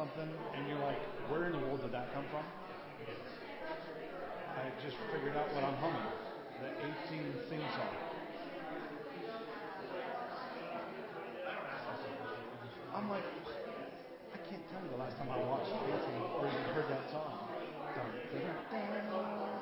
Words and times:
something 0.00 0.32
and 0.56 0.64
you're 0.64 0.80
like, 0.80 0.96
where 1.28 1.44
in 1.44 1.52
the 1.52 1.58
world 1.58 1.82
did 1.84 1.92
that 1.92 2.08
come 2.16 2.24
from? 2.32 2.40
I 4.56 4.72
just 4.80 4.96
figured 5.12 5.36
out 5.36 5.52
what 5.52 5.60
I'm 5.60 5.76
humming. 5.76 6.08
The 6.56 6.72
A-Team 6.72 7.36
theme 7.52 7.68
song. 7.76 7.92
I'm 12.96 13.10
like, 13.12 13.28
I 14.32 14.38
can't 14.48 14.64
tell 14.72 14.80
you 14.80 14.88
the 14.88 14.96
last 14.96 15.20
time 15.20 15.28
I 15.28 15.36
watched 15.44 15.68
A-Team 15.68 16.24
or 16.32 16.48
even 16.48 16.64
heard 16.72 16.88
that 16.88 17.04
song. 17.12 17.52
No, 17.92 18.04
that's 18.32 19.59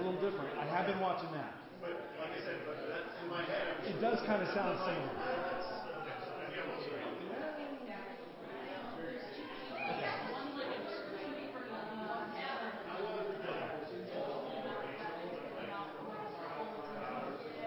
a 0.00 0.02
little 0.02 0.20
different. 0.20 0.48
I 0.56 0.64
have 0.64 0.86
been 0.86 1.00
watching 1.00 1.30
that. 1.32 1.52
But 1.80 1.92
like 1.92 2.32
I 2.32 2.40
said, 2.40 2.56
but 2.64 2.76
that's 2.88 3.12
in 3.22 3.28
my 3.28 3.44
head. 3.44 3.76
It 3.84 4.00
does 4.00 4.18
kind 4.24 4.42
of 4.42 4.48
sound 4.54 4.80
similar. 4.80 5.12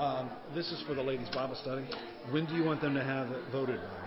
um, 0.00 0.30
this 0.54 0.72
is 0.72 0.82
for 0.86 0.94
the 0.94 1.02
ladies' 1.02 1.28
Bible 1.28 1.54
study. 1.54 1.86
When 2.30 2.46
do 2.46 2.54
you 2.54 2.64
want 2.64 2.80
them 2.80 2.94
to 2.94 3.04
have 3.04 3.30
it 3.30 3.42
voted 3.52 3.78
by? 3.78 4.05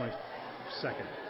My 0.00 0.08
second. 0.80 1.29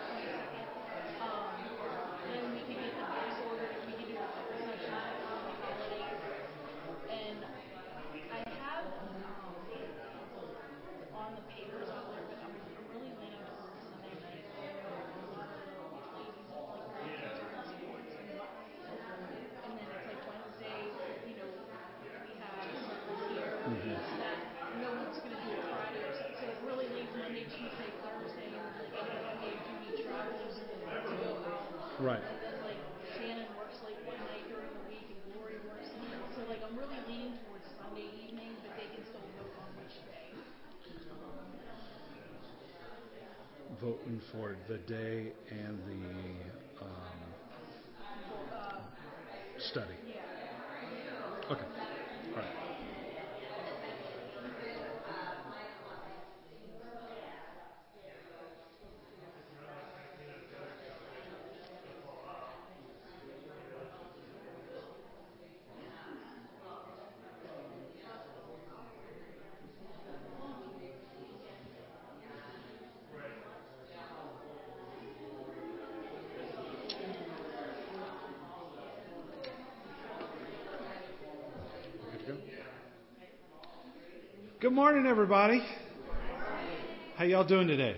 Voting 43.81 44.21
for 44.21 44.57
the 44.69 44.79
day 44.79 45.33
and 45.51 45.79
the 45.87 46.85
um, 46.85 47.35
study. 49.57 49.97
Okay. 51.51 51.80
Good 84.71 84.77
morning, 84.77 85.05
everybody. 85.05 85.61
How 87.17 87.25
y'all 87.25 87.45
doing 87.45 87.67
today? 87.67 87.97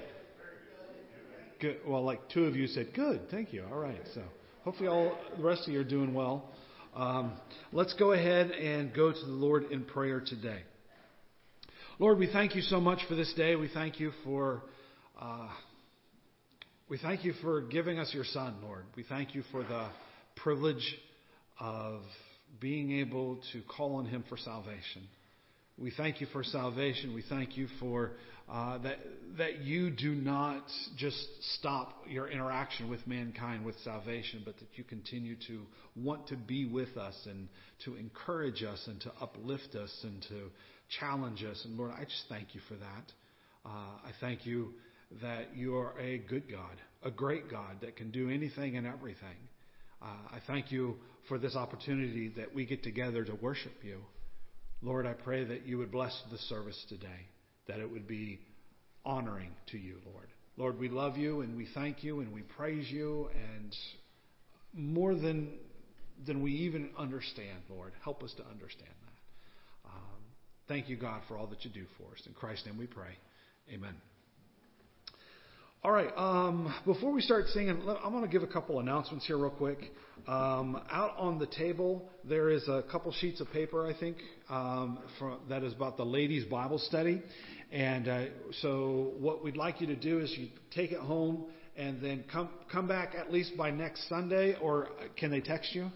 Good. 1.60 1.80
Well, 1.86 2.02
like 2.02 2.30
two 2.30 2.46
of 2.46 2.56
you 2.56 2.66
said, 2.66 2.94
good. 2.94 3.28
Thank 3.30 3.52
you. 3.52 3.62
All 3.70 3.78
right. 3.78 4.00
So 4.14 4.22
hopefully 4.64 4.88
all 4.88 5.14
the 5.36 5.42
rest 5.42 5.68
of 5.68 5.74
you 5.74 5.80
are 5.80 5.84
doing 5.84 6.14
well. 6.14 6.48
Um, 6.96 7.34
let's 7.72 7.92
go 7.92 8.12
ahead 8.12 8.52
and 8.52 8.94
go 8.94 9.12
to 9.12 9.18
the 9.18 9.32
Lord 9.32 9.64
in 9.70 9.84
prayer 9.84 10.18
today. 10.18 10.62
Lord, 11.98 12.18
we 12.18 12.26
thank 12.32 12.56
you 12.56 12.62
so 12.62 12.80
much 12.80 13.00
for 13.06 13.16
this 13.16 13.34
day. 13.34 13.54
We 13.54 13.68
thank 13.68 14.00
you 14.00 14.12
for 14.24 14.62
uh, 15.20 15.50
we 16.88 16.96
thank 16.96 17.22
you 17.22 17.34
for 17.42 17.60
giving 17.60 17.98
us 17.98 18.14
your 18.14 18.24
Son, 18.24 18.54
Lord. 18.62 18.86
We 18.96 19.02
thank 19.02 19.34
you 19.34 19.42
for 19.52 19.62
the 19.62 19.88
privilege 20.36 20.96
of 21.60 22.00
being 22.62 22.92
able 22.92 23.40
to 23.52 23.60
call 23.60 23.96
on 23.96 24.06
Him 24.06 24.24
for 24.26 24.38
salvation. 24.38 25.06
We 25.78 25.90
thank 25.90 26.20
you 26.20 26.26
for 26.32 26.44
salvation. 26.44 27.14
We 27.14 27.24
thank 27.28 27.56
you 27.56 27.66
for 27.80 28.12
uh, 28.50 28.78
that 28.78 28.98
that 29.38 29.62
you 29.62 29.90
do 29.90 30.14
not 30.14 30.62
just 30.96 31.16
stop 31.58 32.04
your 32.06 32.28
interaction 32.28 32.90
with 32.90 33.06
mankind 33.06 33.64
with 33.64 33.74
salvation, 33.82 34.42
but 34.44 34.58
that 34.58 34.68
you 34.74 34.84
continue 34.84 35.36
to 35.48 35.62
want 35.96 36.26
to 36.28 36.36
be 36.36 36.66
with 36.66 36.96
us 36.98 37.14
and 37.26 37.48
to 37.84 37.96
encourage 37.96 38.62
us 38.62 38.82
and 38.86 39.00
to 39.00 39.12
uplift 39.20 39.74
us 39.74 39.90
and 40.02 40.20
to 40.28 40.50
challenge 41.00 41.42
us. 41.44 41.62
And 41.64 41.78
Lord, 41.78 41.92
I 41.92 42.04
just 42.04 42.24
thank 42.28 42.54
you 42.54 42.60
for 42.68 42.74
that. 42.74 43.12
Uh, 43.64 43.68
I 44.04 44.10
thank 44.20 44.44
you 44.44 44.74
that 45.22 45.56
you 45.56 45.76
are 45.76 45.98
a 45.98 46.18
good 46.18 46.50
God, 46.50 46.76
a 47.02 47.10
great 47.10 47.50
God 47.50 47.78
that 47.80 47.96
can 47.96 48.10
do 48.10 48.28
anything 48.28 48.76
and 48.76 48.86
everything. 48.86 49.36
Uh, 50.02 50.06
I 50.30 50.40
thank 50.46 50.70
you 50.70 50.96
for 51.28 51.38
this 51.38 51.56
opportunity 51.56 52.32
that 52.36 52.54
we 52.54 52.66
get 52.66 52.82
together 52.82 53.24
to 53.24 53.34
worship 53.36 53.72
you. 53.82 54.00
Lord, 54.82 55.06
I 55.06 55.12
pray 55.12 55.44
that 55.44 55.66
you 55.66 55.78
would 55.78 55.92
bless 55.92 56.20
the 56.30 56.38
service 56.38 56.84
today, 56.88 57.28
that 57.68 57.78
it 57.78 57.90
would 57.90 58.08
be 58.08 58.40
honoring 59.04 59.50
to 59.70 59.78
you, 59.78 59.96
Lord. 60.12 60.28
Lord, 60.56 60.78
we 60.78 60.88
love 60.88 61.16
you 61.16 61.40
and 61.40 61.56
we 61.56 61.66
thank 61.74 62.04
you 62.04 62.20
and 62.20 62.32
we 62.32 62.42
praise 62.42 62.90
you 62.90 63.30
and 63.54 63.74
more 64.74 65.14
than 65.14 65.50
than 66.26 66.42
we 66.42 66.52
even 66.52 66.90
understand, 66.96 67.58
Lord, 67.68 67.92
help 68.04 68.22
us 68.22 68.32
to 68.36 68.44
understand 68.46 68.92
that. 69.04 69.90
Um, 69.90 70.20
thank 70.68 70.88
you, 70.88 70.96
God, 70.96 71.22
for 71.26 71.36
all 71.36 71.46
that 71.48 71.64
you 71.64 71.70
do 71.70 71.84
for 71.98 72.12
us. 72.12 72.22
In 72.26 72.32
Christ's 72.32 72.66
name 72.66 72.78
we 72.78 72.86
pray. 72.86 73.16
Amen. 73.72 73.94
All 75.84 75.90
right. 75.90 76.12
Um, 76.16 76.72
before 76.86 77.10
we 77.10 77.20
start 77.20 77.48
singing, 77.48 77.70
I'm 77.70 78.12
going 78.12 78.22
to 78.22 78.30
give 78.30 78.44
a 78.44 78.52
couple 78.52 78.78
announcements 78.78 79.26
here, 79.26 79.36
real 79.36 79.50
quick. 79.50 79.90
Um, 80.28 80.80
out 80.88 81.16
on 81.18 81.40
the 81.40 81.46
table, 81.46 82.08
there 82.22 82.50
is 82.50 82.68
a 82.68 82.84
couple 82.88 83.10
sheets 83.10 83.40
of 83.40 83.50
paper, 83.50 83.84
I 83.84 83.98
think, 83.98 84.16
um, 84.48 85.00
from, 85.18 85.40
that 85.48 85.64
is 85.64 85.72
about 85.72 85.96
the 85.96 86.04
ladies' 86.04 86.44
Bible 86.44 86.78
study. 86.78 87.20
And 87.72 88.06
uh, 88.06 88.24
so, 88.60 89.14
what 89.18 89.42
we'd 89.42 89.56
like 89.56 89.80
you 89.80 89.88
to 89.88 89.96
do 89.96 90.20
is 90.20 90.32
you 90.38 90.50
take 90.72 90.92
it 90.92 91.00
home 91.00 91.46
and 91.76 92.00
then 92.00 92.22
come 92.30 92.50
come 92.70 92.86
back 92.86 93.16
at 93.18 93.32
least 93.32 93.56
by 93.56 93.72
next 93.72 94.08
Sunday, 94.08 94.54
or 94.62 94.86
can 95.18 95.32
they 95.32 95.40
text 95.40 95.74
you? 95.74 95.90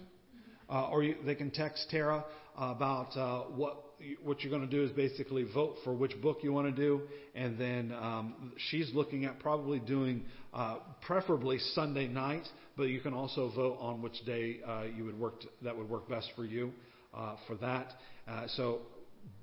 Uh, 0.69 0.89
or 0.89 1.01
you, 1.01 1.15
they 1.25 1.35
can 1.35 1.49
text 1.49 1.87
Tara 1.89 2.25
about 2.57 3.15
uh, 3.15 3.43
what 3.55 3.86
what 4.23 4.41
you're 4.41 4.51
going 4.51 4.67
to 4.67 4.75
do 4.75 4.83
is 4.83 4.91
basically 4.91 5.43
vote 5.53 5.75
for 5.83 5.93
which 5.93 6.19
book 6.21 6.39
you 6.41 6.53
want 6.53 6.73
to 6.73 6.81
do, 6.81 7.01
and 7.35 7.57
then 7.57 7.93
um, 7.93 8.53
she's 8.69 8.91
looking 8.93 9.25
at 9.25 9.39
probably 9.39 9.79
doing 9.79 10.25
uh, 10.53 10.77
preferably 11.01 11.59
Sunday 11.73 12.07
night, 12.07 12.47
but 12.75 12.83
you 12.83 12.99
can 12.99 13.13
also 13.13 13.51
vote 13.55 13.77
on 13.79 14.01
which 14.01 14.23
day 14.25 14.59
uh, 14.67 14.83
you 14.95 15.03
would 15.05 15.19
work 15.19 15.39
to, 15.41 15.47
that 15.63 15.75
would 15.75 15.89
work 15.89 16.07
best 16.07 16.29
for 16.35 16.45
you 16.45 16.71
uh, 17.13 17.35
for 17.47 17.55
that. 17.55 17.93
Uh, 18.27 18.45
so 18.55 18.79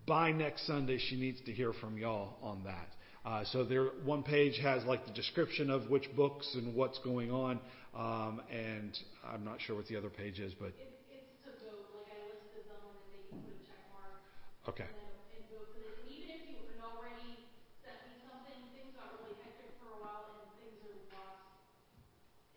by 0.07 0.31
next 0.31 0.67
Sunday, 0.67 0.99
she 0.99 1.17
needs 1.17 1.41
to 1.43 1.53
hear 1.53 1.73
from 1.73 1.99
y'all 1.99 2.37
on 2.43 2.63
that. 2.65 2.89
Uh, 3.25 3.43
so 3.53 3.65
there, 3.65 3.87
one 4.05 4.23
page 4.23 4.59
has 4.63 4.85
like 4.85 5.07
the 5.07 5.13
description 5.13 5.71
of 5.71 5.89
which 5.89 6.05
books 6.15 6.49
and 6.55 6.75
what's 6.75 6.99
going 6.99 7.31
on, 7.31 7.59
um, 7.97 8.43
and 8.53 8.97
I'm 9.27 9.45
not 9.45 9.61
sure 9.63 9.75
what 9.77 9.87
the 9.87 9.97
other 9.97 10.11
page 10.11 10.39
is, 10.39 10.53
but 10.55 10.69
It, 10.69 10.93
it's 11.09 11.41
to 11.45 11.51
vote. 11.65 11.89
Like 11.97 12.13
I 12.13 12.21
listed 12.29 12.69
them, 12.69 12.85
and 12.85 12.97
then 13.01 13.07
they 13.17 13.25
can 13.31 13.41
put 13.41 13.57
a 13.57 13.65
check 13.65 13.81
mark. 13.97 14.21
Okay. 14.69 14.89
And 14.89 14.97
then 14.97 15.13
and 15.35 15.45
it. 15.51 15.95
And 15.95 16.09
even 16.09 16.29
if 16.35 16.43
you 16.49 16.57
had 16.75 16.81
already 16.83 17.47
sent 17.85 17.99
me 18.09 18.15
something, 18.25 18.59
things 18.75 18.93
got 18.97 19.15
really 19.21 19.37
hectic 19.45 19.77
for 19.81 19.93
a 19.95 19.99
while, 20.01 20.41
and 20.41 20.51
things 20.61 20.79
are 20.85 20.97
lost 21.13 21.45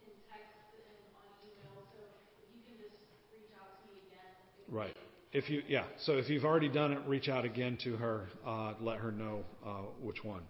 in 0.04 0.14
text 0.28 0.56
and 0.76 1.00
on 1.16 1.30
email. 1.44 1.88
So 1.92 2.02
if 2.42 2.48
you 2.54 2.62
can 2.64 2.76
just 2.80 2.98
reach 3.32 3.52
out 3.56 3.82
to 3.82 3.84
me 3.92 4.08
again. 4.08 4.32
Right. 4.70 4.96
If 5.34 5.50
you 5.50 5.62
yeah, 5.68 5.84
so 6.06 6.18
if 6.18 6.30
you've 6.30 6.46
already 6.46 6.70
done 6.70 6.94
it, 6.94 7.00
reach 7.06 7.30
out 7.30 7.46
again 7.46 7.78
to 7.84 7.98
her, 7.98 8.28
uh, 8.46 8.74
let 8.80 8.98
her 9.00 9.12
know 9.12 9.44
uh, 9.66 9.84
which 10.02 10.24
one. 10.24 10.42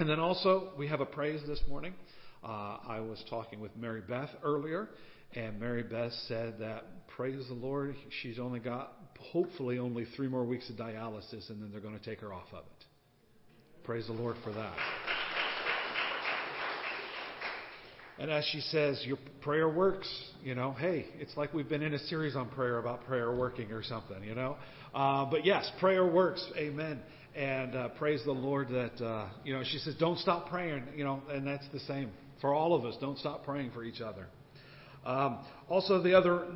And 0.00 0.08
then 0.10 0.18
also, 0.18 0.72
we 0.76 0.88
have 0.88 1.00
a 1.00 1.06
praise 1.06 1.40
this 1.46 1.60
morning. 1.68 1.94
Uh, 2.42 2.78
I 2.86 2.98
was 3.00 3.22
talking 3.30 3.60
with 3.60 3.76
Mary 3.76 4.02
Beth 4.06 4.28
earlier, 4.42 4.88
and 5.34 5.58
Mary 5.58 5.82
Beth 5.82 6.12
said 6.28 6.58
that, 6.60 7.06
praise 7.16 7.46
the 7.48 7.54
Lord, 7.54 7.96
she's 8.22 8.38
only 8.38 8.60
got, 8.60 8.92
hopefully, 9.18 9.78
only 9.78 10.06
three 10.16 10.28
more 10.28 10.44
weeks 10.44 10.68
of 10.70 10.76
dialysis, 10.76 11.50
and 11.50 11.62
then 11.62 11.70
they're 11.72 11.80
going 11.80 11.98
to 11.98 12.04
take 12.04 12.20
her 12.20 12.32
off 12.32 12.48
of 12.52 12.64
it. 12.64 12.84
Praise 13.84 14.06
the 14.06 14.12
Lord 14.12 14.36
for 14.42 14.52
that. 14.52 14.76
And 18.18 18.30
as 18.30 18.44
she 18.52 18.60
says, 18.60 19.02
your 19.04 19.18
prayer 19.40 19.68
works. 19.68 20.08
You 20.42 20.54
know, 20.54 20.72
hey, 20.72 21.06
it's 21.18 21.36
like 21.36 21.52
we've 21.52 21.68
been 21.68 21.82
in 21.82 21.94
a 21.94 21.98
series 21.98 22.36
on 22.36 22.48
prayer 22.48 22.78
about 22.78 23.04
prayer 23.04 23.34
working 23.34 23.72
or 23.72 23.82
something, 23.82 24.22
you 24.22 24.36
know. 24.36 24.56
Uh, 24.94 25.24
but 25.28 25.44
yes, 25.44 25.68
prayer 25.80 26.06
works. 26.06 26.44
Amen. 26.56 27.00
And 27.34 27.74
uh, 27.74 27.88
praise 27.88 28.20
the 28.24 28.32
Lord 28.32 28.68
that, 28.68 29.04
uh, 29.04 29.28
you 29.44 29.52
know, 29.52 29.64
she 29.64 29.78
says, 29.78 29.96
don't 29.98 30.18
stop 30.20 30.48
praying, 30.48 30.84
you 30.94 31.02
know, 31.02 31.22
and 31.28 31.44
that's 31.44 31.66
the 31.72 31.80
same 31.80 32.10
for 32.40 32.54
all 32.54 32.74
of 32.74 32.84
us. 32.84 32.94
Don't 33.00 33.18
stop 33.18 33.44
praying 33.44 33.72
for 33.72 33.82
each 33.82 34.00
other. 34.00 34.28
Um, 35.04 35.38
also, 35.68 36.02
the 36.02 36.14
other 36.14 36.46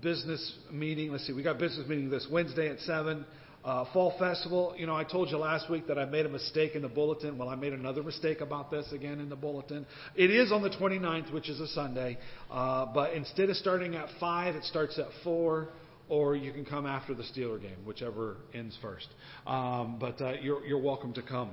business 0.00 0.56
meeting, 0.70 1.10
let's 1.10 1.26
see, 1.26 1.32
we 1.32 1.42
got 1.42 1.58
business 1.58 1.88
meeting 1.88 2.10
this 2.10 2.26
Wednesday 2.30 2.68
at 2.68 2.78
7. 2.80 3.24
Uh, 3.64 3.84
Fall 3.92 4.14
Festival, 4.18 4.74
you 4.78 4.86
know, 4.86 4.94
I 4.94 5.02
told 5.02 5.30
you 5.30 5.36
last 5.36 5.68
week 5.68 5.88
that 5.88 5.98
I 5.98 6.04
made 6.04 6.24
a 6.24 6.28
mistake 6.28 6.76
in 6.76 6.82
the 6.82 6.88
bulletin. 6.88 7.36
Well, 7.36 7.48
I 7.48 7.56
made 7.56 7.72
another 7.72 8.04
mistake 8.04 8.40
about 8.40 8.70
this 8.70 8.90
again 8.92 9.18
in 9.18 9.28
the 9.28 9.36
bulletin. 9.36 9.84
It 10.14 10.30
is 10.30 10.52
on 10.52 10.62
the 10.62 10.70
29th, 10.70 11.32
which 11.32 11.48
is 11.50 11.58
a 11.60 11.66
Sunday, 11.66 12.18
uh, 12.50 12.86
but 12.86 13.14
instead 13.14 13.50
of 13.50 13.56
starting 13.56 13.96
at 13.96 14.08
5, 14.20 14.54
it 14.54 14.64
starts 14.64 14.98
at 14.98 15.08
4, 15.24 15.68
or 16.08 16.36
you 16.36 16.52
can 16.52 16.64
come 16.64 16.86
after 16.86 17.14
the 17.14 17.24
Steeler 17.24 17.60
game, 17.60 17.84
whichever 17.84 18.36
ends 18.54 18.78
first. 18.80 19.08
Um, 19.46 19.98
but 20.00 20.20
uh, 20.20 20.34
you're, 20.40 20.64
you're 20.64 20.80
welcome 20.80 21.12
to 21.14 21.22
come. 21.22 21.50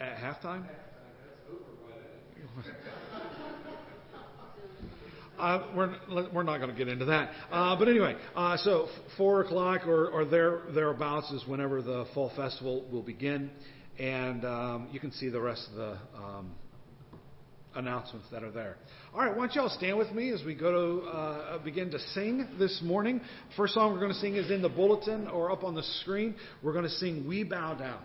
At 0.00 0.16
halftime? 0.16 0.64
Uh, 5.38 5.66
we're, 5.74 5.94
we're 6.32 6.42
not 6.42 6.58
going 6.58 6.70
to 6.70 6.76
get 6.76 6.88
into 6.88 7.04
that. 7.06 7.30
Uh, 7.50 7.76
but 7.78 7.88
anyway, 7.88 8.16
uh, 8.34 8.56
so 8.58 8.88
4 9.16 9.42
o'clock 9.42 9.86
or, 9.86 10.08
or 10.08 10.24
there, 10.24 10.60
thereabouts 10.74 11.30
is 11.30 11.46
whenever 11.46 11.82
the 11.82 12.06
fall 12.14 12.32
festival 12.36 12.86
will 12.90 13.02
begin. 13.02 13.50
And 13.98 14.44
um, 14.44 14.88
you 14.92 15.00
can 15.00 15.12
see 15.12 15.28
the 15.28 15.40
rest 15.40 15.66
of 15.70 15.76
the 15.76 15.98
um, 16.16 16.54
announcements 17.74 18.26
that 18.30 18.42
are 18.42 18.50
there. 18.50 18.76
All 19.14 19.20
right, 19.20 19.30
why 19.30 19.46
don't 19.46 19.54
y'all 19.54 19.68
stand 19.68 19.96
with 19.96 20.10
me 20.12 20.30
as 20.32 20.42
we 20.44 20.54
go 20.54 21.00
to 21.02 21.08
uh, 21.08 21.58
begin 21.64 21.90
to 21.90 21.98
sing 21.98 22.48
this 22.58 22.80
morning. 22.82 23.20
First 23.56 23.74
song 23.74 23.92
we're 23.92 24.00
going 24.00 24.12
to 24.12 24.18
sing 24.18 24.36
is 24.36 24.50
in 24.50 24.62
the 24.62 24.68
bulletin 24.68 25.28
or 25.28 25.50
up 25.50 25.64
on 25.64 25.74
the 25.74 25.82
screen. 26.00 26.34
We're 26.62 26.72
going 26.72 26.84
to 26.84 26.90
sing 26.90 27.26
We 27.26 27.44
Bow 27.44 27.74
Down. 27.74 28.00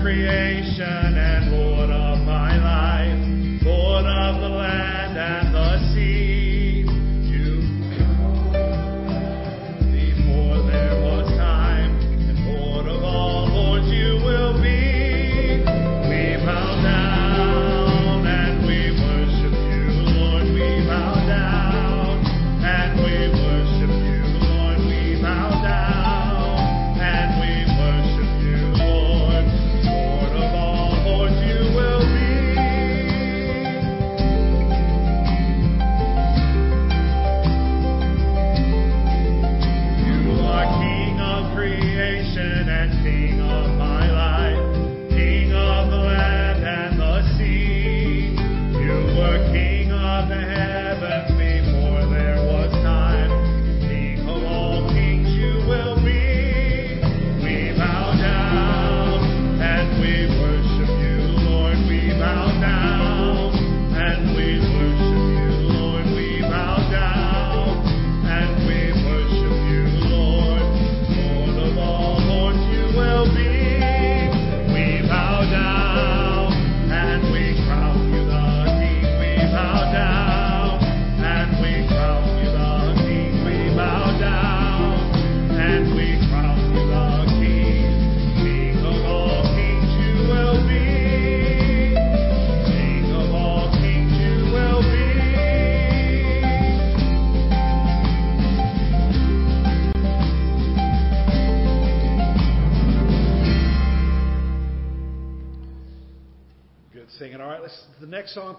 Creation 0.00 1.03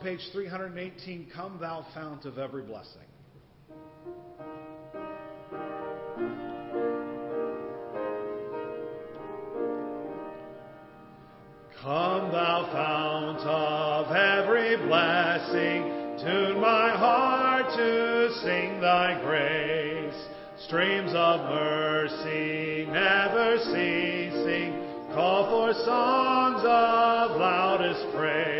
page 0.05 0.29
318, 0.33 1.31
Come 1.35 1.57
Thou 1.59 1.83
Fount 1.95 2.25
of 2.25 2.37
Every 2.37 2.61
Blessing. 2.61 3.01
Come, 11.81 12.31
thou 12.31 12.69
fount 12.71 13.39
of 13.47 14.15
every 14.15 14.77
blessing, 14.87 16.19
tune 16.23 16.61
my 16.61 16.91
heart 16.95 17.65
to 17.75 18.29
sing 18.43 18.79
thy 18.79 19.19
grace. 19.23 20.67
Streams 20.67 21.13
of 21.15 21.49
mercy 21.49 22.85
never 22.91 23.57
ceasing, 23.57 24.71
call 25.15 25.49
for 25.49 25.73
songs 25.83 26.59
of 26.59 27.39
loudest 27.39 28.15
praise. 28.15 28.54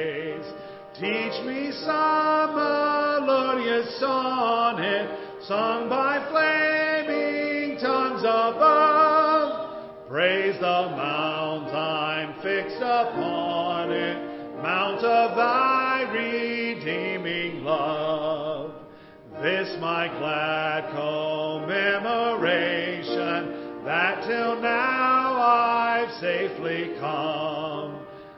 Teach 0.99 1.45
me 1.45 1.71
some 1.83 2.55
melodious 2.55 3.99
sonnet, 3.99 5.09
sung 5.45 5.89
by 5.89 6.25
flaming 6.31 7.77
tongues 7.81 8.21
above. 8.21 10.07
Praise 10.07 10.55
the 10.55 10.95
mount 10.95 11.67
I'm 11.75 12.35
fixed 12.41 12.77
upon 12.77 13.91
it, 13.91 14.15
mount 14.63 15.03
of 15.03 15.35
thy 15.35 16.09
redeeming 16.13 17.65
love. 17.65 18.71
This 19.41 19.75
my 19.81 20.07
glad 20.07 20.91
commemoration, 20.95 23.83
that 23.83 24.23
till 24.25 24.61
now 24.61 25.41
I've 25.41 26.11
safely 26.21 26.95
come. 27.01 27.84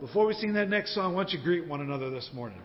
Before 0.00 0.26
we 0.26 0.34
sing 0.34 0.52
that 0.52 0.68
next 0.68 0.94
song, 0.94 1.14
why 1.14 1.24
don't 1.24 1.32
you 1.32 1.42
greet 1.42 1.66
one 1.66 1.80
another 1.80 2.08
this 2.10 2.30
morning? 2.32 2.60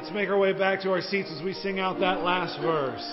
Let's 0.00 0.12
make 0.12 0.28
our 0.28 0.38
way 0.38 0.52
back 0.52 0.80
to 0.80 0.92
our 0.92 1.00
seats 1.00 1.28
as 1.36 1.42
we 1.42 1.52
sing 1.52 1.80
out 1.80 1.98
that 1.98 2.22
last 2.22 2.56
verse. 2.60 3.04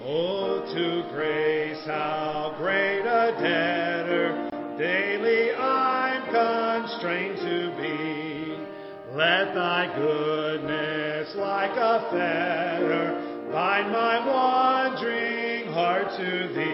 Oh, 0.00 0.64
to 0.64 1.14
grace, 1.14 1.84
how 1.84 2.54
great 2.56 3.00
a 3.00 3.36
debtor 3.38 4.48
daily 4.78 5.52
I'm 5.56 6.24
constrained 6.32 7.36
to 7.36 7.76
be. 7.76 9.14
Let 9.14 9.54
thy 9.54 9.94
goodness, 9.94 11.34
like 11.36 11.72
a 11.72 12.08
fetter, 12.10 13.50
bind 13.52 13.92
my 13.92 14.26
wandering 14.26 15.70
heart 15.70 16.16
to 16.16 16.48
thee. 16.54 16.67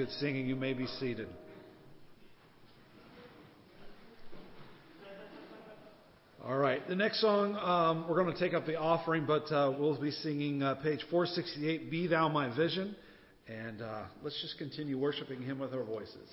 Good 0.00 0.12
singing. 0.12 0.46
You 0.46 0.56
may 0.56 0.72
be 0.72 0.86
seated. 0.98 1.28
All 6.42 6.56
right. 6.56 6.80
The 6.88 6.94
next 6.94 7.20
song, 7.20 7.54
um, 7.56 8.08
we're 8.08 8.22
going 8.22 8.34
to 8.34 8.40
take 8.40 8.54
up 8.54 8.64
the 8.64 8.76
offering, 8.76 9.26
but 9.26 9.52
uh, 9.52 9.74
we'll 9.78 10.00
be 10.00 10.10
singing 10.10 10.62
uh, 10.62 10.76
page 10.76 11.00
468, 11.10 11.90
Be 11.90 12.06
Thou 12.06 12.30
My 12.30 12.48
Vision. 12.56 12.96
And 13.46 13.82
uh, 13.82 14.04
let's 14.22 14.40
just 14.40 14.56
continue 14.56 14.98
worshiping 14.98 15.42
Him 15.42 15.58
with 15.58 15.74
our 15.74 15.84
voices. 15.84 16.30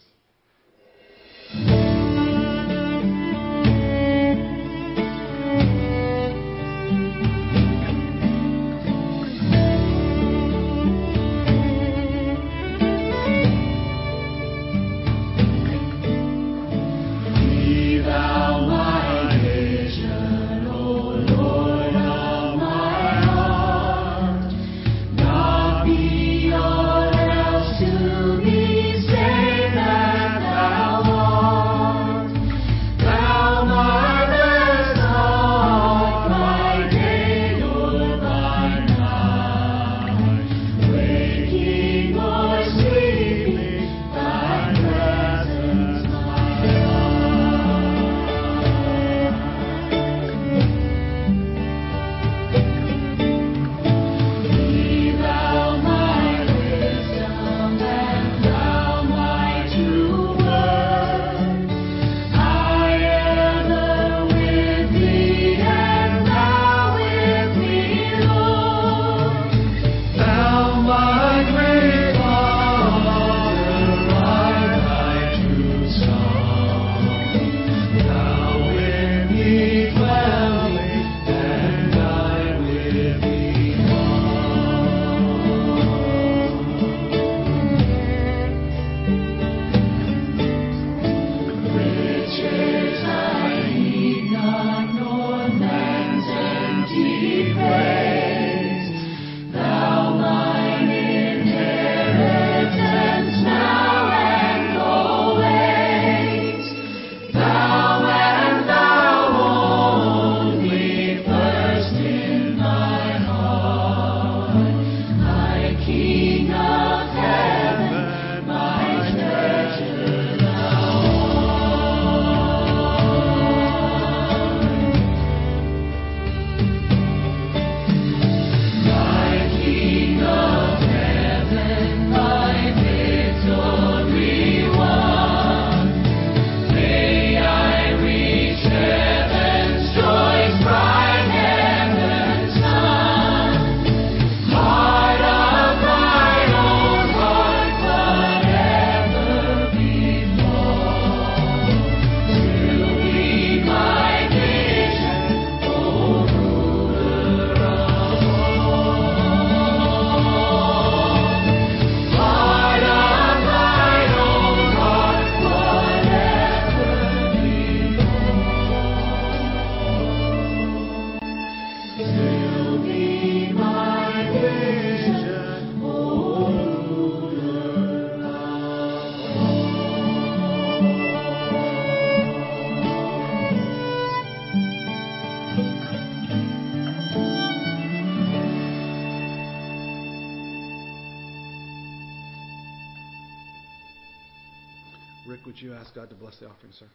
God 195.97 196.13
to 196.13 196.15
bless 196.15 196.37
the 196.37 196.45
offering, 196.45 196.69
sir? 196.77 196.85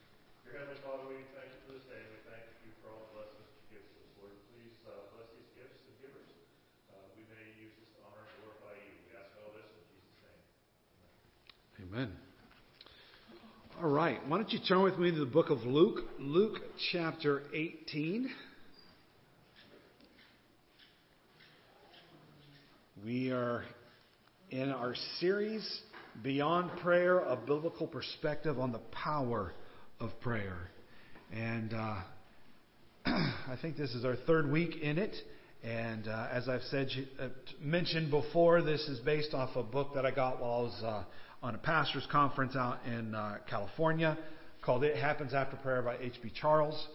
Dear 0.46 0.62
Heavenly 0.62 0.78
Father, 0.86 1.02
we 1.10 1.18
thank 1.34 1.50
you 1.50 1.58
for 1.66 1.74
this 1.74 1.82
day. 1.90 1.98
We 2.14 2.22
thank 2.22 2.46
you 2.62 2.70
for 2.78 2.94
all 2.94 3.10
the 3.10 3.18
blessings 3.18 3.50
you 3.50 3.74
give 3.74 3.82
to 3.82 3.98
us. 3.98 4.14
Lord, 4.14 4.30
please 4.54 4.78
uh, 4.86 4.94
bless 5.10 5.26
these 5.34 5.50
gifts 5.58 5.82
and 5.90 5.94
givers. 5.98 6.30
Uh, 6.86 7.02
we 7.18 7.26
may 7.26 7.50
use 7.58 7.74
this 7.82 7.90
to 7.98 8.06
honor 8.06 8.22
and 8.22 8.30
glorify 8.46 8.78
you. 8.78 8.94
We 9.02 9.10
ask 9.18 9.34
all 9.42 9.50
this 9.58 9.66
in 9.74 9.82
Jesus' 9.90 10.22
name. 10.22 10.38
Amen. 11.82 12.10
All 13.82 13.90
right. 13.90 14.22
Why 14.30 14.38
don't 14.38 14.54
you 14.54 14.62
turn 14.62 14.86
with 14.86 14.94
me 15.02 15.10
to 15.10 15.18
the 15.18 15.26
book 15.26 15.50
of 15.50 15.66
Luke, 15.66 16.06
Luke 16.22 16.62
chapter 16.94 17.42
18. 17.50 18.30
We 23.02 23.34
are 23.34 23.66
in 24.54 24.70
our 24.70 24.94
series, 25.18 25.66
Beyond 26.20 26.70
Prayer, 26.80 27.20
a 27.20 27.36
biblical 27.36 27.86
perspective 27.86 28.58
on 28.58 28.70
the 28.70 28.80
power 28.90 29.52
of 29.98 30.10
prayer. 30.20 30.70
And 31.32 31.72
uh, 31.72 32.00
I 33.06 33.56
think 33.60 33.76
this 33.76 33.94
is 33.94 34.04
our 34.04 34.16
third 34.26 34.50
week 34.50 34.76
in 34.82 34.98
it. 34.98 35.16
And 35.64 36.06
uh, 36.06 36.28
as 36.30 36.48
I've 36.48 36.62
said, 36.64 36.88
uh, 37.18 37.28
mentioned 37.60 38.10
before, 38.10 38.62
this 38.62 38.82
is 38.82 39.00
based 39.00 39.32
off 39.32 39.56
a 39.56 39.62
book 39.62 39.94
that 39.94 40.04
I 40.04 40.10
got 40.10 40.38
while 40.38 40.52
I 40.52 40.62
was 40.62 40.82
uh, 40.84 41.04
on 41.46 41.54
a 41.54 41.58
pastor's 41.58 42.06
conference 42.12 42.54
out 42.56 42.78
in 42.86 43.14
uh, 43.14 43.38
California 43.48 44.18
called 44.60 44.84
It 44.84 44.96
Happens 44.96 45.32
After 45.32 45.56
Prayer 45.56 45.82
by 45.82 45.96
H.B. 45.98 46.32
Charles. 46.38 46.86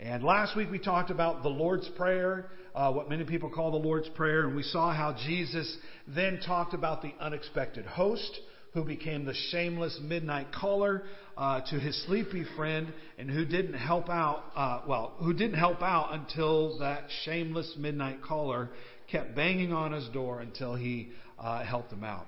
And 0.00 0.24
last 0.24 0.56
week 0.56 0.70
we 0.70 0.80
talked 0.80 1.10
about 1.10 1.42
the 1.42 1.48
Lord's 1.48 1.88
Prayer, 1.90 2.50
uh, 2.74 2.92
what 2.92 3.08
many 3.08 3.24
people 3.24 3.50
call 3.50 3.70
the 3.70 3.86
Lord's 3.86 4.08
Prayer, 4.10 4.46
and 4.46 4.56
we 4.56 4.64
saw 4.64 4.92
how 4.92 5.16
Jesus 5.26 5.76
then 6.08 6.40
talked 6.44 6.74
about 6.74 7.00
the 7.00 7.14
unexpected 7.20 7.86
host 7.86 8.40
who 8.74 8.84
became 8.84 9.24
the 9.24 9.34
shameless 9.50 9.98
midnight 10.02 10.48
caller 10.52 11.04
uh, 11.36 11.60
to 11.70 11.78
his 11.78 12.04
sleepy 12.06 12.44
friend 12.56 12.92
and 13.18 13.30
who 13.30 13.44
didn't 13.44 13.74
help 13.74 14.10
out, 14.10 14.44
uh, 14.56 14.80
well, 14.86 15.14
who 15.18 15.32
didn't 15.32 15.58
help 15.58 15.80
out 15.80 16.12
until 16.12 16.78
that 16.80 17.04
shameless 17.24 17.74
midnight 17.78 18.20
caller 18.20 18.68
kept 19.10 19.34
banging 19.34 19.72
on 19.72 19.92
his 19.92 20.08
door 20.08 20.40
until 20.40 20.74
he 20.74 21.10
uh, 21.38 21.64
helped 21.64 21.92
him 21.92 22.02
out. 22.02 22.26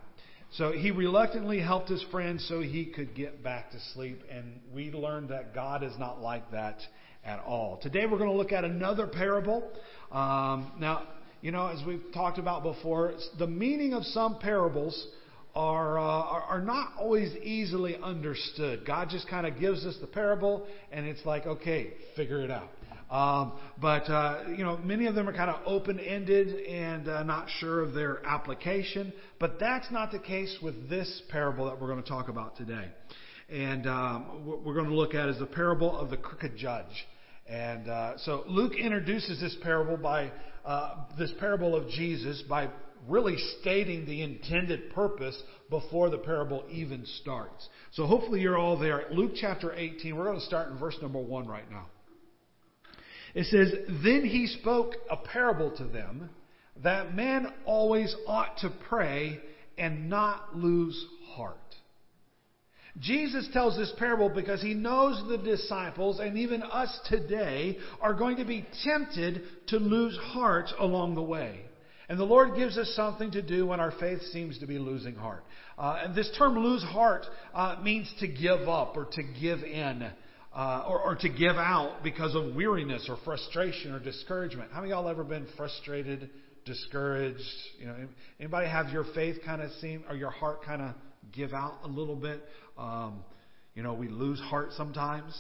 So 0.52 0.70
he 0.70 0.92
reluctantly 0.92 1.60
helped 1.60 1.88
his 1.88 2.02
friend 2.12 2.40
so 2.40 2.60
he 2.60 2.86
could 2.86 3.16
get 3.16 3.42
back 3.42 3.72
to 3.72 3.78
sleep, 3.92 4.22
and 4.30 4.60
we 4.72 4.92
learned 4.92 5.30
that 5.30 5.52
God 5.52 5.82
is 5.82 5.92
not 5.98 6.20
like 6.20 6.52
that 6.52 6.78
at 7.24 7.40
all. 7.40 7.78
Today 7.82 8.06
we're 8.06 8.18
going 8.18 8.30
to 8.30 8.36
look 8.36 8.52
at 8.52 8.64
another 8.64 9.08
parable. 9.08 9.68
Um, 10.12 10.70
now, 10.78 11.08
you 11.42 11.50
know, 11.50 11.66
as 11.66 11.84
we've 11.84 12.04
talked 12.14 12.38
about 12.38 12.62
before, 12.62 13.14
the 13.38 13.48
meaning 13.48 13.92
of 13.92 14.04
some 14.04 14.38
parables 14.38 15.08
are, 15.56 15.98
uh, 15.98 16.02
are, 16.02 16.60
not 16.60 16.92
always 16.98 17.34
easily 17.36 17.96
understood. 18.02 18.84
God 18.86 19.08
just 19.08 19.26
kind 19.26 19.46
of 19.46 19.58
gives 19.58 19.86
us 19.86 19.96
the 20.02 20.06
parable, 20.06 20.66
and 20.92 21.06
it's 21.06 21.24
like, 21.24 21.46
okay, 21.46 21.94
figure 22.14 22.42
it 22.42 22.50
out. 22.50 22.68
Um, 23.10 23.52
but 23.80 24.02
uh, 24.10 24.42
you 24.50 24.64
know, 24.64 24.76
many 24.76 25.06
of 25.06 25.14
them 25.14 25.26
are 25.28 25.32
kind 25.32 25.48
of 25.48 25.62
open-ended 25.64 26.66
and 26.66 27.08
uh, 27.08 27.22
not 27.22 27.48
sure 27.58 27.80
of 27.80 27.94
their 27.94 28.24
application. 28.26 29.14
But 29.40 29.58
that's 29.58 29.90
not 29.90 30.12
the 30.12 30.18
case 30.18 30.58
with 30.62 30.90
this 30.90 31.22
parable 31.30 31.64
that 31.66 31.80
we're 31.80 31.88
going 31.88 32.02
to 32.02 32.08
talk 32.08 32.28
about 32.28 32.56
today. 32.56 32.88
And 33.48 33.86
um, 33.86 34.44
what 34.44 34.62
we're 34.62 34.74
going 34.74 34.90
to 34.90 34.94
look 34.94 35.14
at 35.14 35.28
is 35.30 35.38
the 35.38 35.46
parable 35.46 35.96
of 35.96 36.10
the 36.10 36.18
crooked 36.18 36.56
judge. 36.56 37.06
And 37.48 37.88
uh, 37.88 38.18
so 38.18 38.42
Luke 38.46 38.72
introduces 38.74 39.40
this 39.40 39.56
parable 39.62 39.96
by 39.96 40.32
uh, 40.66 40.96
this 41.16 41.32
parable 41.38 41.76
of 41.76 41.88
Jesus 41.88 42.42
by 42.42 42.68
really 43.08 43.36
stating 43.60 44.06
the 44.06 44.22
intended 44.22 44.92
purpose 44.94 45.40
before 45.70 46.10
the 46.10 46.18
parable 46.18 46.64
even 46.70 47.04
starts. 47.20 47.68
So 47.92 48.06
hopefully 48.06 48.40
you're 48.40 48.58
all 48.58 48.78
there. 48.78 49.04
Luke 49.10 49.32
chapter 49.34 49.72
18. 49.72 50.16
We're 50.16 50.24
going 50.24 50.40
to 50.40 50.46
start 50.46 50.70
in 50.70 50.78
verse 50.78 50.96
number 51.00 51.20
one 51.20 51.46
right 51.46 51.70
now. 51.70 51.86
It 53.34 53.44
says, 53.46 53.72
Then 54.02 54.24
he 54.24 54.46
spoke 54.46 54.94
a 55.10 55.16
parable 55.16 55.70
to 55.76 55.84
them 55.84 56.30
that 56.82 57.14
men 57.14 57.46
always 57.64 58.14
ought 58.26 58.58
to 58.58 58.70
pray 58.88 59.40
and 59.78 60.08
not 60.08 60.56
lose 60.56 61.06
heart. 61.34 61.56
Jesus 62.98 63.46
tells 63.52 63.76
this 63.76 63.92
parable 63.98 64.30
because 64.30 64.62
he 64.62 64.72
knows 64.72 65.22
the 65.28 65.36
disciples 65.36 66.18
and 66.18 66.38
even 66.38 66.62
us 66.62 66.98
today 67.08 67.76
are 68.00 68.14
going 68.14 68.38
to 68.38 68.44
be 68.44 68.66
tempted 68.84 69.42
to 69.68 69.76
lose 69.76 70.16
heart 70.16 70.70
along 70.78 71.14
the 71.14 71.22
way. 71.22 71.65
And 72.08 72.20
the 72.20 72.24
Lord 72.24 72.56
gives 72.56 72.78
us 72.78 72.92
something 72.94 73.32
to 73.32 73.42
do 73.42 73.66
when 73.66 73.80
our 73.80 73.92
faith 73.98 74.22
seems 74.32 74.58
to 74.60 74.66
be 74.66 74.78
losing 74.78 75.16
heart. 75.16 75.44
Uh, 75.76 76.02
and 76.04 76.14
this 76.14 76.30
term 76.38 76.56
lose 76.56 76.82
heart 76.82 77.26
uh, 77.52 77.76
means 77.82 78.12
to 78.20 78.28
give 78.28 78.68
up 78.68 78.96
or 78.96 79.06
to 79.12 79.22
give 79.40 79.62
in. 79.62 80.10
Uh, 80.54 80.86
or, 80.88 81.02
or, 81.02 81.14
to 81.14 81.28
give 81.28 81.56
out 81.56 82.02
because 82.02 82.34
of 82.34 82.54
weariness 82.54 83.10
or 83.10 83.18
frustration 83.26 83.92
or 83.92 84.00
discouragement. 84.00 84.70
How 84.72 84.80
many 84.80 84.90
y'all 84.90 85.06
ever 85.06 85.22
been 85.22 85.46
frustrated, 85.54 86.30
discouraged? 86.64 87.42
You 87.78 87.84
know, 87.84 87.96
anybody 88.40 88.66
have 88.66 88.88
your 88.88 89.04
faith 89.14 89.36
kind 89.44 89.60
of 89.60 89.70
seem 89.82 90.04
or 90.08 90.16
your 90.16 90.30
heart 90.30 90.64
kind 90.64 90.80
of 90.80 90.94
give 91.30 91.52
out 91.52 91.80
a 91.84 91.88
little 91.88 92.16
bit? 92.16 92.42
Um, 92.78 93.22
you 93.74 93.82
know, 93.82 93.92
we 93.92 94.08
lose 94.08 94.40
heart 94.40 94.70
sometimes. 94.78 95.38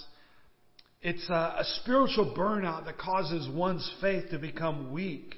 It's 1.00 1.26
a, 1.30 1.32
a 1.32 1.64
spiritual 1.80 2.34
burnout 2.36 2.84
that 2.84 2.98
causes 2.98 3.48
one's 3.50 3.90
faith 4.02 4.24
to 4.32 4.38
become 4.38 4.92
weak. 4.92 5.34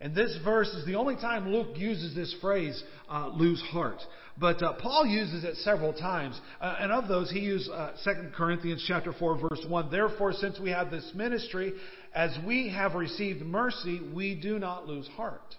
And 0.00 0.14
this 0.14 0.36
verse 0.42 0.68
is 0.68 0.86
the 0.86 0.94
only 0.94 1.16
time 1.16 1.52
Luke 1.52 1.76
uses 1.76 2.14
this 2.14 2.34
phrase, 2.40 2.82
uh, 3.08 3.28
lose 3.34 3.60
heart. 3.70 3.98
But 4.38 4.62
uh, 4.62 4.72
Paul 4.74 5.04
uses 5.04 5.44
it 5.44 5.56
several 5.56 5.92
times. 5.92 6.40
Uh, 6.58 6.76
and 6.80 6.90
of 6.90 7.06
those, 7.06 7.30
he 7.30 7.40
used 7.40 7.70
uh, 7.70 7.92
2 8.02 8.30
Corinthians 8.34 8.82
chapter 8.88 9.12
4, 9.12 9.48
verse 9.48 9.64
1. 9.68 9.90
Therefore, 9.90 10.32
since 10.32 10.58
we 10.58 10.70
have 10.70 10.90
this 10.90 11.12
ministry, 11.14 11.74
as 12.14 12.30
we 12.46 12.70
have 12.70 12.94
received 12.94 13.42
mercy, 13.42 14.00
we 14.14 14.34
do 14.34 14.58
not 14.58 14.86
lose 14.86 15.06
heart. 15.08 15.54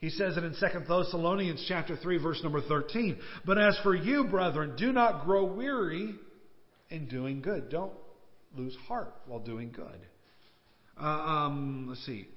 He 0.00 0.08
says 0.08 0.38
it 0.38 0.44
in 0.44 0.52
2 0.52 0.80
Thessalonians 0.88 1.64
chapter 1.68 1.96
3, 1.96 2.22
verse 2.22 2.40
number 2.42 2.62
13. 2.62 3.18
But 3.44 3.58
as 3.58 3.78
for 3.82 3.94
you, 3.94 4.24
brethren, 4.24 4.76
do 4.78 4.92
not 4.92 5.26
grow 5.26 5.44
weary 5.44 6.14
in 6.88 7.08
doing 7.08 7.42
good. 7.42 7.68
Don't 7.68 7.92
lose 8.56 8.76
heart 8.88 9.12
while 9.26 9.40
doing 9.40 9.72
good. 9.72 10.00
Uh, 10.98 11.06
um, 11.06 11.86
let's 11.88 12.04
see. 12.06 12.28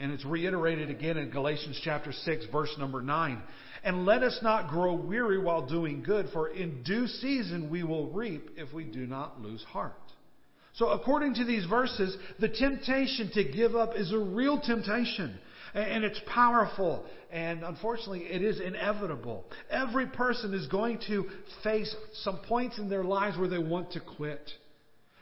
And 0.00 0.10
it's 0.10 0.24
reiterated 0.24 0.90
again 0.90 1.16
in 1.16 1.30
Galatians 1.30 1.80
chapter 1.84 2.12
6, 2.12 2.46
verse 2.50 2.74
number 2.78 3.00
9. 3.00 3.40
And 3.84 4.04
let 4.04 4.22
us 4.22 4.38
not 4.42 4.68
grow 4.68 4.94
weary 4.94 5.38
while 5.38 5.66
doing 5.66 6.02
good, 6.02 6.30
for 6.32 6.48
in 6.48 6.82
due 6.82 7.06
season 7.06 7.70
we 7.70 7.84
will 7.84 8.10
reap 8.10 8.50
if 8.56 8.72
we 8.72 8.84
do 8.84 9.06
not 9.06 9.40
lose 9.40 9.62
heart. 9.62 9.92
So, 10.74 10.88
according 10.88 11.34
to 11.34 11.44
these 11.44 11.64
verses, 11.66 12.16
the 12.40 12.48
temptation 12.48 13.30
to 13.34 13.44
give 13.44 13.76
up 13.76 13.94
is 13.94 14.12
a 14.12 14.18
real 14.18 14.60
temptation. 14.60 15.38
And 15.72 16.04
it's 16.04 16.20
powerful. 16.26 17.04
And 17.32 17.62
unfortunately, 17.62 18.22
it 18.22 18.42
is 18.42 18.60
inevitable. 18.60 19.44
Every 19.70 20.06
person 20.06 20.54
is 20.54 20.66
going 20.68 21.00
to 21.08 21.26
face 21.62 21.94
some 22.22 22.38
points 22.48 22.78
in 22.78 22.88
their 22.88 23.04
lives 23.04 23.36
where 23.36 23.48
they 23.48 23.58
want 23.58 23.92
to 23.92 24.00
quit. 24.00 24.50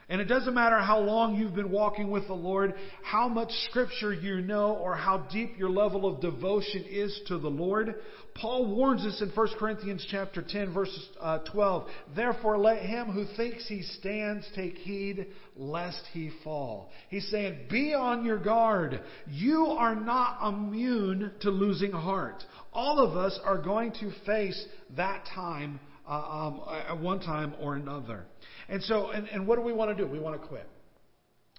And 0.09 0.19
it 0.19 0.25
doesn't 0.25 0.53
matter 0.53 0.79
how 0.79 0.99
long 0.99 1.35
you've 1.35 1.55
been 1.55 1.71
walking 1.71 2.11
with 2.11 2.27
the 2.27 2.33
Lord, 2.33 2.73
how 3.03 3.29
much 3.29 3.51
scripture 3.69 4.13
you 4.13 4.41
know, 4.41 4.75
or 4.75 4.95
how 4.95 5.19
deep 5.31 5.57
your 5.57 5.69
level 5.69 6.05
of 6.05 6.21
devotion 6.21 6.83
is 6.89 7.21
to 7.27 7.37
the 7.37 7.49
Lord. 7.49 7.95
Paul 8.35 8.75
warns 8.75 9.05
us 9.05 9.21
in 9.21 9.29
1 9.29 9.47
Corinthians 9.59 10.05
chapter 10.09 10.43
10 10.47 10.73
verse 10.73 11.09
uh, 11.21 11.39
12. 11.39 11.87
Therefore 12.15 12.57
let 12.57 12.81
him 12.81 13.11
who 13.11 13.25
thinks 13.37 13.67
he 13.67 13.81
stands 13.81 14.45
take 14.55 14.75
heed 14.75 15.27
lest 15.55 16.03
he 16.11 16.31
fall. 16.43 16.91
He's 17.09 17.29
saying, 17.29 17.67
be 17.69 17.93
on 17.93 18.25
your 18.25 18.39
guard. 18.39 19.01
You 19.27 19.67
are 19.67 19.95
not 19.95 20.47
immune 20.47 21.31
to 21.41 21.49
losing 21.49 21.91
heart. 21.91 22.43
All 22.73 22.99
of 22.99 23.15
us 23.15 23.39
are 23.45 23.61
going 23.61 23.93
to 23.99 24.11
face 24.25 24.65
that 24.97 25.25
time 25.33 25.79
uh, 26.07 26.11
um, 26.11 26.61
at 26.89 26.99
one 26.99 27.19
time 27.19 27.53
or 27.61 27.75
another. 27.75 28.25
And 28.73 28.81
so, 28.81 29.11
and, 29.11 29.27
and 29.27 29.45
what 29.45 29.57
do 29.57 29.61
we 29.61 29.71
want 29.71 29.95
to 29.95 30.03
do? 30.03 30.11
We 30.11 30.17
want 30.17 30.41
to 30.41 30.47
quit. 30.47 30.67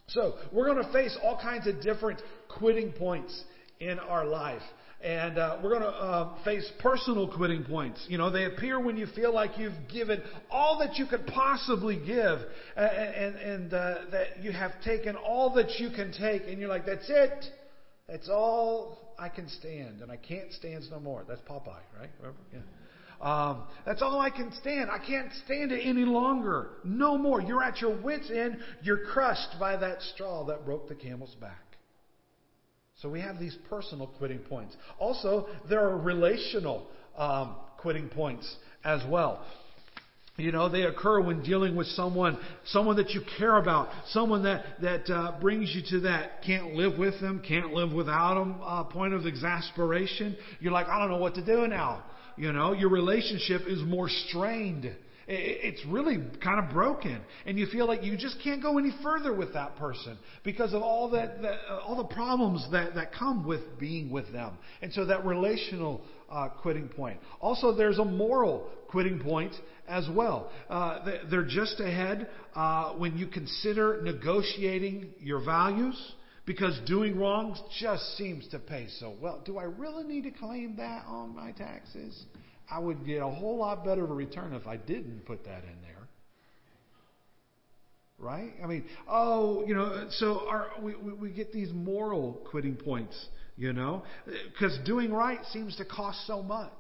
So, 0.09 0.35
we're 0.53 0.67
going 0.67 0.85
to 0.85 0.93
face 0.93 1.17
all 1.23 1.39
kinds 1.41 1.69
of 1.69 1.81
different 1.81 2.21
quitting 2.49 2.91
points 2.91 3.41
in 3.79 4.01
our 4.01 4.25
life. 4.25 4.63
And 5.01 5.39
uh, 5.39 5.59
we're 5.63 5.79
going 5.79 5.83
to 5.83 5.89
uh, 5.89 6.45
face 6.45 6.69
personal 6.81 7.29
quitting 7.29 7.63
points. 7.63 8.05
You 8.09 8.19
know, 8.19 8.31
they 8.31 8.47
appear 8.47 8.81
when 8.81 8.97
you 8.97 9.07
feel 9.15 9.33
like 9.33 9.57
you've 9.59 9.89
given 9.93 10.23
all 10.51 10.81
that 10.81 10.97
you 10.97 11.07
could 11.07 11.25
possibly 11.29 11.97
give, 12.05 12.41
uh, 12.77 12.81
and, 12.81 13.37
and 13.37 13.73
uh, 13.73 13.95
that 14.11 14.43
you 14.43 14.51
have 14.51 14.73
taken 14.83 15.15
all 15.15 15.55
that 15.55 15.79
you 15.79 15.91
can 15.91 16.11
take, 16.11 16.43
and 16.49 16.59
you're 16.59 16.69
like, 16.69 16.85
that's 16.85 17.09
it. 17.09 17.45
That's 18.09 18.29
all 18.29 19.15
I 19.21 19.29
can 19.29 19.49
stand, 19.49 20.01
and 20.01 20.11
I 20.11 20.17
can't 20.17 20.53
stand 20.53 20.83
no 20.91 20.99
more. 20.99 21.23
That's 21.29 21.43
Popeye, 21.43 21.79
right? 21.97 22.11
Remember? 22.19 22.41
Yeah. 22.53 22.59
Um, 23.25 23.63
that's 23.87 24.03
all 24.03 24.21
I 24.21 24.29
can 24.29 24.53
stand. 24.61 24.91
I 24.91 24.99
can't 24.99 25.31
stand 25.47 25.73
it 25.73 25.81
any 25.83 26.05
longer. 26.05 26.69
No 26.85 27.17
more. 27.17 27.41
You're 27.41 27.63
at 27.63 27.81
your 27.81 27.99
wits' 28.01 28.31
end. 28.31 28.59
You're 28.83 29.07
crushed 29.07 29.59
by 29.59 29.79
that 29.79 30.03
straw 30.03 30.45
that 30.45 30.67
broke 30.67 30.89
the 30.89 30.95
camel's 30.95 31.35
back. 31.37 31.63
So 33.01 33.09
we 33.09 33.21
have 33.21 33.41
these 33.41 33.57
personal 33.71 34.09
quitting 34.19 34.41
points. 34.41 34.77
Also, 34.99 35.49
there 35.71 35.81
are 35.81 35.97
relational 35.97 36.87
um, 37.17 37.57
quitting 37.79 38.11
points 38.11 38.57
as 38.85 39.01
well. 39.09 39.43
You 40.37 40.53
know, 40.53 40.69
they 40.69 40.83
occur 40.83 41.21
when 41.21 41.43
dealing 41.43 41.77
with 41.77 41.87
someone, 41.89 42.39
someone 42.67 42.97
that 42.97 43.11
you 43.11 43.23
care 43.39 43.57
about, 43.57 43.89
someone 44.09 44.43
that 44.43 44.65
that 44.83 45.09
uh, 45.09 45.41
brings 45.41 45.75
you 45.75 45.83
to 45.91 46.01
that 46.01 46.43
can't 46.45 46.75
live 46.75 46.99
with 46.99 47.21
them, 47.21 47.41
can't 47.47 47.73
live 47.73 47.93
without 47.93 48.35
them 48.35 48.57
uh, 48.63 48.85
point 48.85 49.15
of 49.15 49.27
exasperation. 49.27 50.37
You're 50.61 50.73
like, 50.73 50.89
I 50.89 50.99
don't 50.99 51.09
know 51.09 51.19
what 51.19 51.37
to 51.37 51.45
do 51.45 51.67
now. 51.69 52.03
You 52.37 52.53
know, 52.53 52.73
your 52.73 52.91
relationship 52.91 53.63
is 53.67 53.81
more 53.83 54.09
strained. 54.29 54.91
It's 55.27 55.81
really 55.87 56.19
kind 56.43 56.63
of 56.63 56.75
broken, 56.75 57.19
and 57.47 57.59
you 57.59 57.67
feel 57.67 57.87
like 57.87 58.03
you 58.03 58.15
just 58.15 58.37
can't 58.45 58.63
go 58.63 58.77
any 58.77 58.93
further 59.03 59.33
with 59.33 59.55
that 59.55 59.77
person 59.77 60.19
because 60.43 60.75
of 60.75 60.83
all 60.83 61.11
that, 61.13 61.41
that 61.41 61.59
uh, 61.71 61.79
all 61.79 61.97
the 61.97 62.15
problems 62.15 62.67
that 62.73 62.95
that 62.97 63.15
come 63.15 63.47
with 63.47 63.79
being 63.79 64.11
with 64.11 64.31
them. 64.33 64.59
And 64.83 64.93
so 64.93 65.07
that 65.07 65.25
relational 65.25 66.03
uh, 66.31 66.51
quitting 66.61 66.89
point. 66.89 67.21
Also, 67.41 67.75
there's 67.75 67.99
a 67.99 68.05
moral 68.05 68.69
quitting 68.89 69.19
point 69.19 69.55
as 69.89 70.07
well. 70.15 70.51
Uh, 70.69 71.07
they're 71.31 71.43
just 71.43 71.81
ahead 71.81 72.29
uh, 72.55 72.93
when 72.93 73.17
you 73.17 73.27
consider 73.27 74.03
negotiating 74.03 75.09
your 75.21 75.43
values 75.43 75.97
because 76.47 76.79
doing 76.87 77.19
wrong 77.19 77.59
just 77.81 78.17
seems 78.17 78.47
to 78.49 78.59
pay 78.59 78.89
so 79.01 79.15
well. 79.21 79.43
Do 79.45 79.59
I 79.59 79.65
really 79.65 80.05
need 80.05 80.25
to 80.25 80.31
claim 80.31 80.77
that 80.77 81.05
on 81.07 81.35
my 81.35 81.53
taxes? 81.53 82.25
I 82.71 82.79
would 82.79 83.05
get 83.07 83.23
a 83.23 83.29
whole 83.29 83.59
lot 83.59 83.85
better 83.85 84.05
of 84.05 84.11
a 84.11 84.15
return 84.15 84.53
if 84.55 84.67
I 84.67 84.77
didn't 84.77 85.25
put 85.27 85.45
that 85.45 85.65
in 85.65 85.83
there. 85.83 86.09
Right? 88.19 88.53
I 88.63 88.67
mean, 88.67 88.85
oh, 89.09 89.65
you 89.67 89.75
know, 89.75 90.09
so 90.11 90.47
our, 90.49 90.69
we, 90.81 90.95
we 90.95 91.31
get 91.31 91.53
these 91.53 91.71
moral 91.73 92.41
quitting 92.51 92.77
points, 92.77 93.15
you 93.57 93.73
know, 93.73 94.03
because 94.53 94.79
doing 94.87 95.13
right 95.13 95.41
seems 95.53 95.77
to 95.77 95.85
cost 95.85 96.27
so 96.27 96.43
much. 96.43 96.73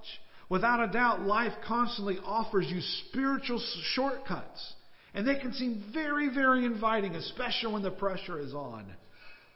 Without 0.48 0.86
a 0.86 0.92
doubt, 0.92 1.22
life 1.22 1.52
constantly 1.66 2.18
offers 2.24 2.66
you 2.68 2.80
spiritual 3.08 3.62
shortcuts. 3.94 4.74
And 5.14 5.26
they 5.26 5.36
can 5.36 5.52
seem 5.54 5.84
very, 5.92 6.28
very 6.28 6.64
inviting, 6.64 7.14
especially 7.14 7.72
when 7.72 7.82
the 7.82 7.90
pressure 7.90 8.38
is 8.40 8.52
on. 8.52 8.92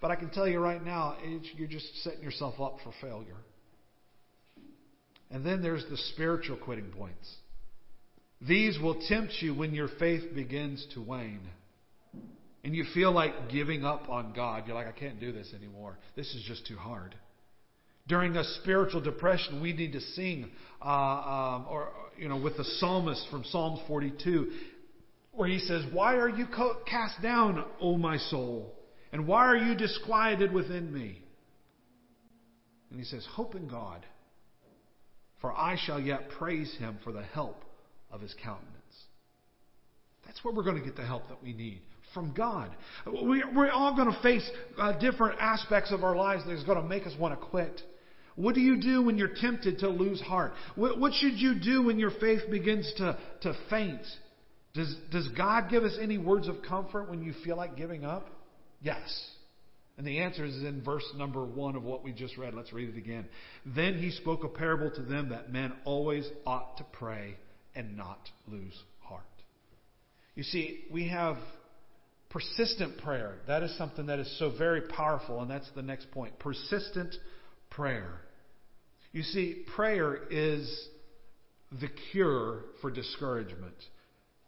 But 0.00 0.10
I 0.10 0.16
can 0.16 0.30
tell 0.30 0.46
you 0.46 0.60
right 0.60 0.84
now, 0.84 1.16
you're 1.56 1.68
just 1.68 2.02
setting 2.02 2.22
yourself 2.22 2.60
up 2.60 2.78
for 2.84 2.92
failure. 3.00 3.36
And 5.30 5.44
then 5.44 5.60
there's 5.60 5.84
the 5.90 5.96
spiritual 6.14 6.56
quitting 6.56 6.90
points. 6.90 7.34
These 8.40 8.78
will 8.78 9.00
tempt 9.08 9.34
you 9.40 9.54
when 9.54 9.74
your 9.74 9.88
faith 9.98 10.34
begins 10.34 10.86
to 10.94 11.02
wane. 11.02 11.48
And 12.64 12.74
you 12.74 12.84
feel 12.94 13.12
like 13.12 13.50
giving 13.50 13.84
up 13.84 14.08
on 14.08 14.32
God. 14.34 14.64
You're 14.66 14.76
like, 14.76 14.86
I 14.86 14.92
can't 14.92 15.20
do 15.20 15.32
this 15.32 15.52
anymore. 15.54 15.98
This 16.16 16.26
is 16.34 16.44
just 16.46 16.66
too 16.66 16.76
hard. 16.76 17.14
During 18.06 18.36
a 18.36 18.44
spiritual 18.60 19.00
depression, 19.00 19.60
we 19.60 19.72
need 19.72 19.92
to 19.92 20.00
sing, 20.00 20.50
uh, 20.80 20.88
um, 20.88 21.66
or 21.68 21.92
you 22.16 22.28
know, 22.28 22.38
with 22.38 22.56
the 22.56 22.64
psalmist 22.64 23.26
from 23.30 23.44
Psalms 23.44 23.80
42, 23.86 24.50
where 25.32 25.48
he 25.48 25.58
says, 25.58 25.84
"Why 25.92 26.16
are 26.16 26.28
you 26.28 26.46
cast 26.86 27.20
down, 27.20 27.64
O 27.80 27.98
my 27.98 28.16
soul? 28.16 28.77
And 29.12 29.26
why 29.26 29.46
are 29.46 29.56
you 29.56 29.74
disquieted 29.74 30.52
within 30.52 30.92
me?" 30.92 31.22
And 32.90 32.98
he 32.98 33.04
says, 33.04 33.26
"Hope 33.26 33.54
in 33.54 33.68
God, 33.68 34.04
for 35.40 35.52
I 35.52 35.76
shall 35.76 36.00
yet 36.00 36.30
praise 36.30 36.74
Him 36.78 36.98
for 37.04 37.12
the 37.12 37.22
help 37.22 37.64
of 38.10 38.20
His 38.20 38.34
countenance." 38.42 38.74
That's 40.26 40.44
where 40.44 40.54
we're 40.54 40.62
going 40.62 40.78
to 40.78 40.84
get 40.84 40.96
the 40.96 41.06
help 41.06 41.28
that 41.28 41.42
we 41.42 41.52
need 41.52 41.80
from 42.14 42.32
God. 42.34 42.70
We, 43.06 43.42
are 43.42 43.70
all 43.70 43.94
going 43.94 44.12
to 44.12 44.22
face 44.22 44.48
uh, 44.78 44.98
different 44.98 45.38
aspects 45.40 45.92
of 45.92 46.04
our 46.04 46.16
lives 46.16 46.42
that's 46.46 46.64
going 46.64 46.80
to 46.80 46.86
make 46.86 47.06
us 47.06 47.14
want 47.18 47.38
to 47.38 47.46
quit. 47.46 47.80
What 48.36 48.54
do 48.54 48.60
you 48.60 48.80
do 48.80 49.02
when 49.02 49.18
you're 49.18 49.34
tempted 49.34 49.80
to 49.80 49.88
lose 49.88 50.20
heart? 50.20 50.52
What, 50.76 50.98
what 50.98 51.12
should 51.12 51.34
you 51.34 51.58
do 51.58 51.82
when 51.82 51.98
your 51.98 52.12
faith 52.20 52.42
begins 52.50 52.92
to, 52.98 53.18
to 53.42 53.54
faint? 53.68 54.02
Does, 54.74 54.94
does 55.10 55.28
God 55.36 55.70
give 55.70 55.82
us 55.82 55.96
any 56.00 56.18
words 56.18 56.46
of 56.46 56.56
comfort 56.66 57.10
when 57.10 57.22
you 57.22 57.34
feel 57.44 57.56
like 57.56 57.76
giving 57.76 58.04
up? 58.04 58.28
Yes. 58.80 59.30
And 59.96 60.06
the 60.06 60.20
answer 60.20 60.44
is 60.44 60.56
in 60.62 60.82
verse 60.84 61.04
number 61.16 61.44
one 61.44 61.74
of 61.74 61.82
what 61.82 62.04
we 62.04 62.12
just 62.12 62.38
read. 62.38 62.54
Let's 62.54 62.72
read 62.72 62.88
it 62.88 62.96
again. 62.96 63.26
Then 63.66 63.98
he 63.98 64.12
spoke 64.12 64.44
a 64.44 64.48
parable 64.48 64.90
to 64.92 65.02
them 65.02 65.30
that 65.30 65.52
men 65.52 65.72
always 65.84 66.28
ought 66.46 66.76
to 66.78 66.84
pray 66.92 67.34
and 67.74 67.96
not 67.96 68.20
lose 68.46 68.80
heart. 69.00 69.24
You 70.36 70.44
see, 70.44 70.84
we 70.92 71.08
have 71.08 71.36
persistent 72.30 72.98
prayer. 72.98 73.38
That 73.48 73.64
is 73.64 73.76
something 73.76 74.06
that 74.06 74.20
is 74.20 74.38
so 74.38 74.52
very 74.56 74.82
powerful, 74.82 75.40
and 75.40 75.50
that's 75.50 75.68
the 75.74 75.82
next 75.82 76.10
point. 76.12 76.38
Persistent 76.38 77.16
prayer. 77.70 78.20
You 79.12 79.22
see, 79.24 79.64
prayer 79.74 80.16
is 80.30 80.88
the 81.72 81.88
cure 82.12 82.60
for 82.80 82.90
discouragement. 82.90 83.74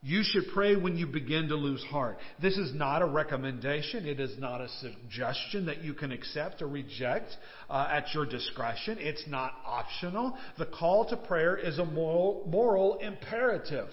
You 0.03 0.23
should 0.25 0.45
pray 0.55 0.77
when 0.77 0.97
you 0.97 1.07
begin 1.07 1.49
to 1.49 1.57
lose 1.57 1.83
heart. 1.85 2.17
This 2.41 2.57
is 2.57 2.73
not 2.73 3.03
a 3.03 3.07
recommendation. 3.07 4.07
It 4.07 4.19
is 4.19 4.39
not 4.39 4.63
a 4.63 4.69
suggestion 4.81 5.67
that 5.67 5.85
you 5.85 5.93
can 5.93 6.11
accept 6.11 6.63
or 6.63 6.69
reject 6.69 7.37
uh, 7.69 7.87
at 7.91 8.15
your 8.15 8.25
discretion. 8.25 8.97
It's 8.99 9.25
not 9.27 9.53
optional. 9.67 10.39
The 10.57 10.65
call 10.65 11.05
to 11.11 11.19
prayer 11.19 11.55
is 11.55 11.79
a 11.79 11.85
moral, 11.85 12.47
moral 12.49 12.99
imperative. 12.99 13.89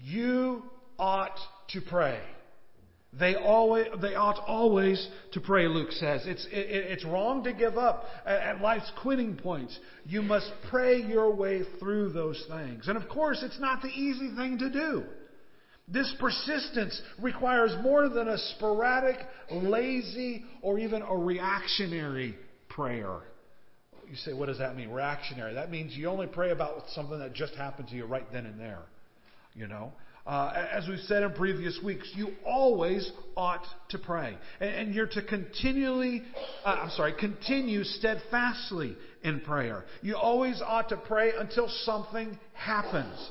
You 0.00 0.62
ought 0.96 1.38
to 1.70 1.80
pray. 1.80 2.20
They 3.18 3.34
always, 3.34 3.88
they 4.00 4.14
ought 4.14 4.38
always 4.46 5.06
to 5.32 5.40
pray, 5.40 5.66
Luke 5.66 5.90
says. 5.90 6.22
It's, 6.24 6.46
it, 6.46 6.52
it's 6.52 7.04
wrong 7.04 7.42
to 7.44 7.52
give 7.52 7.76
up 7.76 8.04
at, 8.24 8.40
at 8.40 8.60
life's 8.60 8.90
quitting 9.02 9.36
points. 9.36 9.76
You 10.06 10.22
must 10.22 10.50
pray 10.70 11.02
your 11.02 11.34
way 11.34 11.62
through 11.80 12.12
those 12.12 12.42
things. 12.48 12.86
And 12.86 12.96
of 12.96 13.08
course, 13.08 13.42
it's 13.42 13.58
not 13.58 13.82
the 13.82 13.88
easy 13.88 14.34
thing 14.36 14.58
to 14.58 14.70
do. 14.70 15.04
This 15.88 16.12
persistence 16.20 17.00
requires 17.20 17.72
more 17.82 18.08
than 18.08 18.28
a 18.28 18.38
sporadic, 18.38 19.16
lazy, 19.50 20.44
or 20.62 20.78
even 20.78 21.02
a 21.02 21.16
reactionary 21.16 22.36
prayer. 22.68 23.18
You 24.08 24.16
say, 24.16 24.32
what 24.32 24.46
does 24.46 24.58
that 24.58 24.76
mean? 24.76 24.90
Reactionary. 24.90 25.54
That 25.54 25.70
means 25.70 25.96
you 25.96 26.08
only 26.08 26.26
pray 26.26 26.50
about 26.50 26.84
something 26.94 27.18
that 27.18 27.34
just 27.34 27.54
happened 27.54 27.88
to 27.88 27.96
you 27.96 28.04
right 28.04 28.26
then 28.32 28.46
and 28.46 28.60
there. 28.60 28.82
You 29.54 29.66
know? 29.66 29.92
Uh, 30.24 30.66
as 30.72 30.86
we've 30.86 31.00
said 31.00 31.24
in 31.24 31.32
previous 31.32 31.80
weeks, 31.84 32.08
you 32.14 32.28
always 32.46 33.10
ought 33.36 33.64
to 33.88 33.98
pray. 33.98 34.36
And, 34.60 34.70
and 34.70 34.94
you're 34.94 35.08
to 35.08 35.22
continually, 35.22 36.22
uh, 36.64 36.78
I'm 36.82 36.90
sorry, 36.90 37.14
continue 37.18 37.82
steadfastly 37.82 38.96
in 39.24 39.40
prayer. 39.40 39.84
You 40.00 40.16
always 40.16 40.62
ought 40.64 40.90
to 40.90 40.96
pray 40.96 41.32
until 41.36 41.68
something 41.84 42.38
happens. 42.52 43.30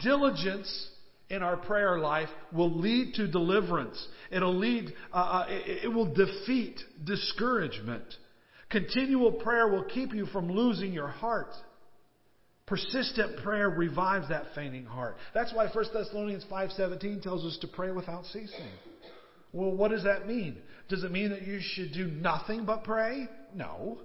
Diligence 0.00 0.88
in 1.28 1.42
our 1.42 1.56
prayer 1.56 1.98
life 1.98 2.28
will 2.52 2.78
lead 2.78 3.14
to 3.14 3.26
deliverance. 3.26 4.06
It'll 4.30 4.56
lead, 4.56 4.92
uh, 5.12 5.16
uh 5.16 5.46
it, 5.48 5.92
will 5.92 6.12
defeat 6.12 6.80
discouragement. 7.04 8.04
Continual 8.70 9.32
prayer 9.32 9.68
will 9.68 9.84
keep 9.84 10.14
you 10.14 10.26
from 10.26 10.50
losing 10.50 10.92
your 10.92 11.08
heart. 11.08 11.52
Persistent 12.66 13.42
prayer 13.44 13.70
revives 13.70 14.28
that 14.28 14.46
fainting 14.54 14.84
heart. 14.84 15.16
That's 15.34 15.52
why 15.54 15.68
1 15.68 15.84
Thessalonians 15.92 16.44
5:17 16.50 17.22
tells 17.22 17.44
us 17.44 17.58
to 17.58 17.68
pray 17.68 17.92
without 17.92 18.26
ceasing. 18.26 18.70
Well, 19.52 19.70
what 19.70 19.92
does 19.92 20.02
that 20.02 20.26
mean? 20.26 20.58
Does 20.88 21.04
it 21.04 21.12
mean 21.12 21.30
that 21.30 21.46
you 21.46 21.60
should 21.60 21.92
do 21.92 22.08
nothing 22.08 22.64
but 22.64 22.84
pray? 22.84 23.28
No. 23.54 23.98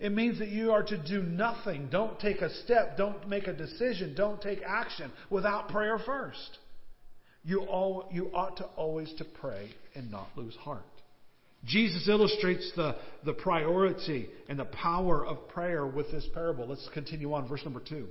It 0.00 0.12
means 0.12 0.38
that 0.38 0.48
you 0.48 0.72
are 0.72 0.84
to 0.84 0.96
do 0.96 1.22
nothing. 1.22 1.88
Don't 1.90 2.20
take 2.20 2.40
a 2.40 2.54
step. 2.62 2.96
Don't 2.96 3.28
make 3.28 3.48
a 3.48 3.52
decision. 3.52 4.14
Don't 4.16 4.40
take 4.40 4.60
action 4.64 5.10
without 5.28 5.68
prayer 5.68 5.98
first. 5.98 6.58
You, 7.42 7.62
all, 7.62 8.08
you 8.12 8.30
ought 8.34 8.58
to 8.58 8.64
always 8.76 9.12
to 9.18 9.24
pray 9.24 9.70
and 9.94 10.10
not 10.10 10.28
lose 10.36 10.54
heart. 10.56 10.84
Jesus 11.64 12.08
illustrates 12.08 12.70
the, 12.76 12.94
the 13.24 13.32
priority 13.32 14.28
and 14.48 14.58
the 14.58 14.66
power 14.66 15.26
of 15.26 15.48
prayer 15.48 15.86
with 15.86 16.10
this 16.12 16.26
parable. 16.32 16.68
Let's 16.68 16.88
continue 16.94 17.32
on, 17.32 17.48
verse 17.48 17.64
number 17.64 17.80
two. 17.80 18.06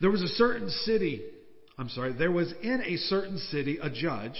There 0.00 0.10
was 0.10 0.22
a 0.22 0.28
certain 0.28 0.68
city, 0.68 1.22
I'm 1.78 1.88
sorry, 1.88 2.12
there 2.12 2.30
was 2.30 2.52
in 2.62 2.82
a 2.84 2.96
certain 2.96 3.38
city 3.38 3.78
a 3.82 3.88
judge 3.90 4.36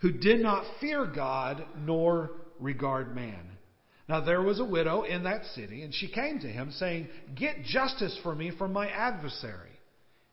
who 0.00 0.12
did 0.12 0.40
not 0.40 0.64
fear 0.80 1.06
God 1.06 1.64
nor 1.78 2.30
regard 2.60 3.14
man. 3.14 3.53
Now 4.08 4.20
there 4.20 4.42
was 4.42 4.60
a 4.60 4.64
widow 4.64 5.02
in 5.02 5.24
that 5.24 5.44
city, 5.54 5.82
and 5.82 5.94
she 5.94 6.08
came 6.08 6.38
to 6.40 6.48
him, 6.48 6.70
saying, 6.72 7.08
Get 7.34 7.64
justice 7.64 8.18
for 8.22 8.34
me 8.34 8.52
from 8.56 8.72
my 8.72 8.88
adversary. 8.88 9.70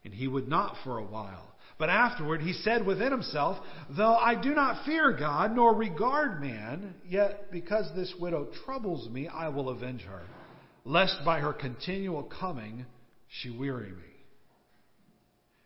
And 0.03 0.13
he 0.13 0.27
would 0.27 0.47
not 0.47 0.75
for 0.83 0.97
a 0.97 1.05
while. 1.05 1.47
But 1.77 1.89
afterward 1.89 2.41
he 2.41 2.53
said 2.53 2.85
within 2.85 3.11
himself, 3.11 3.57
Though 3.95 4.15
I 4.15 4.39
do 4.39 4.53
not 4.53 4.85
fear 4.85 5.15
God 5.17 5.55
nor 5.55 5.73
regard 5.73 6.41
man, 6.41 6.95
yet 7.07 7.51
because 7.51 7.89
this 7.95 8.13
widow 8.19 8.49
troubles 8.65 9.09
me, 9.09 9.27
I 9.27 9.49
will 9.49 9.69
avenge 9.69 10.01
her, 10.01 10.21
lest 10.85 11.17
by 11.23 11.39
her 11.39 11.53
continual 11.53 12.23
coming 12.23 12.85
she 13.27 13.49
weary 13.49 13.91
me. 13.91 14.11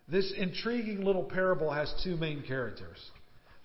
This 0.08 0.32
intriguing 0.36 1.04
little 1.04 1.24
parable 1.24 1.72
has 1.72 1.92
two 2.04 2.16
main 2.16 2.42
characters. 2.42 2.98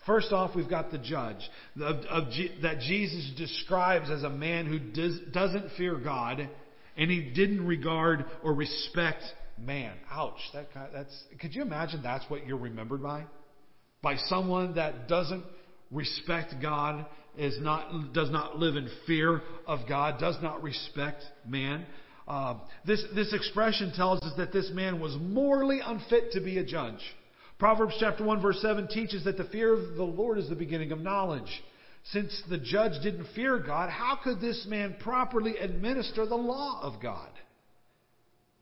First 0.05 0.31
off, 0.31 0.55
we've 0.55 0.69
got 0.69 0.91
the 0.91 0.97
judge 0.97 1.49
of, 1.79 1.97
of 2.05 2.23
that 2.63 2.79
Jesus 2.79 3.31
describes 3.37 4.09
as 4.09 4.23
a 4.23 4.29
man 4.29 4.65
who 4.65 4.79
does, 4.79 5.19
doesn't 5.31 5.71
fear 5.77 5.95
God 5.95 6.49
and 6.97 7.11
he 7.11 7.31
didn't 7.31 7.65
regard 7.65 8.25
or 8.43 8.53
respect 8.53 9.23
man. 9.59 9.93
Ouch. 10.11 10.39
That 10.53 10.67
that's. 10.93 11.23
Could 11.39 11.55
you 11.55 11.61
imagine 11.61 12.01
that's 12.01 12.27
what 12.29 12.45
you're 12.45 12.57
remembered 12.57 13.03
by? 13.03 13.25
By 14.01 14.15
someone 14.15 14.75
that 14.75 15.07
doesn't 15.07 15.43
respect 15.91 16.55
God, 16.61 17.05
is 17.37 17.57
not 17.59 18.13
does 18.13 18.29
not 18.29 18.57
live 18.57 18.75
in 18.75 18.89
fear 19.07 19.41
of 19.65 19.87
God, 19.87 20.19
does 20.19 20.37
not 20.41 20.61
respect 20.63 21.23
man. 21.47 21.85
Uh, 22.27 22.55
this 22.85 23.03
this 23.15 23.33
expression 23.33 23.93
tells 23.95 24.21
us 24.21 24.33
that 24.37 24.51
this 24.51 24.69
man 24.73 24.99
was 24.99 25.15
morally 25.19 25.79
unfit 25.83 26.31
to 26.33 26.41
be 26.41 26.57
a 26.57 26.65
judge. 26.65 26.99
Proverbs 27.61 27.93
chapter 27.99 28.23
1 28.23 28.41
verse 28.41 28.59
7 28.59 28.87
teaches 28.87 29.23
that 29.25 29.37
the 29.37 29.43
fear 29.43 29.71
of 29.71 29.93
the 29.93 30.03
Lord 30.03 30.39
is 30.39 30.49
the 30.49 30.55
beginning 30.55 30.91
of 30.91 30.99
knowledge. 30.99 31.61
Since 32.05 32.41
the 32.49 32.57
judge 32.57 32.93
didn't 33.03 33.27
fear 33.35 33.59
God, 33.59 33.91
how 33.91 34.17
could 34.23 34.41
this 34.41 34.65
man 34.67 34.95
properly 34.99 35.57
administer 35.57 36.25
the 36.25 36.33
law 36.33 36.79
of 36.81 36.99
God? 36.99 37.29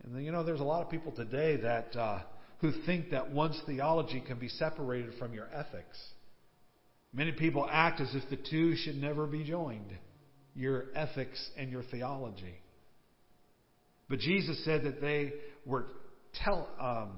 And 0.03 0.13
then, 0.13 0.23
you 0.23 0.33
know, 0.33 0.43
there's 0.43 0.59
a 0.59 0.65
lot 0.65 0.83
of 0.83 0.91
people 0.91 1.13
today 1.13 1.55
that 1.61 1.95
uh, 1.95 2.23
who 2.59 2.73
think 2.85 3.11
that 3.11 3.31
one's 3.31 3.57
theology 3.65 4.19
can 4.19 4.37
be 4.37 4.49
separated 4.49 5.13
from 5.17 5.33
your 5.33 5.47
ethics. 5.53 5.97
Many 7.13 7.31
people 7.31 7.65
act 7.71 8.01
as 8.01 8.13
if 8.13 8.29
the 8.29 8.35
two 8.51 8.75
should 8.75 8.97
never 8.97 9.25
be 9.27 9.45
joined 9.45 9.97
your 10.55 10.87
ethics 10.93 11.39
and 11.55 11.71
your 11.71 11.83
theology. 11.83 12.59
But 14.09 14.19
Jesus 14.19 14.61
said 14.65 14.83
that 14.83 14.99
they 14.99 15.31
were 15.65 15.85
tell, 16.43 16.67
um, 16.81 17.11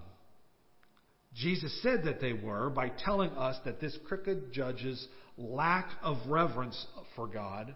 Jesus 1.42 1.82
said 1.82 2.04
that 2.06 2.22
they 2.22 2.34
were 2.34 2.70
by 2.70 2.90
telling 2.90 3.32
us 3.32 3.58
that 3.66 3.82
this 3.82 3.98
crooked 4.08 4.54
judge's 4.54 5.08
lack 5.38 5.90
of 6.04 6.18
reverence 6.28 6.86
for 7.16 7.28
God 7.28 7.74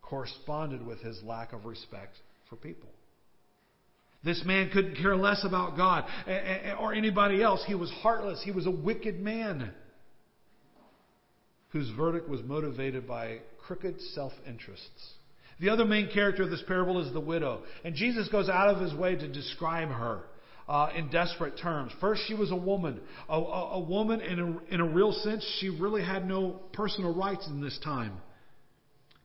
corresponded 0.00 0.86
with 0.86 1.00
his 1.00 1.20
lack 1.24 1.52
of 1.52 1.64
respect 1.64 2.16
for 2.48 2.56
people. 2.56 2.88
This 4.22 4.42
man 4.44 4.70
couldn't 4.72 4.96
care 4.96 5.16
less 5.16 5.44
about 5.44 5.76
God 5.76 6.04
or 6.78 6.92
anybody 6.92 7.42
else. 7.42 7.64
He 7.66 7.74
was 7.74 7.90
heartless. 8.02 8.42
He 8.44 8.52
was 8.52 8.66
a 8.66 8.70
wicked 8.70 9.18
man 9.18 9.72
whose 11.70 11.90
verdict 11.96 12.28
was 12.28 12.42
motivated 12.42 13.08
by 13.08 13.38
crooked 13.66 14.00
self 14.14 14.32
interests. 14.46 15.14
The 15.58 15.70
other 15.70 15.84
main 15.84 16.10
character 16.12 16.42
of 16.44 16.50
this 16.50 16.62
parable 16.66 17.04
is 17.04 17.12
the 17.12 17.20
widow. 17.20 17.62
And 17.84 17.94
Jesus 17.94 18.28
goes 18.28 18.48
out 18.48 18.68
of 18.68 18.80
his 18.80 18.94
way 18.94 19.16
to 19.16 19.28
describe 19.28 19.88
her 19.88 20.22
uh, 20.70 20.88
in 20.94 21.10
desperate 21.10 21.58
terms. 21.58 21.90
First, 22.00 22.22
she 22.28 22.34
was 22.34 22.52
a 22.52 22.56
woman. 22.56 23.00
A, 23.28 23.34
a, 23.34 23.70
a 23.72 23.80
woman, 23.80 24.20
in 24.20 24.38
a, 24.38 24.74
in 24.74 24.80
a 24.80 24.86
real 24.86 25.12
sense, 25.12 25.44
she 25.58 25.68
really 25.68 26.02
had 26.02 26.28
no 26.28 26.60
personal 26.72 27.12
rights 27.12 27.44
in 27.48 27.60
this 27.60 27.76
time. 27.82 28.12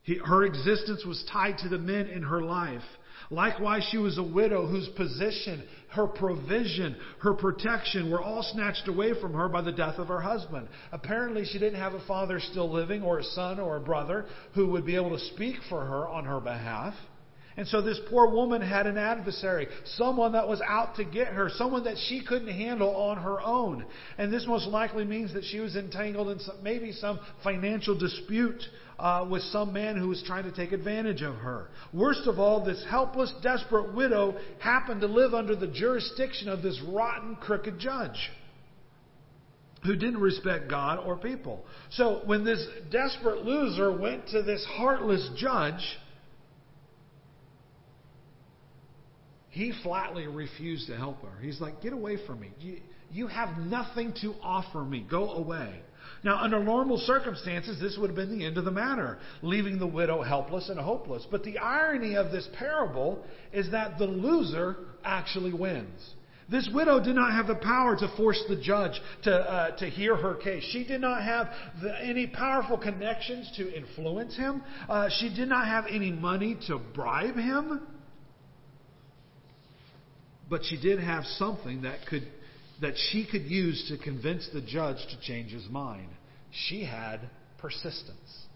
He, 0.02 0.16
her 0.16 0.44
existence 0.44 1.04
was 1.06 1.24
tied 1.32 1.58
to 1.58 1.68
the 1.68 1.78
men 1.78 2.08
in 2.08 2.24
her 2.24 2.42
life. 2.42 2.82
Likewise, 3.30 3.86
she 3.92 3.96
was 3.96 4.18
a 4.18 4.22
widow 4.24 4.66
whose 4.66 4.88
position, 4.96 5.62
her 5.90 6.08
provision, 6.08 6.96
her 7.20 7.34
protection 7.34 8.10
were 8.10 8.20
all 8.20 8.42
snatched 8.42 8.88
away 8.88 9.12
from 9.20 9.32
her 9.32 9.48
by 9.48 9.62
the 9.62 9.72
death 9.72 9.98
of 9.98 10.08
her 10.08 10.20
husband. 10.20 10.66
Apparently, 10.90 11.44
she 11.44 11.60
didn't 11.60 11.80
have 11.80 11.94
a 11.94 12.04
father 12.06 12.40
still 12.40 12.72
living, 12.72 13.02
or 13.02 13.20
a 13.20 13.24
son, 13.24 13.60
or 13.60 13.76
a 13.76 13.80
brother 13.80 14.26
who 14.54 14.66
would 14.70 14.84
be 14.84 14.96
able 14.96 15.16
to 15.16 15.24
speak 15.26 15.54
for 15.68 15.84
her 15.84 16.08
on 16.08 16.24
her 16.24 16.40
behalf. 16.40 16.94
And 17.56 17.66
so 17.66 17.80
this 17.80 17.98
poor 18.10 18.28
woman 18.30 18.60
had 18.60 18.86
an 18.86 18.98
adversary, 18.98 19.68
someone 19.96 20.32
that 20.32 20.46
was 20.46 20.60
out 20.60 20.96
to 20.96 21.04
get 21.04 21.28
her, 21.28 21.48
someone 21.54 21.84
that 21.84 21.96
she 22.06 22.22
couldn't 22.22 22.52
handle 22.52 22.94
on 22.94 23.16
her 23.16 23.40
own. 23.40 23.86
And 24.18 24.30
this 24.30 24.46
most 24.46 24.66
likely 24.66 25.04
means 25.04 25.32
that 25.32 25.44
she 25.44 25.60
was 25.60 25.74
entangled 25.74 26.28
in 26.28 26.38
some, 26.40 26.62
maybe 26.62 26.92
some 26.92 27.18
financial 27.42 27.98
dispute 27.98 28.62
uh, 28.98 29.26
with 29.30 29.42
some 29.44 29.72
man 29.72 29.96
who 29.96 30.08
was 30.08 30.22
trying 30.26 30.44
to 30.44 30.52
take 30.52 30.72
advantage 30.72 31.22
of 31.22 31.34
her. 31.36 31.68
Worst 31.94 32.26
of 32.26 32.38
all, 32.38 32.62
this 32.62 32.84
helpless, 32.90 33.32
desperate 33.42 33.94
widow 33.94 34.36
happened 34.58 35.00
to 35.00 35.06
live 35.06 35.32
under 35.32 35.56
the 35.56 35.66
jurisdiction 35.66 36.50
of 36.50 36.62
this 36.62 36.80
rotten, 36.86 37.36
crooked 37.36 37.78
judge 37.78 38.30
who 39.84 39.94
didn't 39.94 40.20
respect 40.20 40.68
God 40.68 40.98
or 40.98 41.16
people. 41.16 41.64
So 41.90 42.22
when 42.24 42.44
this 42.44 42.66
desperate 42.90 43.44
loser 43.44 43.96
went 43.96 44.28
to 44.28 44.42
this 44.42 44.66
heartless 44.76 45.30
judge, 45.36 45.80
he 49.56 49.72
flatly 49.82 50.26
refused 50.26 50.86
to 50.88 50.96
help 50.96 51.22
her. 51.22 51.40
He's 51.40 51.62
like, 51.62 51.80
Get 51.80 51.94
away 51.94 52.18
from 52.26 52.40
me. 52.40 52.50
You, 52.60 52.78
you 53.10 53.26
have 53.26 53.56
nothing 53.56 54.12
to 54.20 54.34
offer 54.42 54.84
me. 54.84 55.06
Go 55.10 55.30
away. 55.30 55.80
Now, 56.22 56.42
under 56.42 56.62
normal 56.62 56.98
circumstances, 56.98 57.80
this 57.80 57.96
would 57.98 58.08
have 58.08 58.16
been 58.16 58.38
the 58.38 58.44
end 58.44 58.58
of 58.58 58.66
the 58.66 58.70
matter, 58.70 59.18
leaving 59.40 59.78
the 59.78 59.86
widow 59.86 60.22
helpless 60.22 60.68
and 60.68 60.78
hopeless. 60.78 61.26
But 61.30 61.42
the 61.42 61.56
irony 61.56 62.16
of 62.16 62.30
this 62.30 62.46
parable 62.58 63.24
is 63.50 63.70
that 63.70 63.98
the 63.98 64.04
loser 64.04 64.76
actually 65.02 65.54
wins. 65.54 66.14
This 66.50 66.68
widow 66.72 67.02
did 67.02 67.16
not 67.16 67.32
have 67.32 67.46
the 67.46 67.54
power 67.54 67.96
to 67.96 68.14
force 68.14 68.42
the 68.50 68.56
judge 68.56 69.00
to, 69.22 69.34
uh, 69.34 69.76
to 69.78 69.88
hear 69.88 70.16
her 70.16 70.34
case. 70.34 70.64
She 70.70 70.84
did 70.84 71.00
not 71.00 71.22
have 71.22 71.48
the, 71.82 71.98
any 72.04 72.26
powerful 72.26 72.76
connections 72.76 73.50
to 73.56 73.74
influence 73.74 74.36
him. 74.36 74.62
Uh, 74.86 75.08
she 75.18 75.34
did 75.34 75.48
not 75.48 75.66
have 75.66 75.86
any 75.90 76.12
money 76.12 76.58
to 76.66 76.78
bribe 76.78 77.36
him. 77.36 77.80
But 80.48 80.64
she 80.64 80.80
did 80.80 81.00
have 81.00 81.24
something 81.24 81.82
that 81.82 82.06
could 82.06 82.26
that 82.80 82.94
she 83.10 83.26
could 83.26 83.42
use 83.42 83.86
to 83.88 83.96
convince 83.96 84.48
the 84.52 84.60
judge 84.60 84.98
to 85.08 85.20
change 85.20 85.50
his 85.50 85.68
mind. 85.70 86.08
She 86.50 86.84
had 86.84 87.20
persistence. 87.58 88.46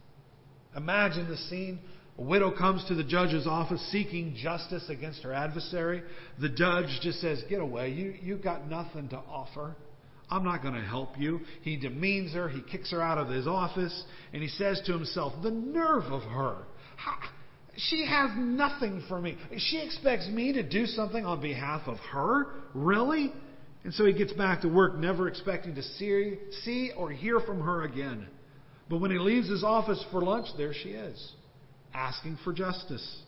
Imagine 0.77 1.29
the 1.29 1.37
scene. 1.37 1.81
A 2.19 2.23
widow 2.23 2.51
comes 2.51 2.85
to 2.89 2.95
the 2.95 3.05
judge's 3.05 3.47
office 3.47 3.81
seeking 3.91 4.37
justice 4.37 4.89
against 4.91 5.23
her 5.23 5.33
adversary. 5.33 6.03
The 6.39 6.51
judge 6.51 7.01
just 7.03 7.21
says, 7.21 7.43
Get 7.49 7.61
away. 7.61 7.93
You, 7.93 8.15
you've 8.21 8.43
got 8.43 8.69
nothing 8.69 9.09
to 9.09 9.17
offer. 9.17 9.75
I'm 10.31 10.45
not 10.45 10.63
going 10.63 10.75
to 10.75 10.81
help 10.83 11.19
you. 11.19 11.41
He 11.63 11.77
demeans 11.77 12.35
her. 12.35 12.49
He 12.49 12.63
kicks 12.71 12.93
her 12.93 13.03
out 13.03 13.19
of 13.19 13.29
his 13.29 13.47
office. 13.47 14.05
And 14.33 14.43
he 14.43 14.49
says 14.49 14.81
to 14.87 14.93
himself, 14.93 15.33
The 15.43 15.51
nerve 15.51 16.05
of 16.05 16.23
her. 16.23 16.59
She 17.77 18.07
has 18.07 18.31
nothing 18.37 19.03
for 19.09 19.21
me. 19.21 19.37
She 19.57 19.81
expects 19.81 20.29
me 20.29 20.53
to 20.53 20.63
do 20.63 20.87
something 20.87 21.25
on 21.25 21.41
behalf 21.41 21.83
of 21.87 21.99
her? 22.13 22.47
Really? 22.75 23.33
And 23.85 23.95
so 23.95 24.05
he 24.05 24.13
gets 24.13 24.33
back 24.33 24.63
to 24.63 24.69
work, 24.69 24.97
never 24.97 25.29
expecting 25.29 25.75
to 25.75 25.83
see, 25.83 26.39
see 26.63 26.93
or 26.97 27.11
hear 27.11 27.41
from 27.41 27.61
her 27.61 27.83
again. 27.83 28.27
But 28.89 28.99
when 28.99 29.11
he 29.11 29.19
leaves 29.19 29.49
his 29.49 29.65
office 29.65 30.05
for 30.11 30.21
lunch, 30.21 30.49
there 30.59 30.75
she 30.75 30.91
is, 30.91 31.33
asking 31.95 32.39
for 32.45 32.53
justice. 32.53 33.23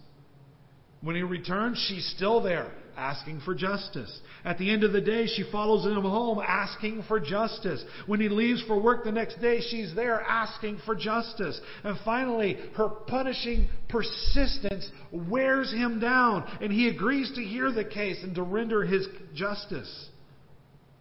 When 1.01 1.17
he 1.17 1.23
returns, 1.23 1.85
she's 1.89 2.07
still 2.17 2.43
there, 2.43 2.71
asking 2.97 3.41
for 3.41 3.55
justice. 3.55 4.21
At 4.45 4.59
the 4.59 4.71
end 4.71 4.85
of 4.85 4.93
the 4.93 5.01
day, 5.01 5.27
she 5.27 5.45
follows 5.51 5.85
him 5.85 6.03
home, 6.03 6.41
asking 6.47 7.05
for 7.09 7.21
justice. 7.21 7.85
When 8.07 8.21
he 8.21 8.29
leaves 8.29 8.63
for 8.67 8.81
work 8.81 9.05
the 9.05 9.13
next 9.13 9.41
day, 9.41 9.61
she's 9.61 9.95
there, 9.95 10.21
asking 10.21 10.81
for 10.85 10.95
justice. 10.95 11.61
And 11.85 11.99
finally, 12.05 12.59
her 12.77 12.89
punishing 12.89 13.69
persistence 13.89 14.89
wears 15.13 15.73
him 15.73 16.01
down, 16.01 16.45
and 16.61 16.73
he 16.73 16.89
agrees 16.89 17.33
to 17.35 17.43
hear 17.43 17.73
the 17.73 17.85
case 17.85 18.19
and 18.23 18.35
to 18.35 18.43
render 18.43 18.85
his 18.85 19.07
justice. 19.35 20.09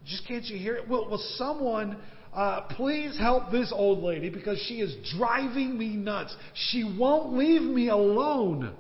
Just 0.06 0.27
can't 0.27 0.45
you 0.45 0.58
hear 0.58 0.75
it? 0.75 0.88
Will, 0.88 1.10
will 1.10 1.23
someone 1.36 1.97
uh, 2.34 2.62
please 2.71 3.17
help 3.17 3.51
this 3.51 3.71
old 3.75 4.04
lady 4.04 4.30
because 4.30 4.58
she 4.67 4.75
is 4.75 4.95
driving 5.17 5.77
me 5.77 5.95
nuts. 5.95 6.36
She 6.54 6.84
won't 6.84 7.34
leave 7.34 7.62
me 7.62 7.89
alone. 7.89 8.73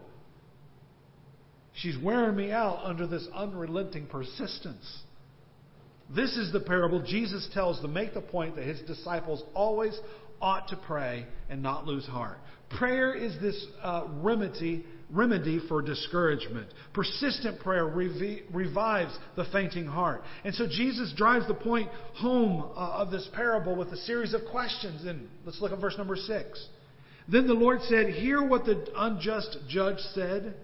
She's 1.73 1.97
wearing 1.97 2.35
me 2.35 2.51
out 2.51 2.79
under 2.83 3.07
this 3.07 3.27
unrelenting 3.33 4.07
persistence. 4.07 4.99
This 6.13 6.35
is 6.35 6.51
the 6.51 6.59
parable 6.59 7.01
Jesus 7.01 7.47
tells 7.53 7.79
to 7.81 7.87
make 7.87 8.13
the 8.13 8.21
point 8.21 8.55
that 8.57 8.65
his 8.65 8.81
disciples 8.81 9.43
always 9.53 9.97
ought 10.41 10.67
to 10.69 10.75
pray 10.75 11.25
and 11.49 11.63
not 11.63 11.85
lose 11.85 12.05
heart. 12.05 12.37
Prayer 12.77 13.13
is 13.13 13.39
this 13.41 13.65
uh, 13.81 14.07
remedy 14.21 14.85
remedy 15.13 15.59
for 15.67 15.81
discouragement. 15.81 16.67
Persistent 16.93 17.59
prayer 17.59 17.85
revi- 17.85 18.43
revives 18.53 19.17
the 19.35 19.45
fainting 19.51 19.85
heart. 19.85 20.21
And 20.43 20.55
so 20.55 20.67
Jesus 20.67 21.13
drives 21.15 21.47
the 21.47 21.53
point 21.53 21.89
home 22.15 22.71
uh, 22.75 23.01
of 23.01 23.11
this 23.11 23.27
parable 23.33 23.75
with 23.75 23.89
a 23.89 23.97
series 23.97 24.33
of 24.33 24.41
questions. 24.49 25.05
And 25.05 25.27
let's 25.45 25.61
look 25.61 25.71
at 25.71 25.79
verse 25.79 25.97
number 25.97 26.15
six. 26.15 26.65
Then 27.27 27.47
the 27.47 27.53
Lord 27.53 27.81
said, 27.83 28.07
Hear 28.07 28.41
what 28.43 28.65
the 28.65 28.87
unjust 28.95 29.57
judge 29.69 29.99
said. 30.13 30.55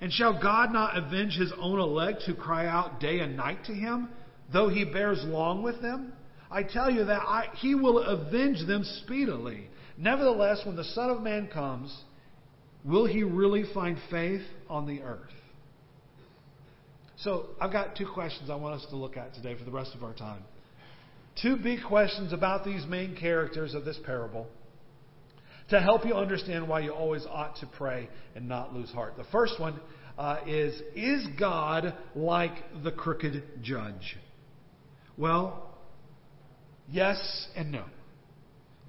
And 0.00 0.12
shall 0.12 0.40
God 0.40 0.72
not 0.72 0.96
avenge 0.96 1.34
his 1.34 1.52
own 1.58 1.78
elect 1.78 2.22
who 2.22 2.34
cry 2.34 2.66
out 2.66 3.00
day 3.00 3.20
and 3.20 3.36
night 3.36 3.64
to 3.66 3.74
him, 3.74 4.08
though 4.52 4.68
he 4.68 4.84
bears 4.84 5.22
long 5.24 5.62
with 5.62 5.82
them? 5.82 6.12
I 6.50 6.62
tell 6.62 6.90
you 6.90 7.04
that 7.04 7.20
I, 7.20 7.48
he 7.56 7.74
will 7.74 7.98
avenge 7.98 8.66
them 8.66 8.82
speedily. 9.04 9.68
Nevertheless, 9.98 10.62
when 10.64 10.76
the 10.76 10.84
Son 10.84 11.10
of 11.10 11.22
Man 11.22 11.48
comes, 11.48 11.94
Will 12.84 13.06
he 13.06 13.22
really 13.22 13.64
find 13.74 13.98
faith 14.10 14.42
on 14.68 14.86
the 14.86 15.02
earth? 15.02 15.30
So, 17.18 17.48
I've 17.60 17.72
got 17.72 17.96
two 17.96 18.08
questions 18.12 18.48
I 18.48 18.54
want 18.54 18.80
us 18.80 18.86
to 18.90 18.96
look 18.96 19.18
at 19.18 19.34
today 19.34 19.54
for 19.54 19.64
the 19.64 19.70
rest 19.70 19.94
of 19.94 20.02
our 20.02 20.14
time. 20.14 20.42
Two 21.40 21.56
big 21.56 21.80
questions 21.86 22.32
about 22.32 22.64
these 22.64 22.86
main 22.86 23.14
characters 23.14 23.74
of 23.74 23.84
this 23.84 23.98
parable. 24.06 24.46
To 25.70 25.80
help 25.80 26.04
you 26.04 26.14
understand 26.14 26.68
why 26.68 26.80
you 26.80 26.92
always 26.92 27.24
ought 27.26 27.56
to 27.56 27.66
pray 27.66 28.08
and 28.34 28.48
not 28.48 28.74
lose 28.74 28.90
heart. 28.90 29.14
The 29.16 29.24
first 29.32 29.58
one 29.58 29.80
uh, 30.18 30.40
is 30.46 30.80
Is 30.94 31.26
God 31.38 31.94
like 32.14 32.52
the 32.84 32.92
crooked 32.92 33.42
judge? 33.62 34.18
Well, 35.16 35.74
yes 36.90 37.48
and 37.56 37.72
no. 37.72 37.84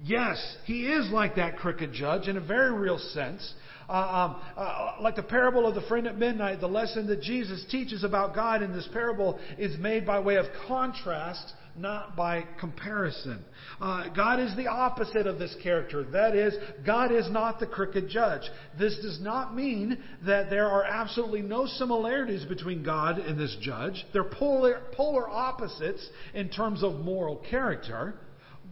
Yes, 0.04 0.56
he 0.64 0.86
is 0.86 1.10
like 1.10 1.36
that 1.36 1.58
crooked 1.58 1.92
judge 1.92 2.26
in 2.26 2.36
a 2.36 2.40
very 2.40 2.72
real 2.72 2.98
sense. 2.98 3.54
Uh, 3.88 3.92
um, 3.92 4.42
uh, 4.56 4.96
like 5.00 5.14
the 5.14 5.22
parable 5.22 5.66
of 5.66 5.74
the 5.74 5.82
friend 5.82 6.06
at 6.06 6.18
midnight, 6.18 6.60
the 6.60 6.66
lesson 6.66 7.06
that 7.06 7.20
Jesus 7.20 7.64
teaches 7.70 8.02
about 8.02 8.34
God 8.34 8.62
in 8.62 8.72
this 8.72 8.88
parable 8.92 9.38
is 9.58 9.78
made 9.78 10.04
by 10.04 10.18
way 10.18 10.36
of 10.36 10.46
contrast, 10.66 11.52
not 11.76 12.16
by 12.16 12.44
comparison. 12.60 13.44
Uh, 13.80 14.08
God 14.14 14.40
is 14.40 14.54
the 14.56 14.66
opposite 14.66 15.26
of 15.26 15.38
this 15.38 15.54
character. 15.62 16.04
That 16.04 16.34
is, 16.34 16.54
God 16.84 17.12
is 17.12 17.30
not 17.30 17.60
the 17.60 17.66
crooked 17.66 18.08
judge. 18.08 18.42
This 18.78 18.96
does 19.02 19.20
not 19.20 19.54
mean 19.54 19.98
that 20.26 20.50
there 20.50 20.68
are 20.68 20.84
absolutely 20.84 21.42
no 21.42 21.66
similarities 21.66 22.44
between 22.44 22.82
God 22.82 23.18
and 23.18 23.38
this 23.38 23.56
judge. 23.60 24.04
They're 24.12 24.24
polar, 24.24 24.82
polar 24.92 25.28
opposites 25.28 26.06
in 26.34 26.48
terms 26.48 26.82
of 26.82 27.00
moral 27.00 27.42
character 27.50 28.14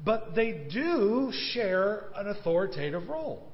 but 0.05 0.35
they 0.35 0.67
do 0.73 1.31
share 1.53 2.05
an 2.17 2.29
authoritative 2.29 3.09
role. 3.09 3.47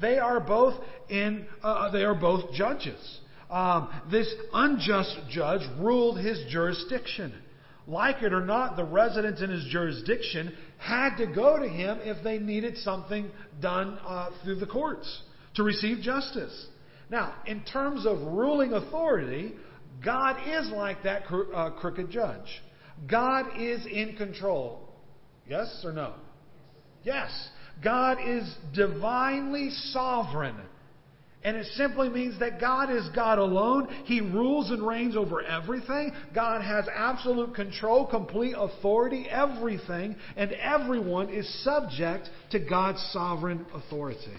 They 0.00 0.18
are 0.18 0.40
both 0.40 0.74
in. 1.08 1.46
Uh, 1.62 1.90
they 1.90 2.04
are 2.04 2.14
both 2.14 2.52
judges. 2.52 3.20
Um, 3.50 3.90
this 4.10 4.32
unjust 4.52 5.16
judge 5.30 5.60
ruled 5.78 6.18
his 6.18 6.42
jurisdiction. 6.48 7.34
Like 7.86 8.22
it 8.22 8.32
or 8.32 8.44
not, 8.44 8.76
the 8.76 8.84
residents 8.84 9.42
in 9.42 9.50
his 9.50 9.64
jurisdiction 9.64 10.54
had 10.78 11.16
to 11.16 11.26
go 11.26 11.58
to 11.58 11.68
him 11.68 11.98
if 12.02 12.22
they 12.22 12.38
needed 12.38 12.78
something 12.78 13.30
done 13.60 13.98
uh, 14.06 14.30
through 14.44 14.56
the 14.56 14.66
courts 14.66 15.22
to 15.54 15.62
receive 15.62 16.00
justice. 16.00 16.66
Now, 17.10 17.34
in 17.46 17.64
terms 17.64 18.06
of 18.06 18.20
ruling 18.20 18.72
authority, 18.72 19.52
God 20.04 20.36
is 20.48 20.70
like 20.70 21.02
that 21.02 21.26
cro- 21.26 21.52
uh, 21.52 21.70
crooked 21.70 22.10
judge. 22.10 22.62
God 23.08 23.46
is 23.58 23.84
in 23.86 24.16
control. 24.16 24.88
Yes 25.48 25.82
or 25.84 25.92
no? 25.92 26.14
Yes. 27.02 27.30
God 27.82 28.18
is 28.24 28.54
divinely 28.74 29.70
sovereign. 29.70 30.56
And 31.44 31.56
it 31.56 31.66
simply 31.74 32.08
means 32.08 32.38
that 32.38 32.60
God 32.60 32.90
is 32.90 33.08
God 33.14 33.38
alone. 33.38 33.88
He 34.04 34.20
rules 34.20 34.70
and 34.70 34.86
reigns 34.86 35.16
over 35.16 35.42
everything. 35.42 36.12
God 36.34 36.62
has 36.62 36.84
absolute 36.94 37.54
control, 37.54 38.06
complete 38.06 38.54
authority, 38.56 39.26
everything, 39.28 40.14
and 40.36 40.52
everyone 40.52 41.30
is 41.30 41.64
subject 41.64 42.28
to 42.52 42.60
God's 42.60 43.00
sovereign 43.12 43.66
authority. 43.74 44.36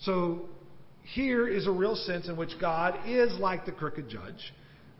So 0.00 0.42
here 1.14 1.48
is 1.48 1.66
a 1.66 1.70
real 1.70 1.96
sense 1.96 2.28
in 2.28 2.36
which 2.36 2.52
God 2.60 2.98
is 3.06 3.32
like 3.38 3.64
the 3.64 3.72
crooked 3.72 4.08
judge. 4.08 4.52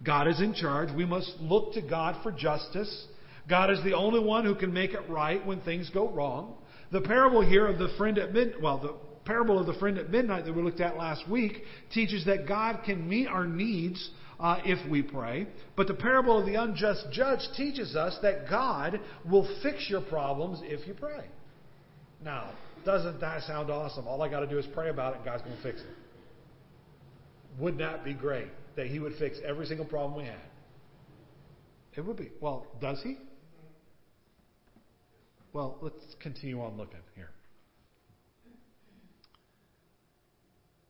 God 0.04 0.28
is 0.28 0.40
in 0.40 0.54
charge. 0.54 0.88
We 0.94 1.04
must 1.04 1.34
look 1.40 1.74
to 1.74 1.82
God 1.82 2.22
for 2.22 2.32
justice. 2.32 3.06
God 3.48 3.70
is 3.70 3.82
the 3.84 3.94
only 3.94 4.20
one 4.20 4.46
who 4.46 4.54
can 4.54 4.72
make 4.72 4.92
it 4.92 5.08
right 5.10 5.44
when 5.44 5.60
things 5.60 5.90
go 5.90 6.08
wrong. 6.08 6.54
The 6.90 7.02
parable 7.02 7.42
here 7.42 7.66
of 7.66 7.78
the 7.78 7.88
friend 7.98 8.16
at 8.18 8.32
midnight, 8.32 8.62
well, 8.62 8.78
the 8.78 8.94
parable 9.30 9.60
of 9.60 9.66
the 9.66 9.74
friend 9.74 9.96
at 9.96 10.10
midnight 10.10 10.44
that 10.44 10.52
we 10.52 10.60
looked 10.60 10.80
at 10.80 10.96
last 10.96 11.28
week 11.30 11.62
teaches 11.94 12.24
that 12.24 12.48
God 12.48 12.80
can 12.84 13.08
meet 13.08 13.28
our 13.28 13.46
needs 13.46 14.10
uh, 14.40 14.58
if 14.64 14.90
we 14.90 15.02
pray. 15.02 15.46
But 15.76 15.86
the 15.86 15.94
parable 15.94 16.36
of 16.36 16.46
the 16.46 16.56
unjust 16.56 17.06
judge 17.12 17.38
teaches 17.56 17.94
us 17.94 18.18
that 18.22 18.50
God 18.50 18.98
will 19.30 19.48
fix 19.62 19.88
your 19.88 20.00
problems 20.00 20.58
if 20.64 20.84
you 20.88 20.94
pray. 20.94 21.26
Now, 22.24 22.50
doesn't 22.84 23.20
that 23.20 23.42
sound 23.44 23.70
awesome? 23.70 24.08
All 24.08 24.20
I 24.20 24.28
got 24.28 24.40
to 24.40 24.48
do 24.48 24.58
is 24.58 24.66
pray 24.74 24.90
about 24.90 25.12
it 25.12 25.16
and 25.18 25.24
God's 25.24 25.44
going 25.44 25.56
to 25.56 25.62
fix 25.62 25.80
it. 25.80 25.86
Wouldn't 27.60 27.80
that 27.80 28.04
be 28.04 28.14
great 28.14 28.48
that 28.74 28.88
He 28.88 28.98
would 28.98 29.12
fix 29.16 29.38
every 29.46 29.66
single 29.66 29.86
problem 29.86 30.20
we 30.20 30.24
had? 30.24 30.40
It 31.94 32.04
would 32.04 32.16
be. 32.16 32.32
Well, 32.40 32.66
does 32.80 33.00
He? 33.04 33.16
Well, 35.52 35.78
let's 35.80 36.16
continue 36.20 36.60
on 36.60 36.76
looking 36.76 36.98
here. 37.14 37.30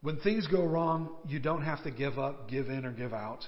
When 0.03 0.19
things 0.21 0.47
go 0.47 0.65
wrong, 0.65 1.11
you 1.29 1.39
don't 1.39 1.63
have 1.63 1.83
to 1.85 1.91
give 1.91 2.19
up, 2.19 2.49
give 2.49 2.69
in, 2.69 2.87
or 2.87 2.93
give 2.93 3.13
out. 3.13 3.45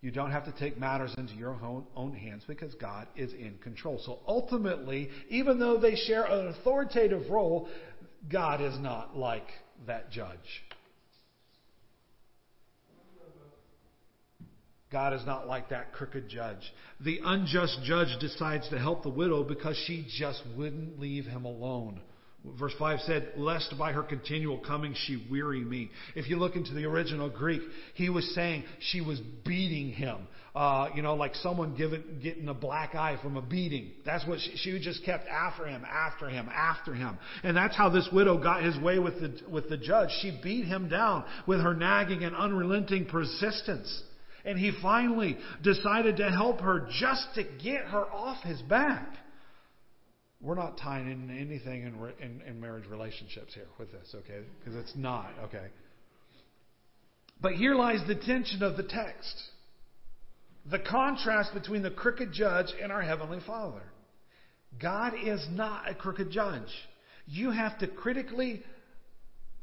You 0.00 0.10
don't 0.10 0.32
have 0.32 0.44
to 0.46 0.52
take 0.58 0.78
matters 0.78 1.14
into 1.16 1.34
your 1.34 1.52
own, 1.62 1.86
own 1.94 2.12
hands 2.12 2.42
because 2.46 2.74
God 2.74 3.06
is 3.14 3.32
in 3.34 3.56
control. 3.62 4.00
So 4.04 4.18
ultimately, 4.26 5.10
even 5.28 5.60
though 5.60 5.78
they 5.78 5.94
share 5.94 6.24
an 6.24 6.48
authoritative 6.48 7.30
role, 7.30 7.68
God 8.30 8.60
is 8.60 8.76
not 8.80 9.16
like 9.16 9.46
that 9.86 10.10
judge. 10.10 10.38
God 14.90 15.14
is 15.14 15.24
not 15.24 15.46
like 15.46 15.70
that 15.70 15.92
crooked 15.92 16.28
judge. 16.28 16.70
The 17.00 17.20
unjust 17.24 17.78
judge 17.84 18.14
decides 18.20 18.68
to 18.68 18.78
help 18.78 19.04
the 19.04 19.08
widow 19.08 19.42
because 19.42 19.80
she 19.86 20.06
just 20.18 20.42
wouldn't 20.56 20.98
leave 21.00 21.24
him 21.24 21.44
alone. 21.44 22.00
Verse 22.44 22.72
5 22.76 23.00
said, 23.00 23.32
Lest 23.36 23.72
by 23.78 23.92
her 23.92 24.02
continual 24.02 24.58
coming 24.58 24.94
she 25.06 25.24
weary 25.30 25.60
me. 25.60 25.90
If 26.16 26.28
you 26.28 26.36
look 26.36 26.56
into 26.56 26.74
the 26.74 26.84
original 26.86 27.30
Greek, 27.30 27.62
he 27.94 28.10
was 28.10 28.34
saying 28.34 28.64
she 28.80 29.00
was 29.00 29.20
beating 29.44 29.90
him. 29.90 30.26
Uh, 30.54 30.88
you 30.94 31.02
know, 31.02 31.14
like 31.14 31.34
someone 31.36 31.76
getting 32.20 32.48
a 32.48 32.54
black 32.54 32.94
eye 32.96 33.16
from 33.22 33.36
a 33.36 33.42
beating. 33.42 33.92
That's 34.04 34.26
what 34.26 34.40
she, 34.40 34.56
she 34.56 34.78
just 34.80 35.04
kept 35.04 35.26
after 35.28 35.66
him, 35.66 35.84
after 35.88 36.28
him, 36.28 36.48
after 36.52 36.94
him. 36.94 37.16
And 37.44 37.56
that's 37.56 37.76
how 37.76 37.88
this 37.88 38.08
widow 38.12 38.42
got 38.42 38.62
his 38.62 38.76
way 38.78 38.98
with 38.98 39.20
the, 39.20 39.40
with 39.48 39.70
the 39.70 39.78
judge. 39.78 40.10
She 40.20 40.38
beat 40.42 40.66
him 40.66 40.88
down 40.88 41.24
with 41.46 41.60
her 41.60 41.74
nagging 41.74 42.24
and 42.24 42.34
unrelenting 42.34 43.06
persistence. 43.06 44.02
And 44.44 44.58
he 44.58 44.72
finally 44.82 45.38
decided 45.62 46.16
to 46.16 46.28
help 46.28 46.60
her 46.60 46.88
just 46.98 47.24
to 47.36 47.44
get 47.62 47.84
her 47.86 48.04
off 48.04 48.42
his 48.42 48.60
back. 48.62 49.08
Not 50.72 50.78
tying 50.82 51.10
in 51.10 51.30
anything 51.36 51.82
in, 51.82 51.94
in, 52.20 52.40
in 52.46 52.60
marriage 52.60 52.86
relationships 52.88 53.54
here 53.54 53.66
with 53.78 53.92
this, 53.92 54.14
okay? 54.14 54.40
Because 54.58 54.76
it's 54.76 54.96
not, 54.96 55.30
okay? 55.44 55.66
But 57.40 57.52
here 57.52 57.74
lies 57.74 58.00
the 58.06 58.14
tension 58.14 58.62
of 58.62 58.76
the 58.76 58.84
text 58.84 59.42
the 60.70 60.78
contrast 60.78 61.52
between 61.54 61.82
the 61.82 61.90
crooked 61.90 62.32
judge 62.32 62.68
and 62.80 62.92
our 62.92 63.02
Heavenly 63.02 63.40
Father. 63.44 63.82
God 64.80 65.12
is 65.20 65.44
not 65.50 65.90
a 65.90 65.94
crooked 65.94 66.30
judge. 66.30 66.68
You 67.26 67.50
have 67.50 67.78
to 67.80 67.88
critically 67.88 68.62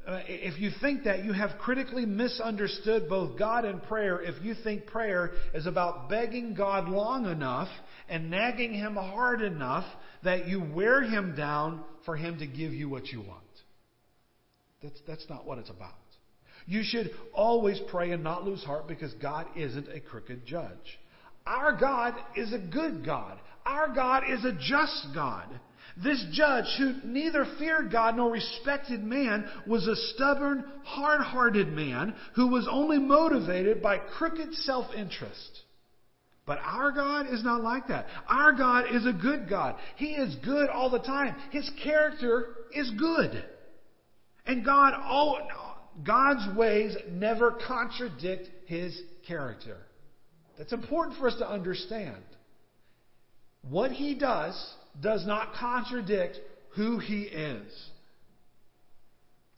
Uh, 0.06 0.20
if 0.26 0.58
you 0.58 0.70
think 0.80 1.04
that, 1.04 1.24
you 1.24 1.32
have 1.32 1.50
critically 1.58 2.06
misunderstood 2.06 3.08
both 3.08 3.38
God 3.38 3.64
and 3.66 3.82
prayer 3.82 4.20
if 4.20 4.42
you 4.42 4.54
think 4.64 4.86
prayer 4.86 5.32
is 5.52 5.66
about 5.66 6.08
begging 6.08 6.54
God 6.54 6.88
long 6.88 7.26
enough 7.26 7.68
and 8.08 8.30
nagging 8.30 8.72
Him 8.72 8.94
hard 8.94 9.42
enough 9.42 9.84
that 10.24 10.48
you 10.48 10.62
wear 10.74 11.02
Him 11.02 11.36
down 11.36 11.84
for 12.06 12.16
Him 12.16 12.38
to 12.38 12.46
give 12.46 12.72
you 12.72 12.88
what 12.88 13.08
you 13.08 13.20
want. 13.20 13.42
That's, 14.82 14.98
that's 15.06 15.26
not 15.28 15.46
what 15.46 15.58
it's 15.58 15.70
about. 15.70 15.92
You 16.66 16.82
should 16.82 17.10
always 17.34 17.80
pray 17.90 18.12
and 18.12 18.24
not 18.24 18.44
lose 18.44 18.62
heart 18.64 18.88
because 18.88 19.12
God 19.14 19.46
isn't 19.54 19.88
a 19.88 20.00
crooked 20.00 20.46
judge. 20.46 20.98
Our 21.46 21.76
God 21.76 22.14
is 22.36 22.52
a 22.52 22.58
good 22.58 23.04
God. 23.04 23.38
Our 23.66 23.94
God 23.94 24.24
is 24.30 24.44
a 24.44 24.52
just 24.52 25.08
God. 25.14 25.48
This 26.02 26.24
judge, 26.32 26.64
who 26.78 26.94
neither 27.04 27.44
feared 27.58 27.92
God 27.92 28.16
nor 28.16 28.30
respected 28.30 29.04
man, 29.04 29.46
was 29.66 29.86
a 29.86 29.96
stubborn, 30.14 30.64
hard 30.82 31.20
hearted 31.20 31.68
man 31.68 32.14
who 32.34 32.46
was 32.46 32.66
only 32.70 32.98
motivated 32.98 33.82
by 33.82 33.98
crooked 33.98 34.54
self 34.54 34.94
interest. 34.94 35.60
But 36.46 36.58
our 36.64 36.90
God 36.90 37.26
is 37.30 37.44
not 37.44 37.62
like 37.62 37.88
that. 37.88 38.06
Our 38.26 38.52
God 38.52 38.86
is 38.92 39.06
a 39.06 39.12
good 39.12 39.48
God. 39.48 39.76
He 39.96 40.12
is 40.14 40.34
good 40.36 40.70
all 40.70 40.88
the 40.88 40.98
time. 40.98 41.36
His 41.50 41.70
character 41.82 42.46
is 42.72 42.90
good. 42.98 43.44
And 44.46 44.64
God, 44.64 44.94
God's 46.04 46.56
ways 46.56 46.96
never 47.10 47.58
contradict 47.66 48.48
His 48.66 48.98
character. 49.28 49.76
That's 50.56 50.72
important 50.72 51.18
for 51.18 51.28
us 51.28 51.36
to 51.38 51.48
understand. 51.48 52.22
What 53.68 53.92
He 53.92 54.14
does 54.14 54.56
does 55.00 55.26
not 55.26 55.54
contradict 55.54 56.38
who 56.74 56.98
He 56.98 57.22
is. 57.22 57.90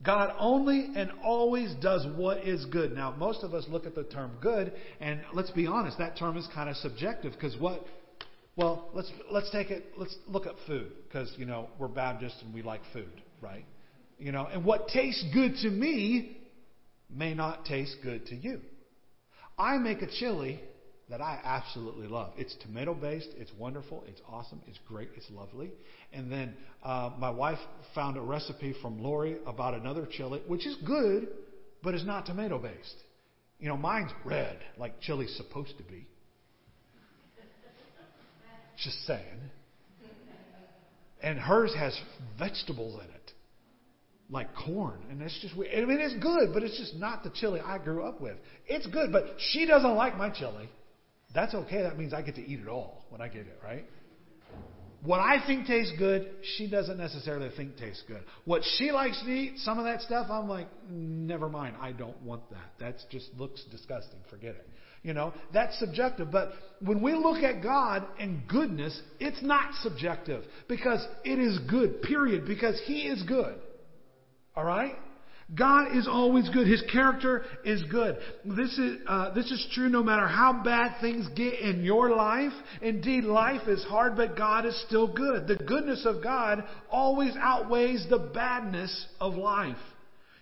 God 0.02 0.34
only 0.38 0.90
and 0.96 1.12
always 1.22 1.72
does 1.80 2.06
what 2.16 2.38
is 2.38 2.64
good. 2.66 2.92
Now, 2.92 3.12
most 3.12 3.44
of 3.44 3.54
us 3.54 3.66
look 3.68 3.86
at 3.86 3.94
the 3.94 4.02
term 4.02 4.32
good, 4.40 4.72
and 5.00 5.20
let's 5.32 5.50
be 5.50 5.66
honest, 5.66 5.98
that 5.98 6.18
term 6.18 6.36
is 6.36 6.48
kind 6.52 6.68
of 6.68 6.76
subjective 6.76 7.32
because 7.32 7.56
what, 7.56 7.84
well, 8.56 8.88
let's, 8.94 9.10
let's 9.30 9.50
take 9.50 9.70
it, 9.70 9.84
let's 9.96 10.16
look 10.26 10.46
at 10.46 10.54
food 10.66 10.90
because, 11.06 11.32
you 11.36 11.46
know, 11.46 11.68
we're 11.78 11.88
Baptists 11.88 12.42
and 12.42 12.52
we 12.52 12.62
like 12.62 12.80
food, 12.92 13.22
right? 13.40 13.64
You 14.18 14.32
know, 14.32 14.46
and 14.46 14.64
what 14.64 14.88
tastes 14.88 15.24
good 15.32 15.54
to 15.62 15.70
me 15.70 16.36
may 17.08 17.34
not 17.34 17.64
taste 17.64 17.96
good 18.02 18.26
to 18.26 18.34
you. 18.34 18.60
I 19.56 19.78
make 19.78 20.02
a 20.02 20.08
chili 20.08 20.60
that 21.10 21.20
I 21.20 21.38
absolutely 21.44 22.06
love. 22.06 22.32
It's 22.36 22.54
tomato 22.62 22.94
based. 22.94 23.28
It's 23.36 23.52
wonderful. 23.58 24.04
It's 24.06 24.20
awesome. 24.28 24.62
It's 24.66 24.78
great. 24.86 25.10
It's 25.16 25.30
lovely. 25.30 25.70
And 26.12 26.30
then 26.30 26.54
uh, 26.82 27.10
my 27.18 27.30
wife 27.30 27.58
found 27.94 28.16
a 28.16 28.20
recipe 28.20 28.74
from 28.80 29.02
Lori 29.02 29.36
about 29.46 29.74
another 29.74 30.06
chili, 30.10 30.42
which 30.46 30.66
is 30.66 30.76
good, 30.86 31.28
but 31.82 31.94
it's 31.94 32.04
not 32.04 32.26
tomato 32.26 32.58
based. 32.58 32.96
You 33.58 33.68
know, 33.68 33.76
mine's 33.76 34.10
red, 34.24 34.58
like 34.76 35.00
chili's 35.00 35.36
supposed 35.36 35.76
to 35.78 35.84
be. 35.84 36.06
Just 38.82 39.06
saying. 39.06 39.50
And 41.22 41.38
hers 41.38 41.72
has 41.78 41.96
vegetables 42.38 42.94
in 42.94 43.08
it, 43.08 43.32
like 44.28 44.48
corn. 44.56 44.98
And 45.08 45.22
it's 45.22 45.38
just 45.40 45.56
weird. 45.56 45.72
I 45.72 45.84
mean, 45.84 46.00
it's 46.00 46.20
good, 46.20 46.52
but 46.52 46.64
it's 46.64 46.76
just 46.76 46.96
not 46.96 47.22
the 47.22 47.30
chili 47.30 47.60
I 47.60 47.78
grew 47.78 48.02
up 48.02 48.20
with. 48.20 48.36
It's 48.66 48.86
good, 48.86 49.12
but 49.12 49.24
she 49.38 49.66
doesn't 49.66 49.94
like 49.94 50.16
my 50.16 50.30
chili. 50.30 50.68
That's 51.34 51.54
okay. 51.54 51.82
That 51.82 51.98
means 51.98 52.12
I 52.12 52.22
get 52.22 52.34
to 52.36 52.46
eat 52.46 52.60
it 52.60 52.68
all 52.68 53.04
when 53.08 53.20
I 53.20 53.28
get 53.28 53.42
it, 53.42 53.58
right? 53.62 53.84
What 55.04 55.18
I 55.18 55.44
think 55.44 55.66
tastes 55.66 55.92
good, 55.98 56.30
she 56.56 56.70
doesn't 56.70 56.96
necessarily 56.96 57.50
think 57.56 57.76
tastes 57.76 58.04
good. 58.06 58.22
What 58.44 58.62
she 58.76 58.92
likes 58.92 59.20
to 59.24 59.28
eat, 59.28 59.58
some 59.58 59.78
of 59.78 59.84
that 59.84 60.00
stuff, 60.02 60.28
I'm 60.30 60.48
like, 60.48 60.68
never 60.88 61.48
mind. 61.48 61.74
I 61.80 61.90
don't 61.90 62.20
want 62.22 62.48
that. 62.50 62.72
That 62.78 62.96
just 63.10 63.30
looks 63.36 63.64
disgusting. 63.70 64.20
Forget 64.30 64.54
it. 64.54 64.68
You 65.02 65.12
know, 65.12 65.34
that's 65.52 65.76
subjective. 65.80 66.30
But 66.30 66.52
when 66.80 67.02
we 67.02 67.14
look 67.14 67.42
at 67.42 67.64
God 67.64 68.06
and 68.20 68.46
goodness, 68.46 69.00
it's 69.18 69.42
not 69.42 69.74
subjective 69.82 70.44
because 70.68 71.04
it 71.24 71.40
is 71.40 71.58
good, 71.68 72.02
period, 72.02 72.46
because 72.46 72.80
He 72.84 73.08
is 73.08 73.20
good. 73.24 73.56
All 74.54 74.64
right? 74.64 74.94
God 75.54 75.96
is 75.96 76.08
always 76.08 76.48
good. 76.48 76.66
His 76.66 76.82
character 76.90 77.44
is 77.64 77.82
good. 77.84 78.16
This 78.44 78.78
is, 78.78 78.98
uh, 79.06 79.34
this 79.34 79.50
is 79.50 79.66
true 79.72 79.88
no 79.88 80.02
matter 80.02 80.26
how 80.26 80.62
bad 80.64 81.00
things 81.00 81.28
get 81.34 81.60
in 81.60 81.82
your 81.82 82.14
life. 82.14 82.52
Indeed, 82.80 83.24
life 83.24 83.68
is 83.68 83.84
hard, 83.84 84.16
but 84.16 84.36
God 84.36 84.64
is 84.64 84.80
still 84.86 85.12
good. 85.12 85.46
The 85.46 85.56
goodness 85.56 86.06
of 86.06 86.22
God 86.22 86.64
always 86.90 87.34
outweighs 87.38 88.06
the 88.08 88.18
badness 88.18 89.06
of 89.20 89.34
life. 89.34 89.76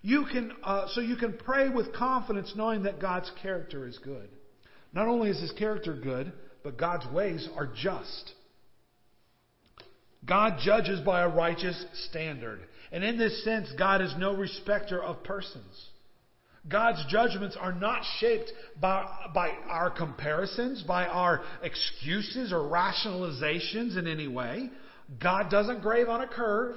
You 0.03 0.27
can, 0.31 0.53
uh, 0.63 0.87
so 0.93 1.01
you 1.01 1.17
can 1.17 1.35
pray 1.35 1.69
with 1.69 1.93
confidence 1.93 2.53
knowing 2.57 2.85
that 2.85 3.01
God's 3.01 3.31
character 3.43 3.87
is 3.87 3.99
good. 3.99 4.29
Not 4.93 5.09
only 5.09 5.31
is 5.31 5.41
His 5.41 5.53
character 5.53 5.95
good, 5.95 6.33
but 6.63 6.79
God's 6.79 7.07
ways 7.13 7.49
are 7.57 7.67
just. 7.67 8.33
God 10.25 10.59
judges 10.63 11.01
by 11.01 11.23
a 11.23 11.29
righteous 11.29 11.85
standard. 12.09 12.61
And 12.93 13.05
in 13.05 13.19
this 13.19 13.45
sense, 13.45 13.69
God 13.79 14.03
is 14.03 14.13
no 14.19 14.37
respecter 14.37 15.03
of 15.03 15.23
persons. 15.23 15.89
God's 16.69 17.03
judgments 17.09 17.57
are 17.59 17.73
not 17.73 18.03
shaped 18.19 18.53
by, 18.81 19.07
by 19.33 19.51
our 19.69 19.91
comparisons, 19.91 20.83
by 20.83 21.07
our 21.07 21.43
excuses 21.63 22.53
or 22.53 22.59
rationalizations 22.59 23.97
in 23.97 24.07
any 24.07 24.29
way. 24.29 24.71
God 25.23 25.51
doesn't 25.51 25.81
grave 25.81 26.09
on 26.09 26.21
a 26.21 26.29
curve. 26.29 26.77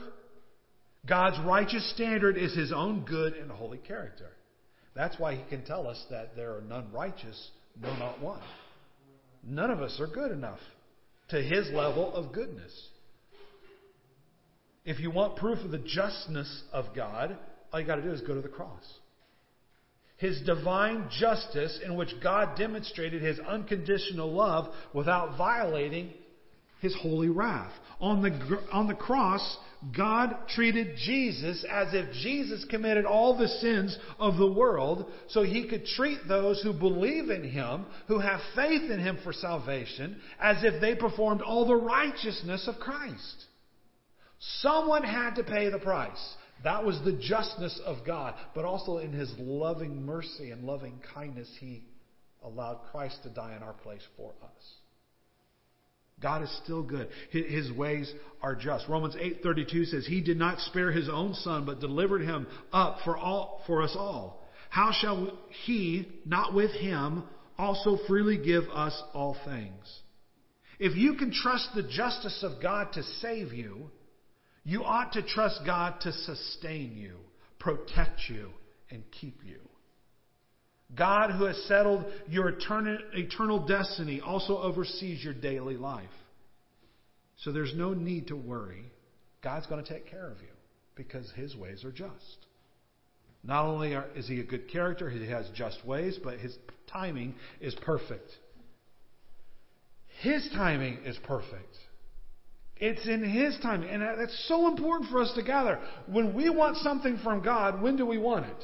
God's 1.05 1.37
righteous 1.45 1.91
standard 1.93 2.37
is 2.37 2.55
His 2.55 2.71
own 2.71 3.03
good 3.03 3.33
and 3.33 3.51
holy 3.51 3.77
character. 3.79 4.29
That's 4.95 5.19
why 5.19 5.35
He 5.35 5.43
can 5.49 5.65
tell 5.65 5.87
us 5.87 6.01
that 6.09 6.35
there 6.35 6.55
are 6.55 6.61
none 6.61 6.91
righteous, 6.93 7.49
no, 7.81 7.93
not 7.97 8.21
one. 8.21 8.41
None 9.45 9.69
of 9.69 9.81
us 9.81 9.99
are 9.99 10.07
good 10.07 10.31
enough 10.31 10.59
to 11.29 11.41
His 11.41 11.69
level 11.71 12.13
of 12.15 12.31
goodness. 12.31 12.71
If 14.85 14.99
you 14.99 15.11
want 15.11 15.37
proof 15.37 15.59
of 15.63 15.71
the 15.71 15.79
justness 15.79 16.63
of 16.71 16.85
God, 16.95 17.37
all 17.71 17.79
you 17.79 17.87
got 17.87 17.95
to 17.95 18.01
do 18.01 18.11
is 18.11 18.21
go 18.21 18.35
to 18.35 18.41
the 18.41 18.49
cross. 18.49 18.83
His 20.17 20.41
divine 20.41 21.09
justice, 21.19 21.79
in 21.83 21.95
which 21.95 22.13
God 22.21 22.57
demonstrated 22.57 23.21
his 23.21 23.39
unconditional 23.39 24.31
love 24.31 24.73
without 24.93 25.37
violating 25.37 26.11
his 26.81 26.95
holy 27.01 27.29
wrath. 27.29 27.71
On 27.99 28.21
the, 28.21 28.61
on 28.71 28.87
the 28.87 28.93
cross, 28.93 29.57
God 29.95 30.35
treated 30.49 30.97
Jesus 30.97 31.65
as 31.69 31.93
if 31.93 32.13
Jesus 32.13 32.65
committed 32.69 33.05
all 33.05 33.37
the 33.37 33.47
sins 33.47 33.97
of 34.19 34.37
the 34.37 34.51
world 34.51 35.09
so 35.29 35.43
he 35.43 35.67
could 35.67 35.85
treat 35.85 36.19
those 36.27 36.61
who 36.61 36.73
believe 36.73 37.29
in 37.29 37.49
him, 37.49 37.85
who 38.07 38.19
have 38.19 38.41
faith 38.55 38.91
in 38.91 38.99
him 38.99 39.17
for 39.23 39.33
salvation, 39.33 40.17
as 40.39 40.63
if 40.63 40.79
they 40.81 40.95
performed 40.95 41.41
all 41.41 41.65
the 41.65 41.75
righteousness 41.75 42.67
of 42.67 42.79
Christ. 42.79 43.45
Someone 44.59 45.03
had 45.03 45.35
to 45.35 45.43
pay 45.43 45.69
the 45.69 45.79
price. 45.79 46.35
That 46.63 46.85
was 46.85 46.99
the 47.01 47.13
justness 47.13 47.79
of 47.85 48.05
God. 48.05 48.35
But 48.53 48.65
also 48.65 48.97
in 48.97 49.11
his 49.11 49.33
loving 49.37 50.05
mercy 50.05 50.51
and 50.51 50.63
loving 50.63 51.01
kindness, 51.13 51.49
he 51.59 51.83
allowed 52.43 52.81
Christ 52.91 53.23
to 53.23 53.29
die 53.29 53.55
in 53.55 53.63
our 53.63 53.73
place 53.73 54.05
for 54.17 54.33
us. 54.43 54.73
God 56.21 56.41
is 56.43 56.61
still 56.63 56.83
good. 56.83 57.09
His 57.31 57.71
ways 57.71 58.13
are 58.41 58.55
just. 58.55 58.87
Romans 58.87 59.15
8:32 59.15 59.85
says, 59.85 60.05
"He 60.05 60.21
did 60.21 60.37
not 60.37 60.59
spare 60.59 60.91
his 60.91 61.09
own 61.09 61.33
son, 61.33 61.65
but 61.65 61.79
delivered 61.81 62.21
him 62.21 62.47
up 62.71 63.01
for 63.01 63.17
all 63.17 63.61
for 63.67 63.81
us 63.81 63.95
all. 63.95 64.41
How 64.69 64.91
shall 64.91 65.37
he 65.65 66.07
not 66.25 66.53
with 66.53 66.71
him 66.71 67.23
also 67.57 67.97
freely 68.07 68.37
give 68.37 68.69
us 68.69 69.01
all 69.13 69.33
things?" 69.45 70.01
If 70.79 70.95
you 70.95 71.15
can 71.15 71.31
trust 71.31 71.73
the 71.75 71.83
justice 71.83 72.41
of 72.43 72.61
God 72.61 72.93
to 72.93 73.03
save 73.03 73.53
you, 73.53 73.91
you 74.63 74.83
ought 74.83 75.13
to 75.13 75.21
trust 75.21 75.61
God 75.65 75.99
to 76.01 76.11
sustain 76.11 76.95
you, 76.95 77.17
protect 77.59 78.21
you, 78.29 78.49
and 78.89 79.03
keep 79.19 79.39
you. 79.45 79.59
God, 80.95 81.31
who 81.31 81.45
has 81.45 81.57
settled 81.67 82.05
your 82.27 82.49
eternal 82.49 83.65
destiny, 83.65 84.21
also 84.21 84.57
oversees 84.59 85.23
your 85.23 85.33
daily 85.33 85.75
life. 85.75 86.05
So 87.37 87.51
there's 87.51 87.73
no 87.75 87.93
need 87.93 88.27
to 88.27 88.35
worry. 88.35 88.85
God's 89.43 89.65
going 89.67 89.83
to 89.83 89.93
take 89.93 90.09
care 90.09 90.29
of 90.29 90.39
you 90.39 90.53
because 90.95 91.29
his 91.35 91.55
ways 91.55 91.83
are 91.83 91.91
just. 91.91 92.37
Not 93.43 93.65
only 93.65 93.95
are, 93.95 94.05
is 94.15 94.27
he 94.27 94.39
a 94.39 94.45
good 94.45 94.71
character, 94.71 95.09
he 95.09 95.27
has 95.27 95.45
just 95.53 95.85
ways, 95.85 96.17
but 96.23 96.37
his 96.37 96.55
timing 96.87 97.35
is 97.59 97.75
perfect. 97.75 98.29
His 100.21 100.47
timing 100.53 100.99
is 101.05 101.17
perfect. 101.25 101.75
It's 102.85 103.07
in 103.07 103.23
His 103.23 103.57
time. 103.61 103.83
And 103.83 104.01
that's 104.01 104.45
so 104.49 104.67
important 104.67 105.09
for 105.09 105.21
us 105.21 105.31
to 105.35 105.41
gather. 105.41 105.79
When 106.05 106.33
we 106.33 106.49
want 106.49 106.75
something 106.77 107.17
from 107.23 107.41
God, 107.41 107.81
when 107.81 107.95
do 107.95 108.05
we 108.05 108.17
want 108.17 108.45
it? 108.45 108.63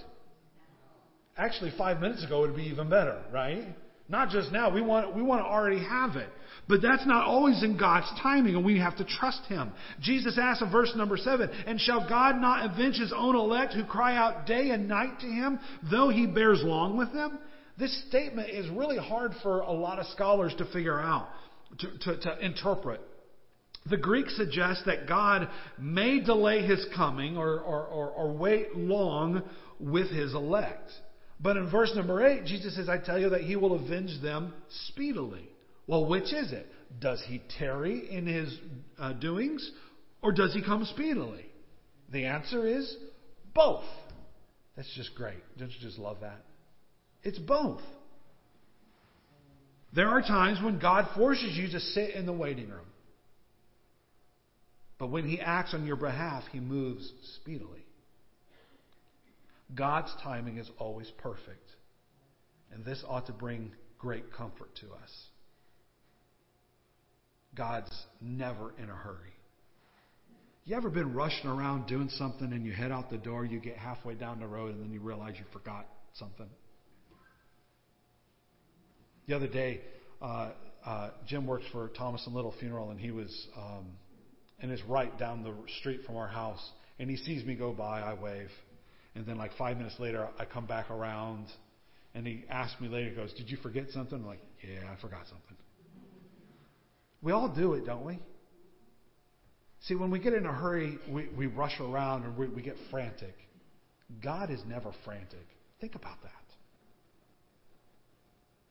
Actually, 1.37 1.71
five 1.77 2.01
minutes 2.01 2.25
ago 2.25 2.41
would 2.41 2.53
be 2.53 2.63
even 2.63 2.89
better, 2.89 3.23
right? 3.31 3.63
Not 4.09 4.27
just 4.27 4.51
now. 4.51 4.73
We 4.73 4.81
want, 4.81 5.15
we 5.15 5.21
want 5.21 5.39
to 5.43 5.45
already 5.45 5.79
have 5.79 6.17
it. 6.17 6.27
But 6.67 6.81
that's 6.81 7.07
not 7.07 7.27
always 7.27 7.63
in 7.63 7.77
God's 7.77 8.11
timing, 8.21 8.55
and 8.57 8.65
we 8.65 8.77
have 8.79 8.97
to 8.97 9.05
trust 9.05 9.45
Him. 9.47 9.71
Jesus 10.01 10.37
asks 10.37 10.61
in 10.61 10.69
verse 10.69 10.91
number 10.97 11.15
seven, 11.15 11.49
And 11.65 11.79
shall 11.79 12.05
God 12.09 12.41
not 12.41 12.69
avenge 12.69 12.97
His 12.97 13.13
own 13.15 13.37
elect 13.37 13.73
who 13.73 13.85
cry 13.85 14.17
out 14.17 14.45
day 14.45 14.71
and 14.71 14.89
night 14.89 15.21
to 15.21 15.27
Him, 15.27 15.59
though 15.89 16.09
He 16.09 16.27
bears 16.27 16.59
long 16.61 16.97
with 16.97 17.13
them? 17.13 17.39
This 17.77 18.03
statement 18.09 18.49
is 18.49 18.69
really 18.69 18.97
hard 18.97 19.31
for 19.41 19.61
a 19.61 19.71
lot 19.71 19.97
of 19.97 20.07
scholars 20.07 20.53
to 20.57 20.65
figure 20.73 20.99
out, 20.99 21.29
to, 21.77 21.97
to, 21.99 22.19
to 22.19 22.45
interpret. 22.45 22.99
The 23.89 23.97
Greek 23.97 24.29
suggests 24.29 24.83
that 24.85 25.07
God 25.07 25.49
may 25.77 26.19
delay 26.19 26.61
his 26.65 26.85
coming 26.95 27.37
or, 27.37 27.59
or, 27.59 27.85
or, 27.85 28.09
or, 28.09 28.33
wait 28.33 28.75
long 28.75 29.43
with 29.79 30.09
his 30.09 30.33
elect. 30.33 30.89
But 31.39 31.57
in 31.57 31.71
verse 31.71 31.91
number 31.95 32.25
8, 32.25 32.45
Jesus 32.45 32.75
says, 32.75 32.89
I 32.89 32.97
tell 32.97 33.17
you 33.17 33.29
that 33.29 33.41
he 33.41 33.55
will 33.55 33.73
avenge 33.73 34.21
them 34.21 34.53
speedily. 34.87 35.47
Well, 35.87 36.05
which 36.05 36.33
is 36.33 36.51
it? 36.51 36.67
Does 36.99 37.23
he 37.27 37.41
tarry 37.57 38.09
in 38.11 38.27
his 38.27 38.57
uh, 38.97 39.13
doings 39.13 39.71
or 40.21 40.31
does 40.31 40.53
he 40.53 40.61
come 40.61 40.85
speedily? 40.85 41.45
The 42.11 42.25
answer 42.25 42.67
is 42.67 42.95
both. 43.53 43.83
That's 44.75 44.93
just 44.95 45.15
great. 45.15 45.39
Don't 45.57 45.69
you 45.69 45.79
just 45.81 45.97
love 45.97 46.17
that? 46.21 46.43
It's 47.23 47.39
both. 47.39 47.81
There 49.93 50.07
are 50.07 50.21
times 50.21 50.63
when 50.63 50.79
God 50.79 51.07
forces 51.15 51.57
you 51.57 51.69
to 51.71 51.79
sit 51.79 52.11
in 52.11 52.25
the 52.25 52.33
waiting 52.33 52.69
room. 52.69 52.85
But 54.99 55.07
when 55.07 55.25
he 55.25 55.39
acts 55.39 55.73
on 55.73 55.87
your 55.87 55.95
behalf, 55.95 56.43
he 56.51 56.59
moves 56.59 57.11
speedily. 57.37 57.85
God's 59.73 60.13
timing 60.21 60.57
is 60.57 60.69
always 60.77 61.09
perfect. 61.17 61.71
And 62.71 62.83
this 62.83 63.03
ought 63.07 63.25
to 63.27 63.33
bring 63.33 63.71
great 63.97 64.31
comfort 64.33 64.69
to 64.81 64.87
us. 64.87 65.11
God's 67.55 67.91
never 68.21 68.73
in 68.77 68.89
a 68.89 68.95
hurry. 68.95 69.33
You 70.65 70.75
ever 70.75 70.89
been 70.89 71.13
rushing 71.13 71.49
around 71.49 71.87
doing 71.87 72.09
something 72.09 72.51
and 72.53 72.65
you 72.65 72.73
head 72.73 72.91
out 72.91 73.09
the 73.09 73.17
door, 73.17 73.45
you 73.45 73.59
get 73.59 73.77
halfway 73.77 74.13
down 74.13 74.39
the 74.39 74.47
road, 74.47 74.75
and 74.75 74.83
then 74.83 74.91
you 74.91 74.99
realize 74.99 75.33
you 75.39 75.45
forgot 75.51 75.87
something? 76.13 76.45
The 79.27 79.35
other 79.35 79.47
day, 79.47 79.81
uh, 80.21 80.51
uh, 80.85 81.09
Jim 81.25 81.47
works 81.47 81.65
for 81.71 81.89
Thomas 81.89 82.23
and 82.25 82.35
Little 82.35 82.53
Funeral, 82.59 82.91
and 82.91 82.99
he 82.99 83.11
was 83.11 83.47
um, 83.57 83.85
and 84.61 84.71
it's 84.71 84.83
right 84.83 85.17
down 85.17 85.43
the 85.43 85.53
street 85.79 86.01
from 86.05 86.17
our 86.17 86.27
house. 86.27 86.61
And 86.99 87.09
he 87.09 87.17
sees 87.17 87.45
me 87.45 87.55
go 87.55 87.71
by, 87.71 88.01
I 88.01 88.13
wave. 88.13 88.49
And 89.15 89.25
then, 89.25 89.37
like 89.37 89.51
five 89.57 89.77
minutes 89.77 89.95
later, 89.99 90.27
I 90.37 90.45
come 90.45 90.65
back 90.65 90.91
around 90.91 91.47
And 92.13 92.25
he 92.25 92.43
asks 92.49 92.79
me 92.81 92.87
later, 92.87 93.09
he 93.09 93.15
goes, 93.15 93.33
Did 93.33 93.49
you 93.49 93.57
forget 93.57 93.89
something? 93.91 94.19
I'm 94.19 94.25
like, 94.25 94.41
Yeah, 94.63 94.91
I 94.91 94.99
forgot 95.01 95.25
something. 95.27 95.57
We 97.21 97.31
all 97.31 97.49
do 97.49 97.73
it, 97.73 97.85
don't 97.85 98.05
we? 98.05 98.19
See, 99.81 99.95
when 99.95 100.11
we 100.11 100.19
get 100.19 100.33
in 100.33 100.45
a 100.45 100.53
hurry, 100.53 100.97
we, 101.09 101.27
we 101.37 101.47
rush 101.47 101.79
around 101.79 102.23
and 102.23 102.37
we, 102.37 102.47
we 102.47 102.61
get 102.61 102.75
frantic. 102.91 103.35
God 104.21 104.49
is 104.49 104.59
never 104.67 104.91
frantic. 105.05 105.45
Think 105.79 105.95
about 105.95 106.21
that. 106.23 106.31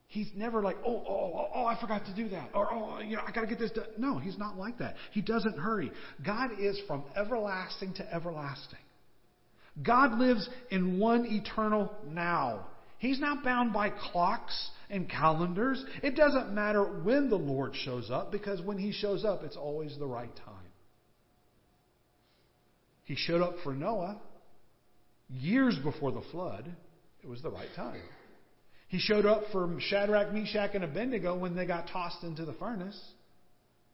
He's 0.09 0.31
never 0.35 0.63
like, 0.63 0.77
oh, 0.87 1.05
oh, 1.07 1.33
oh, 1.35 1.49
oh, 1.55 1.65
I 1.67 1.79
forgot 1.79 2.07
to 2.07 2.15
do 2.15 2.31
that. 2.31 2.49
Or, 2.55 2.73
oh, 2.73 3.01
you 3.01 3.17
know, 3.17 3.23
I 3.27 3.31
got 3.31 3.43
to 3.43 3.47
get 3.47 3.59
this 3.59 3.71
done. 3.71 3.85
No, 3.99 4.19
he's 4.19 4.39
not 4.39 4.57
like 4.57 4.79
that. 4.79 4.95
He 5.13 5.21
doesn't 5.21 5.59
hurry. 5.59 5.93
God 6.25 6.51
is 6.59 6.81
from 6.87 7.05
everlasting 7.15 7.93
to 7.95 8.15
everlasting. 8.15 8.79
God 9.83 10.19
lives 10.19 10.49
in 10.71 10.99
one 10.99 11.27
eternal 11.27 11.93
now. 12.07 12.67
He's 12.97 13.21
not 13.21 13.45
bound 13.45 13.75
by 13.75 13.91
clocks 13.91 14.71
and 14.89 15.09
calendars. 15.11 15.85
It 16.03 16.17
doesn't 16.17 16.55
matter 16.55 16.83
when 16.85 17.29
the 17.29 17.37
Lord 17.37 17.75
shows 17.75 18.11
up 18.11 18.33
because 18.33 18.63
when 18.63 18.79
he 18.79 18.93
shows 18.93 19.27
up, 19.27 19.45
it's 19.45 19.57
always 19.57 19.97
the 19.99 20.07
right 20.07 20.35
time. 20.37 20.55
He 23.05 23.15
showed 23.15 23.43
up 23.43 23.57
for 23.63 23.75
Noah 23.75 24.21
years 25.29 25.79
before 25.85 26.13
the 26.13 26.23
flood. 26.33 26.65
It 27.23 27.29
was 27.29 27.43
the 27.43 27.51
right 27.51 27.69
time. 27.77 28.01
He 28.89 28.99
showed 28.99 29.27
up 29.27 29.43
for 29.53 29.77
Shadrach, 29.81 30.33
Meshach, 30.33 30.71
and 30.75 30.83
Abednego 30.83 31.39
when 31.39 31.55
they 31.55 31.67
got 31.67 31.89
tossed 31.89 32.25
into 32.25 32.45
the 32.45 32.55
furnace. 32.55 32.99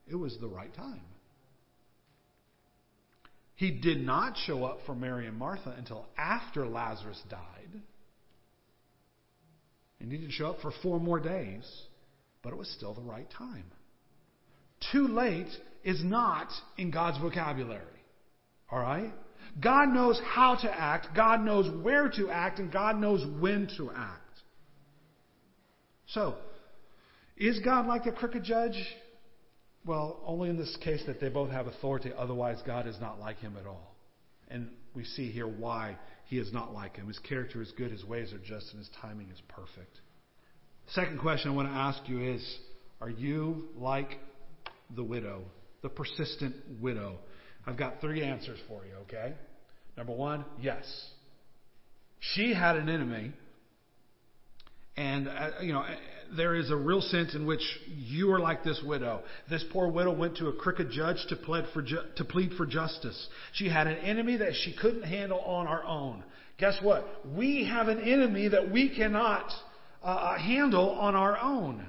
It 0.09 0.15
was 0.15 0.37
the 0.41 0.49
right 0.49 0.73
time. 0.75 1.01
He 3.57 3.71
did 3.71 3.99
not 3.99 4.37
show 4.47 4.65
up 4.65 4.79
for 4.87 4.95
Mary 4.95 5.27
and 5.27 5.37
Martha 5.37 5.75
until 5.77 6.07
after 6.17 6.67
Lazarus 6.67 7.21
died. 7.31 7.83
And 10.01 10.13
he 10.13 10.19
didn't 10.19 10.33
show 10.33 10.51
up 10.51 10.61
for 10.61 10.73
four 10.83 11.01
more 11.01 11.21
days, 11.21 11.65
but 12.43 12.53
it 12.53 12.57
was 12.57 12.69
still 12.71 12.95
the 12.95 13.01
right 13.01 13.29
time. 13.37 13.65
Too 14.93 15.09
late 15.09 15.49
is 15.83 16.03
not 16.05 16.49
in 16.77 16.91
God's 16.91 17.19
vocabulary. 17.19 17.81
All 18.71 18.81
right? 18.81 19.13
God 19.61 19.89
knows 19.91 20.21
how 20.25 20.57
to 20.57 20.71
act, 20.71 21.09
God 21.15 21.41
knows 21.41 21.71
where 21.83 22.09
to 22.11 22.31
act, 22.31 22.59
and 22.59 22.73
God 22.73 22.99
knows 22.99 23.25
when 23.41 23.69
to 23.77 23.91
act. 23.91 24.24
So, 26.15 26.37
is 27.37 27.59
God 27.59 27.87
like 27.87 28.07
a 28.07 28.13
crooked 28.13 28.45
judge? 28.45 28.77
Well, 29.85 30.21
only 30.25 30.49
in 30.49 30.57
this 30.57 30.77
case 30.83 31.03
that 31.07 31.21
they 31.21 31.29
both 31.29 31.51
have 31.51 31.67
authority, 31.67 32.13
otherwise, 32.17 32.63
God 32.65 32.87
is 32.87 32.97
not 33.01 33.19
like 33.19 33.39
him 33.39 33.57
at 33.59 33.67
all. 33.67 33.97
And 34.49 34.71
we 34.95 35.05
see 35.05 35.31
here 35.31 35.49
why 35.49 35.99
he 36.27 36.39
is 36.39 36.53
not 36.53 36.73
like 36.73 36.97
him. 36.97 37.09
His 37.09 37.19
character 37.19 37.61
is 37.61 37.73
good, 37.77 37.91
his 37.91 38.05
ways 38.05 38.33
are 38.33 38.39
just, 38.39 38.71
and 38.71 38.79
his 38.79 38.89
timing 39.03 39.29
is 39.31 39.43
perfect. 39.49 40.01
Second 40.93 41.19
question 41.19 41.51
I 41.51 41.55
want 41.55 41.69
to 41.69 41.75
ask 41.75 42.09
you 42.09 42.23
is 42.35 42.59
Are 43.01 43.11
you 43.11 43.69
like 43.77 44.19
the 44.95 45.03
widow, 45.03 45.43
the 45.83 45.89
persistent 45.89 46.55
widow? 46.81 47.19
I've 47.67 47.77
got 47.77 48.01
three 48.01 48.23
answers 48.23 48.61
for 48.69 48.85
you, 48.85 48.95
okay? 49.03 49.35
Number 49.97 50.13
one, 50.13 50.45
yes. 50.61 50.85
She 52.21 52.55
had 52.55 52.77
an 52.77 52.89
enemy 52.89 53.33
and, 54.97 55.29
uh, 55.29 55.51
you 55.61 55.73
know, 55.73 55.85
there 56.37 56.55
is 56.55 56.71
a 56.71 56.77
real 56.77 57.01
sense 57.01 57.35
in 57.35 57.47
which 57.47 57.63
you 57.87 58.33
are 58.33 58.39
like 58.39 58.65
this 58.65 58.81
widow. 58.85 59.23
This 59.49 59.65
poor 59.73 59.89
widow 59.89 60.13
went 60.13 60.37
to 60.39 60.49
a 60.49 60.53
crooked 60.53 60.91
judge 60.91 61.25
to 61.29 61.37
plead 61.37 61.67
for, 61.73 61.83
ju- 61.83 62.03
to 62.17 62.25
plead 62.25 62.53
for 62.57 62.67
justice. 62.67 63.29
She 63.53 63.69
had 63.69 63.87
an 63.87 63.97
enemy 63.99 64.37
that 64.39 64.55
she 64.55 64.75
couldn't 64.75 65.03
handle 65.03 65.41
on 65.41 65.67
her 65.67 65.85
own. 65.85 66.25
Guess 66.59 66.79
what? 66.83 67.07
We 67.37 67.65
have 67.65 67.89
an 67.89 68.01
enemy 68.01 68.49
that 68.49 68.71
we 68.71 68.95
cannot 68.95 69.51
uh, 70.03 70.07
uh 70.07 70.39
handle 70.39 70.91
on 70.91 71.15
our 71.15 71.39
own. 71.39 71.85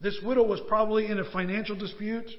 This 0.00 0.16
widow 0.22 0.44
was 0.44 0.60
probably 0.68 1.06
in 1.06 1.18
a 1.18 1.28
financial 1.32 1.74
dispute, 1.74 2.30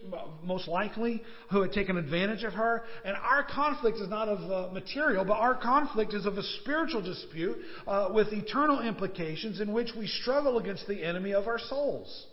most 0.42 0.70
likely, 0.70 1.22
who 1.52 1.62
had 1.62 1.74
taken 1.74 1.98
advantage 1.98 2.46
of 2.46 2.54
her. 2.54 2.84
And 3.04 3.18
our 3.18 3.44
conflict 3.44 3.98
is 3.98 4.08
not 4.08 4.30
of 4.30 4.50
uh, 4.50 4.72
material, 4.72 5.26
but 5.26 5.34
our 5.34 5.56
conflict 5.56 6.14
is 6.14 6.26
of 6.26 6.38
a 6.38 6.44
spiritual 6.62 7.02
dispute 7.02 7.58
uh, 7.86 8.12
with 8.14 8.32
eternal 8.32 8.80
implications 8.80 9.60
in 9.60 9.74
which 9.74 9.90
we 9.98 10.08
struggle 10.08 10.58
against 10.58 10.88
the 10.88 11.04
enemy 11.04 11.34
of 11.34 11.48
our 11.48 11.60
souls. 11.60 12.28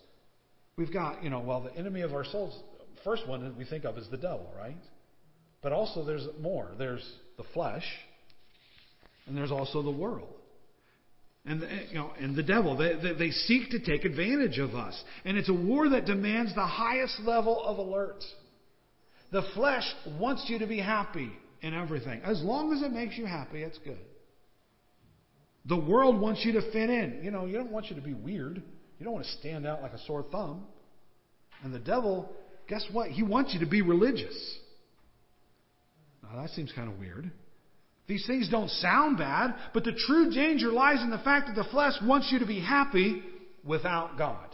We've 0.76 0.92
got, 0.92 1.24
you 1.24 1.30
know, 1.30 1.40
well, 1.40 1.60
the 1.60 1.74
enemy 1.74 2.02
of 2.02 2.14
our 2.14 2.24
souls, 2.24 2.62
first 3.02 3.26
one 3.26 3.42
that 3.42 3.56
we 3.56 3.64
think 3.64 3.84
of 3.84 3.98
is 3.98 4.06
the 4.08 4.18
devil, 4.18 4.52
right? 4.56 4.76
But 5.60 5.72
also 5.72 6.04
there's 6.04 6.28
more. 6.40 6.70
There's 6.78 7.04
the 7.36 7.44
flesh, 7.52 7.84
and 9.26 9.36
there's 9.36 9.50
also 9.50 9.82
the 9.82 9.90
world 9.90 10.35
and 11.46 11.62
the, 11.62 11.68
you 11.88 11.94
know, 11.94 12.10
and 12.18 12.34
the 12.34 12.42
devil. 12.42 12.76
They, 12.76 12.94
they, 13.00 13.14
they 13.14 13.30
seek 13.30 13.70
to 13.70 13.78
take 13.78 14.04
advantage 14.04 14.58
of 14.58 14.74
us. 14.74 15.00
And 15.24 15.38
it's 15.38 15.48
a 15.48 15.54
war 15.54 15.88
that 15.90 16.04
demands 16.04 16.54
the 16.54 16.66
highest 16.66 17.20
level 17.20 17.62
of 17.62 17.78
alert. 17.78 18.22
The 19.32 19.42
flesh 19.54 19.84
wants 20.18 20.46
you 20.48 20.58
to 20.58 20.66
be 20.66 20.80
happy 20.80 21.30
in 21.62 21.72
everything. 21.72 22.20
As 22.24 22.42
long 22.42 22.72
as 22.72 22.82
it 22.82 22.92
makes 22.92 23.16
you 23.16 23.26
happy, 23.26 23.62
it's 23.62 23.78
good. 23.78 23.98
The 25.66 25.78
world 25.78 26.20
wants 26.20 26.44
you 26.44 26.52
to 26.52 26.72
fit 26.72 26.90
in. 26.90 27.20
You 27.22 27.30
know, 27.30 27.46
you 27.46 27.56
don't 27.56 27.72
want 27.72 27.86
you 27.90 27.96
to 27.96 28.02
be 28.02 28.14
weird. 28.14 28.62
You 28.98 29.04
don't 29.04 29.12
want 29.12 29.26
to 29.26 29.32
stand 29.32 29.66
out 29.66 29.82
like 29.82 29.92
a 29.92 29.98
sore 30.06 30.24
thumb. 30.30 30.66
And 31.62 31.72
the 31.72 31.78
devil, 31.78 32.32
guess 32.68 32.84
what? 32.92 33.10
He 33.10 33.22
wants 33.22 33.54
you 33.54 33.60
to 33.60 33.66
be 33.66 33.82
religious. 33.82 34.58
Now, 36.22 36.40
that 36.40 36.50
seems 36.50 36.72
kind 36.72 36.92
of 36.92 36.98
weird. 36.98 37.30
These 38.06 38.26
things 38.26 38.48
don't 38.48 38.70
sound 38.70 39.18
bad, 39.18 39.54
but 39.74 39.84
the 39.84 39.92
true 40.06 40.30
danger 40.30 40.70
lies 40.70 41.02
in 41.02 41.10
the 41.10 41.18
fact 41.18 41.48
that 41.48 41.56
the 41.56 41.68
flesh 41.70 41.94
wants 42.02 42.30
you 42.30 42.38
to 42.38 42.46
be 42.46 42.60
happy 42.60 43.22
without 43.64 44.16
God. 44.16 44.46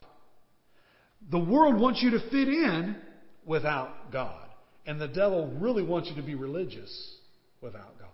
The 1.30 1.38
world 1.38 1.78
wants 1.78 2.02
you 2.02 2.12
to 2.12 2.30
fit 2.30 2.48
in 2.48 2.96
without 3.44 4.10
God. 4.10 4.48
And 4.86 5.00
the 5.00 5.08
devil 5.08 5.52
really 5.58 5.82
wants 5.82 6.08
you 6.08 6.16
to 6.16 6.22
be 6.22 6.34
religious 6.34 7.16
without 7.60 7.98
God. 7.98 8.08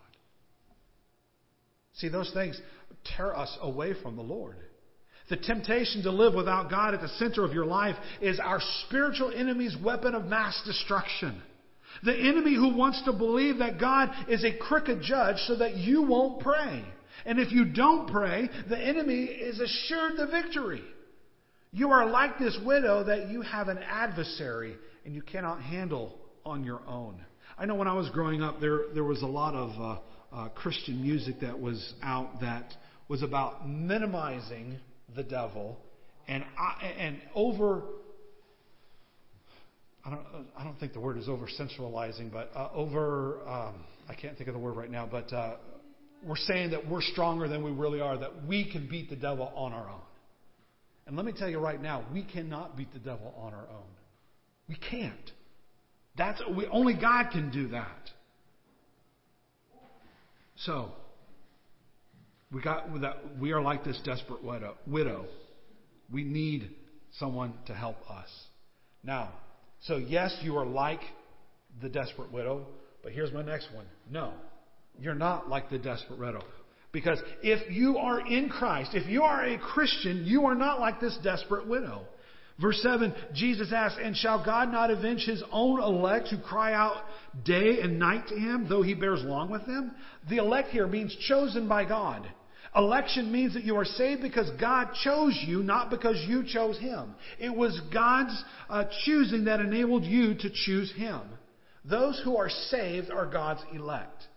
See, 1.95 2.09
those 2.09 2.31
things 2.33 2.61
tear 3.17 3.37
us 3.37 3.57
away 3.63 3.95
from 4.03 4.17
the 4.17 4.23
Lord. 4.23 4.57
The 5.31 5.37
temptation 5.37 6.03
to 6.03 6.11
live 6.11 6.35
without 6.35 6.71
God 6.71 6.95
at 6.95 7.01
the 7.01 7.09
center 7.09 7.45
of 7.45 7.53
your 7.53 7.67
life 7.67 7.97
is 8.21 8.41
our 8.41 8.61
spiritual 8.87 9.33
enemy's 9.35 9.77
weapon 9.83 10.15
of 10.15 10.25
mass 10.25 10.61
destruction. 10.65 11.43
The 12.03 12.17
enemy 12.17 12.55
who 12.55 12.75
wants 12.75 13.03
to 13.05 13.13
believe 13.13 13.59
that 13.59 13.81
God 13.81 14.11
is 14.29 14.45
a 14.45 14.57
crooked 14.57 15.03
judge 15.03 15.37
so 15.47 15.57
that 15.57 15.77
you 15.77 16.03
won't 16.03 16.41
pray. 16.41 16.85
And 17.27 17.39
if 17.39 17.53
you 17.53 17.65
don't 17.65 18.09
pray, 18.09 18.49
the 18.69 18.79
enemy 18.79 19.25
is 19.25 19.61
assured 19.61 20.17
the 20.17 20.27
victory. 20.27 20.83
You 21.73 21.91
are 21.91 22.09
like 22.09 22.39
this 22.39 22.59
widow 22.65 23.05
that 23.05 23.29
you 23.29 23.43
have 23.43 23.69
an 23.69 23.79
adversary 23.79 24.77
and 25.05 25.15
you 25.15 25.23
cannot 25.23 25.61
handle 25.61 26.19
on 26.45 26.65
your 26.65 26.81
own. 26.87 27.21
I 27.59 27.67
know 27.67 27.75
when 27.75 27.89
I 27.89 27.95
was 27.95 28.09
growing 28.11 28.43
up, 28.43 28.61
there, 28.61 28.83
there 28.95 29.05
was 29.05 29.23
a 29.23 29.27
lot 29.27 29.55
of 29.55 29.71
uh, 29.81 29.99
uh, 30.35 30.49
Christian 30.51 31.03
music 31.03 31.41
that 31.41 31.59
was 31.59 31.95
out 32.03 32.41
that 32.41 32.73
was 33.09 33.23
about 33.23 33.69
minimizing 33.69 34.79
the 35.17 35.23
devil 35.23 35.79
and, 36.29 36.45
I, 36.59 36.87
and 36.87 37.21
over 37.35 37.83
I 40.09 40.11
don't, 40.13 40.47
I 40.57 40.65
don't 40.65 40.81
think 40.81 40.95
the 40.95 41.01
word 41.01 41.19
is 41.19 41.29
over 41.29 41.47
sensualizing, 41.47 42.33
but 42.33 42.51
uh, 42.57 42.71
over, 42.75 43.47
um, 43.47 43.85
I 44.09 44.15
can't 44.15 44.39
think 44.39 44.49
of 44.49 44.55
the 44.55 44.61
word 44.61 44.75
right 44.75 44.91
now, 44.91 45.07
but 45.11 45.31
uh, 45.35 45.57
we're 46.25 46.37
saying 46.37 46.71
that 46.71 46.89
we're 46.89 47.03
stronger 47.03 47.47
than 47.47 47.63
we 47.63 47.73
really 47.73 48.01
are, 48.01 48.17
that 48.17 48.47
we 48.47 48.71
can 48.71 48.89
beat 48.89 49.11
the 49.11 49.17
devil 49.17 49.53
on 49.55 49.75
our 49.75 49.87
own. 49.91 50.01
And 51.07 51.15
let 51.15 51.27
me 51.27 51.33
tell 51.37 51.49
you 51.49 51.59
right 51.59 51.81
now, 51.81 52.07
we 52.11 52.23
cannot 52.23 52.75
beat 52.75 52.91
the 52.95 52.99
devil 52.99 53.35
on 53.37 53.53
our 53.53 53.69
own. 53.69 53.85
We 54.67 54.77
can't. 54.77 55.31
That's 56.17 56.41
we, 56.57 56.67
only 56.69 56.95
God 56.95 57.31
can 57.31 57.51
do 57.51 57.69
that. 57.69 58.11
So, 60.57 60.93
we 62.51 62.63
got 62.63 62.89
we 63.39 63.53
are 63.53 63.61
like 63.61 63.85
this 63.85 64.01
desperate 64.05 64.43
widow. 64.43 64.77
Widow, 64.87 65.27
we 66.11 66.25
need 66.25 66.71
someone 67.19 67.53
to 67.67 67.75
help 67.75 67.99
us. 68.11 68.29
Now, 69.05 69.33
so, 69.81 69.97
yes, 69.97 70.37
you 70.43 70.57
are 70.57 70.67
like 70.67 71.01
the 71.81 71.89
desperate 71.89 72.33
widow, 72.33 72.67
but 73.03 73.13
here's 73.13 73.33
my 73.33 73.43
next 73.43 73.69
one. 73.75 73.87
No, 74.11 74.33
you're 74.99 75.15
not 75.15 75.49
like 75.49 75.71
the 75.71 75.79
desperate 75.79 76.19
widow. 76.19 76.43
Because 76.91 77.21
if 77.43 77.71
you 77.71 77.99
are 77.99 78.27
in 78.27 78.49
Christ, 78.49 78.91
if 78.95 79.07
you 79.09 79.23
are 79.23 79.45
a 79.45 79.59
Christian, 79.59 80.25
you 80.25 80.47
are 80.47 80.55
not 80.55 80.81
like 80.81 81.01
this 81.01 81.17
desperate 81.23 81.69
widow. 81.69 82.07
Verse 82.61 82.81
7, 82.83 83.15
Jesus 83.35 83.73
asks, 83.73 84.01
And 84.03 84.17
shall 84.17 84.45
God 84.45 84.73
not 84.73 84.91
avenge 84.91 85.25
his 85.25 85.43
own 85.53 85.81
elect 85.81 86.29
who 86.29 86.39
cry 86.39 86.73
out 86.73 87.05
day 87.45 87.81
and 87.81 88.01
night 88.01 88.27
to 88.29 88.35
him, 88.35 88.67
though 88.69 88.83
he 88.83 88.95
bears 88.95 89.23
long 89.23 89.49
with 89.51 89.65
them? 89.67 89.93
The 90.29 90.39
elect 90.39 90.71
here 90.71 90.89
means 90.89 91.15
chosen 91.29 91.69
by 91.69 91.85
God. 91.85 92.29
Election 92.77 93.33
means 93.33 93.55
that 93.55 93.65
you 93.65 93.77
are 93.77 93.85
saved 93.85 94.23
because 94.23 94.51
God 94.61 94.89
chose 95.03 95.37
you, 95.47 95.63
not 95.63 95.91
because 95.91 96.23
you 96.29 96.45
chose 96.47 96.79
Him. 96.79 97.15
It 97.39 97.55
was 97.55 97.81
God's 97.93 98.45
uh, 98.69 98.85
choosing 99.05 99.45
that 99.47 99.61
enabled 99.61 100.05
you 100.05 100.35
to 100.35 100.51
choose 100.53 100.93
Him. 100.95 101.21
Those 101.85 102.21
who 102.23 102.37
are 102.37 102.51
saved 102.51 103.11
are 103.11 103.27
God's 103.27 103.63
elect. 103.75 104.28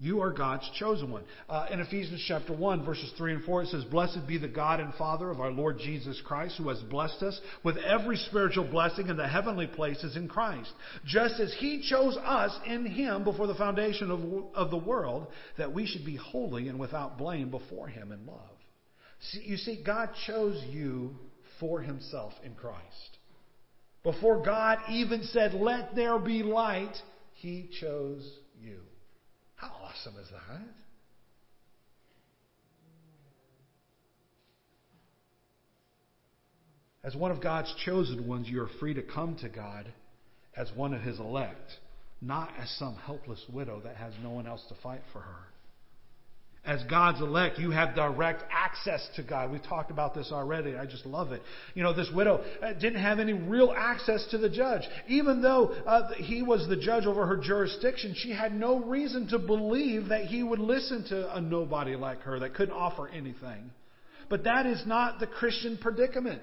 You 0.00 0.20
are 0.20 0.30
God's 0.30 0.68
chosen 0.78 1.10
one. 1.10 1.24
Uh, 1.48 1.66
in 1.72 1.80
Ephesians 1.80 2.24
chapter 2.28 2.52
1, 2.52 2.84
verses 2.84 3.12
3 3.18 3.34
and 3.34 3.44
4, 3.44 3.62
it 3.62 3.68
says, 3.70 3.82
Blessed 3.84 4.28
be 4.28 4.38
the 4.38 4.46
God 4.46 4.78
and 4.78 4.94
Father 4.94 5.28
of 5.28 5.40
our 5.40 5.50
Lord 5.50 5.78
Jesus 5.80 6.22
Christ, 6.24 6.54
who 6.56 6.68
has 6.68 6.78
blessed 6.82 7.20
us 7.24 7.40
with 7.64 7.76
every 7.78 8.16
spiritual 8.16 8.70
blessing 8.70 9.08
in 9.08 9.16
the 9.16 9.26
heavenly 9.26 9.66
places 9.66 10.16
in 10.16 10.28
Christ, 10.28 10.70
just 11.04 11.40
as 11.40 11.52
He 11.58 11.84
chose 11.90 12.16
us 12.16 12.56
in 12.64 12.86
Him 12.86 13.24
before 13.24 13.48
the 13.48 13.56
foundation 13.56 14.12
of, 14.12 14.20
of 14.54 14.70
the 14.70 14.76
world, 14.76 15.26
that 15.56 15.74
we 15.74 15.84
should 15.84 16.06
be 16.06 16.14
holy 16.14 16.68
and 16.68 16.78
without 16.78 17.18
blame 17.18 17.50
before 17.50 17.88
Him 17.88 18.12
in 18.12 18.24
love. 18.24 18.38
See, 19.32 19.42
you 19.46 19.56
see, 19.56 19.82
God 19.84 20.10
chose 20.28 20.62
you 20.70 21.16
for 21.58 21.80
Himself 21.80 22.34
in 22.44 22.54
Christ. 22.54 23.18
Before 24.04 24.44
God 24.44 24.78
even 24.90 25.24
said, 25.24 25.54
Let 25.54 25.96
there 25.96 26.20
be 26.20 26.44
light, 26.44 26.94
He 27.32 27.68
chose 27.80 28.24
you. 28.60 28.78
How 29.58 29.72
awesome 29.82 30.14
is 30.22 30.28
that? 30.30 30.60
As 37.02 37.16
one 37.16 37.32
of 37.32 37.42
God's 37.42 37.74
chosen 37.84 38.26
ones, 38.28 38.48
you 38.48 38.62
are 38.62 38.70
free 38.78 38.94
to 38.94 39.02
come 39.02 39.36
to 39.36 39.48
God 39.48 39.92
as 40.56 40.70
one 40.76 40.94
of 40.94 41.02
His 41.02 41.18
elect, 41.18 41.72
not 42.20 42.50
as 42.60 42.70
some 42.78 42.94
helpless 42.94 43.44
widow 43.52 43.80
that 43.80 43.96
has 43.96 44.12
no 44.22 44.30
one 44.30 44.46
else 44.46 44.64
to 44.68 44.74
fight 44.80 45.02
for 45.12 45.20
her. 45.20 45.47
As 46.68 46.82
God's 46.84 47.22
elect, 47.22 47.58
you 47.58 47.70
have 47.70 47.94
direct 47.94 48.42
access 48.52 49.08
to 49.16 49.22
God. 49.22 49.50
We've 49.50 49.62
talked 49.62 49.90
about 49.90 50.14
this 50.14 50.28
already. 50.30 50.76
I 50.76 50.84
just 50.84 51.06
love 51.06 51.32
it. 51.32 51.40
You 51.72 51.82
know, 51.82 51.94
this 51.94 52.10
widow 52.14 52.44
uh, 52.62 52.74
didn't 52.74 53.00
have 53.00 53.20
any 53.20 53.32
real 53.32 53.72
access 53.74 54.26
to 54.32 54.38
the 54.38 54.50
judge. 54.50 54.82
Even 55.08 55.40
though 55.40 55.68
uh, 55.86 56.12
he 56.16 56.42
was 56.42 56.68
the 56.68 56.76
judge 56.76 57.06
over 57.06 57.26
her 57.26 57.38
jurisdiction, 57.38 58.14
she 58.14 58.32
had 58.32 58.52
no 58.52 58.80
reason 58.84 59.28
to 59.28 59.38
believe 59.38 60.08
that 60.08 60.26
he 60.26 60.42
would 60.42 60.58
listen 60.58 61.06
to 61.08 61.34
a 61.34 61.40
nobody 61.40 61.96
like 61.96 62.20
her 62.20 62.38
that 62.40 62.52
couldn't 62.52 62.74
offer 62.74 63.08
anything. 63.08 63.70
But 64.28 64.44
that 64.44 64.66
is 64.66 64.82
not 64.84 65.20
the 65.20 65.26
Christian 65.26 65.78
predicament. 65.80 66.42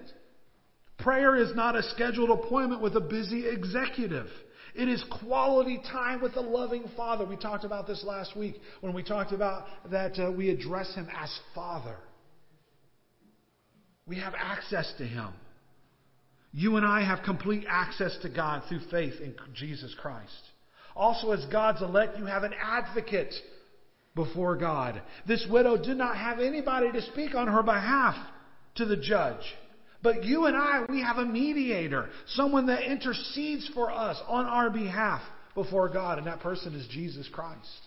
Prayer 0.97 1.35
is 1.35 1.53
not 1.55 1.75
a 1.75 1.83
scheduled 1.83 2.31
appointment 2.31 2.81
with 2.81 2.95
a 2.95 3.01
busy 3.01 3.47
executive. 3.47 4.29
It 4.75 4.89
is 4.89 5.03
quality 5.23 5.81
time 5.89 6.21
with 6.21 6.33
the 6.33 6.41
loving 6.41 6.83
Father. 6.97 7.25
We 7.25 7.37
talked 7.37 7.63
about 7.63 7.87
this 7.87 8.03
last 8.03 8.35
week 8.35 8.55
when 8.81 8.93
we 8.93 9.03
talked 9.03 9.31
about 9.31 9.65
that 9.89 10.19
uh, 10.19 10.31
we 10.31 10.49
address 10.49 10.93
Him 10.95 11.07
as 11.17 11.39
Father. 11.53 11.95
We 14.05 14.17
have 14.19 14.33
access 14.37 14.93
to 14.97 15.05
Him. 15.05 15.29
You 16.51 16.75
and 16.75 16.85
I 16.85 17.03
have 17.03 17.23
complete 17.23 17.65
access 17.69 18.17
to 18.21 18.29
God 18.29 18.63
through 18.67 18.81
faith 18.91 19.13
in 19.21 19.35
Jesus 19.53 19.95
Christ. 19.99 20.31
Also, 20.95 21.31
as 21.31 21.45
God's 21.51 21.81
elect, 21.81 22.17
you 22.17 22.25
have 22.25 22.43
an 22.43 22.53
advocate 22.61 23.33
before 24.13 24.55
God. 24.57 25.01
This 25.27 25.45
widow 25.49 25.77
did 25.77 25.97
not 25.97 26.17
have 26.17 26.39
anybody 26.39 26.91
to 26.91 27.01
speak 27.01 27.33
on 27.35 27.47
her 27.47 27.63
behalf 27.63 28.15
to 28.75 28.85
the 28.85 28.95
judge. 28.97 29.43
But 30.03 30.23
you 30.23 30.45
and 30.45 30.55
I, 30.55 30.85
we 30.89 31.01
have 31.01 31.17
a 31.17 31.25
mediator, 31.25 32.09
someone 32.27 32.67
that 32.67 32.83
intercedes 32.83 33.69
for 33.73 33.91
us 33.91 34.17
on 34.27 34.45
our 34.45 34.69
behalf 34.69 35.21
before 35.55 35.89
God, 35.89 36.17
and 36.17 36.27
that 36.27 36.41
person 36.41 36.75
is 36.75 36.87
Jesus 36.89 37.27
Christ. 37.31 37.81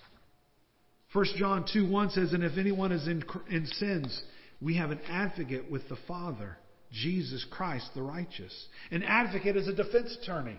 1 1.13 1.27
John 1.37 1.65
2 1.73 1.89
1 1.89 2.11
says, 2.11 2.33
And 2.33 2.45
if 2.45 2.59
anyone 2.59 2.93
is 2.93 3.07
in, 3.07 3.23
in 3.51 3.67
sins, 3.67 4.23
we 4.61 4.77
have 4.77 4.91
an 4.91 5.01
advocate 5.09 5.71
with 5.71 5.89
the 5.89 5.99
Father, 6.07 6.59
Jesus 6.91 7.45
Christ 7.51 7.91
the 7.95 8.03
righteous. 8.03 8.67
An 8.91 9.03
advocate 9.03 9.57
is 9.57 9.69
a 9.69 9.75
defense 9.75 10.17
attorney. 10.23 10.59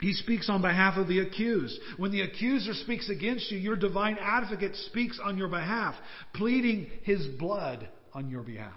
He 0.00 0.14
speaks 0.14 0.48
on 0.48 0.62
behalf 0.62 0.96
of 0.96 1.06
the 1.06 1.20
accused. 1.20 1.78
When 1.96 2.10
the 2.10 2.22
accuser 2.22 2.74
speaks 2.74 3.08
against 3.08 3.50
you, 3.52 3.58
your 3.58 3.76
divine 3.76 4.18
advocate 4.20 4.74
speaks 4.74 5.20
on 5.22 5.38
your 5.38 5.48
behalf, 5.48 5.94
pleading 6.34 6.88
his 7.04 7.24
blood 7.38 7.88
on 8.12 8.28
your 8.28 8.42
behalf. 8.42 8.72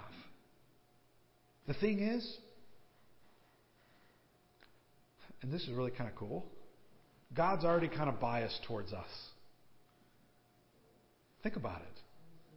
The 1.68 1.74
thing 1.74 1.99
is, 1.99 2.38
and 5.41 5.51
this 5.51 5.63
is 5.63 5.70
really 5.72 5.91
kind 5.91 6.09
of 6.09 6.16
cool, 6.16 6.45
God's 7.34 7.66
already 7.66 7.88
kind 7.88 8.09
of 8.09 8.20
biased 8.20 8.63
towards 8.68 8.93
us. 8.93 9.09
Think 11.43 11.55
about 11.55 11.82
it. 11.82 12.01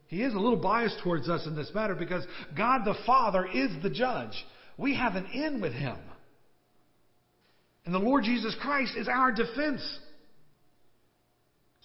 He 0.07 0.23
is 0.23 0.33
a 0.33 0.39
little 0.39 0.59
biased 0.59 1.01
towards 1.03 1.29
us 1.29 1.47
in 1.47 1.55
this 1.55 1.71
matter 1.75 1.95
because 1.95 2.27
God 2.57 2.85
the 2.85 2.95
Father 3.07 3.47
is 3.47 3.71
the 3.83 3.91
judge. 3.91 4.33
We 4.79 4.95
have 4.95 5.17
an 5.17 5.27
in 5.27 5.61
with 5.61 5.73
Him. 5.75 5.99
And 7.85 7.95
the 7.95 7.99
Lord 7.99 8.25
Jesus 8.25 8.55
Christ 8.61 8.93
is 8.97 9.09
our 9.09 9.33
defense. 9.33 9.83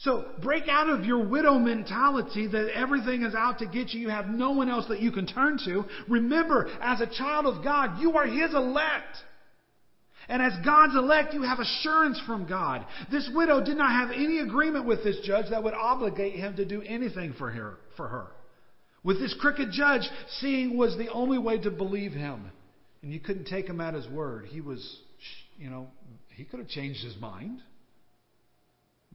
So 0.04 0.26
break 0.41 0.68
out 0.68 0.89
of 0.89 1.06
your 1.06 1.26
widow 1.26 1.58
mentality 1.58 2.47
that 2.47 2.76
everything 2.76 3.24
is 3.24 3.34
out 3.34 3.60
to 3.60 3.66
get 3.66 3.93
you. 3.93 4.01
You 4.01 4.10
have 4.10 4.28
no 4.28 4.51
one 4.51 4.70
else 4.70 4.86
that 4.89 4.99
you 4.99 5.14
can 5.14 5.26
turn 5.26 5.58
to. 5.64 5.86
Remember, 6.10 6.70
as 6.82 6.99
a 6.99 7.08
child 7.08 7.45
of 7.45 7.64
God, 7.64 8.01
you 8.01 8.18
are 8.18 8.26
His 8.26 8.54
elect. 8.54 9.16
And 10.28 10.41
as 10.41 10.54
God's 10.66 10.95
elect, 10.95 11.34
you 11.34 11.43
have 11.43 11.60
assurance 11.60 12.22
from 12.26 12.47
God. 12.47 12.86
This 13.12 13.30
widow 13.34 13.64
did 13.64 13.78
not 13.78 13.91
have 13.91 14.12
any 14.12 14.39
agreement 14.39 14.86
with 14.86 15.06
this 15.06 15.20
judge 15.24 15.45
that 15.51 15.64
would 15.64 15.74
obligate 15.74 16.36
him 16.36 16.56
to 16.56 16.66
do 16.66 16.82
anything 16.82 17.34
for 17.38 17.49
her. 17.51 17.78
For 17.97 18.08
her. 18.08 18.28
With 19.04 19.20
this 19.20 19.36
crooked 19.39 19.72
judge, 19.72 20.04
seeing 20.39 20.78
was 20.78 20.97
the 20.97 21.12
only 21.12 21.38
way 21.38 21.58
to 21.60 21.72
believe 21.72 22.14
him. 22.14 22.49
And 23.01 23.12
you 23.12 23.20
couldn't 23.20 23.47
take 23.47 23.68
him 23.68 23.82
at 23.82 23.93
his 23.93 24.08
word. 24.08 24.45
He 24.45 24.62
was, 24.62 24.99
you 25.58 25.70
know, 25.70 25.88
he 26.36 26.45
could 26.45 26.60
have 26.60 26.70
changed 26.70 27.04
his 27.04 27.18
mind. 27.18 27.62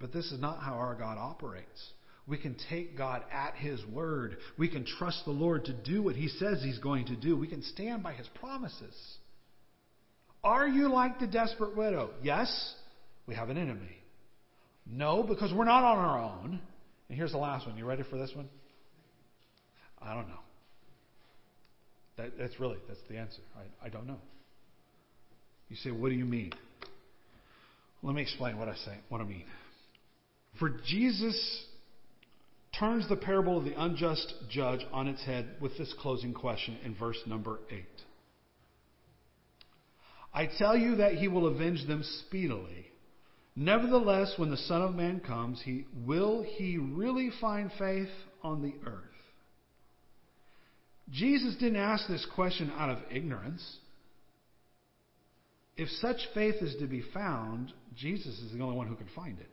But 0.01 0.13
this 0.13 0.31
is 0.31 0.41
not 0.41 0.61
how 0.63 0.75
our 0.75 0.95
God 0.95 1.19
operates. 1.19 1.93
We 2.27 2.37
can 2.37 2.57
take 2.69 2.97
God 2.97 3.25
at 3.33 3.55
His 3.55 3.85
word. 3.87 4.37
We 4.59 4.69
can 4.69 4.85
trust 4.85 5.25
the 5.25 5.31
Lord 5.31 5.65
to 5.65 5.73
do 5.73 6.03
what 6.03 6.15
He 6.15 6.29
says 6.29 6.63
He's 6.63 6.79
going 6.79 7.07
to 7.07 7.17
do. 7.17 7.37
We 7.37 7.49
can 7.49 7.63
stand 7.63 8.03
by 8.03 8.13
His 8.13 8.29
promises. 8.41 8.95
Are 10.45 10.69
you 10.69 10.89
like 10.89 11.19
the 11.19 11.27
desperate 11.27 11.77
widow? 11.77 12.11
Yes, 12.23 12.75
we 13.27 13.35
have 13.35 13.49
an 13.49 13.59
enemy. 13.59 13.97
No, 14.87 15.23
because 15.23 15.53
we're 15.53 15.65
not 15.65 15.85
on 15.85 15.99
our 15.99 16.21
own. 16.23 16.61
And 17.09 17.19
here's 17.19 17.33
the 17.33 17.39
last 17.39 17.67
one. 17.67 17.77
You 17.77 17.87
ready 17.87 18.05
for 18.09 18.19
this 18.19 18.31
one? 18.35 18.49
I 20.01 20.15
don't 20.15 20.29
know. 20.29 20.41
That, 22.19 22.39
that's 22.39 22.59
really 22.61 22.79
that's 22.89 23.01
the 23.09 23.17
answer. 23.17 23.41
I, 23.57 23.87
I 23.87 23.89
don't 23.89 24.07
know. 24.07 24.19
You 25.69 25.77
say, 25.77 25.91
what 25.91 26.09
do 26.09 26.15
you 26.15 26.25
mean? 26.25 26.53
Let 28.03 28.15
me 28.15 28.23
explain 28.23 28.59
what 28.59 28.69
I 28.69 28.75
say. 28.77 28.97
What 29.09 29.21
I 29.21 29.25
mean. 29.25 29.45
For 30.59 30.71
Jesus 30.87 31.65
turns 32.79 33.09
the 33.09 33.17
parable 33.17 33.59
of 33.59 33.65
the 33.65 33.81
unjust 33.81 34.35
judge 34.51 34.81
on 34.93 35.09
its 35.09 35.25
head 35.25 35.57
with 35.61 35.77
this 35.79 35.95
closing 36.01 36.35
question 36.35 36.79
in 36.85 36.95
verse 36.95 37.19
number 37.27 37.61
8. 37.71 37.85
I 40.35 40.49
tell 40.59 40.77
you 40.77 40.97
that 40.97 41.15
he 41.15 41.29
will 41.29 41.47
avenge 41.47 41.87
them 41.87 42.03
speedily. 42.27 42.87
Nevertheless, 43.57 44.35
when 44.37 44.51
the 44.51 44.57
Son 44.57 44.83
of 44.83 44.95
Man 44.95 45.21
comes, 45.21 45.61
he, 45.65 45.87
will 46.07 46.43
he 46.43 46.79
really 46.79 47.31
find 47.41 47.71
faith 47.79 48.11
on 48.43 48.63
the 48.63 48.75
earth? 48.89 49.05
Jesus 51.11 51.55
didn't 51.55 51.77
ask 51.77 52.07
this 52.07 52.27
question 52.35 52.71
out 52.77 52.91
of 52.91 52.99
ignorance. 53.11 53.79
If 55.77 55.89
such 56.01 56.19
faith 56.35 56.57
is 56.61 56.77
to 56.81 56.87
be 56.87 57.03
found, 57.15 57.73
Jesus 57.97 58.39
is 58.41 58.53
the 58.53 58.63
only 58.63 58.77
one 58.77 58.87
who 58.87 58.97
can 58.97 59.09
find 59.15 59.39
it. 59.39 59.51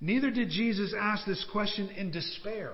Neither 0.00 0.30
did 0.30 0.50
Jesus 0.50 0.94
ask 0.98 1.26
this 1.26 1.44
question 1.52 1.90
in 1.90 2.10
despair, 2.10 2.72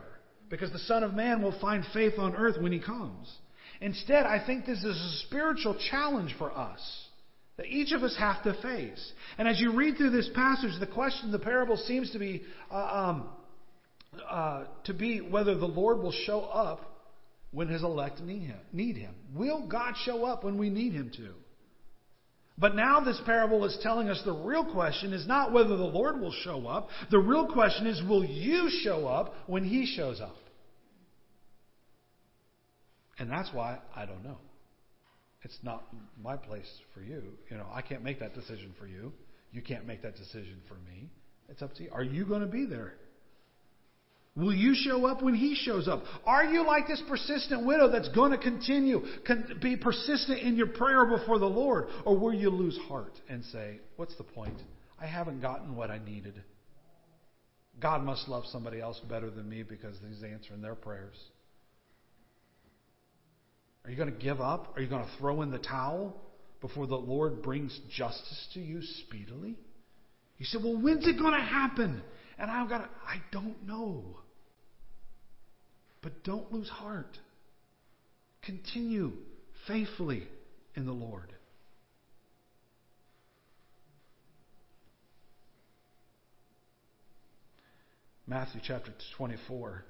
because 0.49 0.71
the 0.73 0.79
Son 0.81 1.03
of 1.03 1.15
Man 1.15 1.43
will 1.43 1.59
find 1.61 1.85
faith 1.93 2.15
on 2.19 2.37
earth 2.37 2.61
when 2.61 2.73
he 2.73 2.79
comes. 2.79 3.33
Instead, 3.81 4.25
I 4.27 4.45
think 4.45 4.65
this 4.65 4.79
is 4.79 4.97
a 4.97 5.27
spiritual 5.27 5.77
challenge 5.91 6.35
for 6.39 6.51
us 6.51 6.81
that 7.57 7.67
each 7.67 7.93
of 7.93 8.03
us 8.03 8.15
have 8.19 8.43
to 8.45 8.55
face. 8.63 9.13
And 9.39 9.49
as 9.49 9.61
you 9.61 9.75
read 9.75 9.97
through 9.97 10.11
this 10.11 10.29
passage, 10.35 10.79
the 10.79 10.87
question, 10.87 11.33
the 11.33 11.39
parable 11.39 11.77
seems 11.77 12.11
to 12.13 12.19
be 12.19 12.43
uh, 12.71 12.75
um, 12.77 13.29
uh, 14.29 14.65
to 14.85 14.95
be 14.95 15.21
whether 15.21 15.55
the 15.55 15.67
Lord 15.67 15.99
will 15.99 16.13
show 16.13 16.41
up 16.41 16.81
when 17.51 17.69
His 17.69 17.83
elect 17.83 18.21
need 18.21 18.43
him, 18.43 18.59
need 18.73 18.97
him. 18.97 19.15
Will 19.35 19.67
God 19.67 19.95
show 20.05 20.25
up 20.27 20.45
when 20.45 20.59
we 20.59 20.69
need 20.69 20.93
Him 20.93 21.11
to? 21.17 21.31
But 22.59 22.75
now 22.75 23.01
this 23.01 23.21
parable 23.27 23.65
is 23.67 23.77
telling 23.83 24.09
us 24.09 24.21
the 24.25 24.33
real 24.33 24.65
question 24.65 25.13
is 25.13 25.27
not 25.27 25.53
whether 25.53 25.77
the 25.77 25.85
Lord 25.85 26.21
will 26.21 26.33
show 26.33 26.67
up. 26.67 26.89
The 27.11 27.19
real 27.19 27.47
question 27.49 27.87
is, 27.87 28.03
will 28.09 28.25
you 28.25 28.71
show 28.83 29.07
up 29.07 29.35
when 29.47 29.63
He 29.63 29.85
shows 29.85 30.21
up? 30.21 30.37
And 33.19 33.31
that's 33.31 33.51
why 33.53 33.79
I 33.95 34.07
don't 34.07 34.25
know. 34.25 34.39
It's 35.43 35.59
not 35.63 35.85
my 36.23 36.37
place 36.37 36.71
for 36.95 37.01
you. 37.01 37.23
You 37.51 37.59
know, 37.59 37.67
I 37.73 37.83
can't 37.83 38.03
make 38.03 38.21
that 38.21 38.35
decision 38.35 38.75
for 38.79 38.87
you. 38.87 39.13
You 39.53 39.63
can't 39.63 39.87
make 39.87 40.03
that 40.03 40.17
decision 40.17 40.61
for 40.67 40.75
me. 40.75 41.11
It's 41.49 41.63
up 41.63 41.75
to 41.75 41.85
you. 41.85 41.91
Are 41.93 42.03
you 42.03 42.25
going 42.25 42.41
to 42.41 42.47
be 42.47 42.67
there? 42.67 42.95
Will 44.37 44.53
you 44.53 44.75
show 44.75 45.07
up 45.07 45.23
when 45.23 45.35
he 45.35 45.55
shows 45.55 45.89
up? 45.89 46.05
Are 46.27 46.45
you 46.45 46.67
like 46.67 46.87
this 46.87 47.03
persistent 47.09 47.65
widow 47.65 47.91
that's 47.91 48.11
going 48.11 48.33
to 48.33 48.39
continue, 48.39 49.03
be 49.63 49.77
persistent 49.77 50.41
in 50.41 50.57
your 50.57 50.67
prayer 50.67 51.07
before 51.07 51.39
the 51.39 51.47
Lord? 51.47 51.87
Or 52.05 52.19
will 52.19 52.35
you 52.35 52.51
lose 52.51 52.79
heart 52.87 53.19
and 53.31 53.43
say, 53.47 53.81
What's 53.97 54.15
the 54.17 54.25
point? 54.25 54.59
I 55.01 55.07
haven't 55.07 55.41
gotten 55.41 55.75
what 55.75 55.91
I 55.91 55.99
needed. 55.99 56.43
God 57.81 58.03
must 58.03 58.29
love 58.29 58.45
somebody 58.53 58.79
else 58.81 59.01
better 59.09 59.31
than 59.31 59.49
me 59.49 59.63
because 59.63 59.97
He's 60.07 60.23
answering 60.23 60.61
their 60.61 60.75
prayers. 60.75 61.17
Are 63.85 63.91
you 63.91 63.97
going 63.97 64.13
to 64.13 64.19
give 64.19 64.41
up? 64.43 64.75
Are 64.77 64.83
you 64.83 64.89
going 64.89 65.05
to 65.05 65.11
throw 65.19 65.41
in 65.43 65.51
the 65.51 65.59
towel 65.59 66.15
before 66.61 66.87
the 66.87 66.97
Lord 66.97 67.43
brings 67.43 67.79
justice 67.91 68.49
to 68.53 68.61
you 68.61 68.83
speedily? 68.83 69.57
You 70.39 70.45
say, 70.45 70.59
well, 70.63 70.77
when's 70.81 71.07
it 71.07 71.19
going 71.19 71.33
to 71.33 71.41
happen? 71.41 72.03
And 72.39 72.51
I've 72.51 72.69
got 72.69 72.79
to, 72.79 72.91
I 73.07 73.23
don't 73.33 73.67
know. 73.67 74.19
But 76.07 76.23
don't 76.23 76.53
lose 76.53 76.69
heart. 76.69 77.19
Continue 78.45 79.11
faithfully 79.67 80.23
in 80.77 80.87
the 80.87 80.93
Lord. 80.93 81.33
Matthew 88.25 88.61
chapter 88.65 88.93
24, 89.17 89.85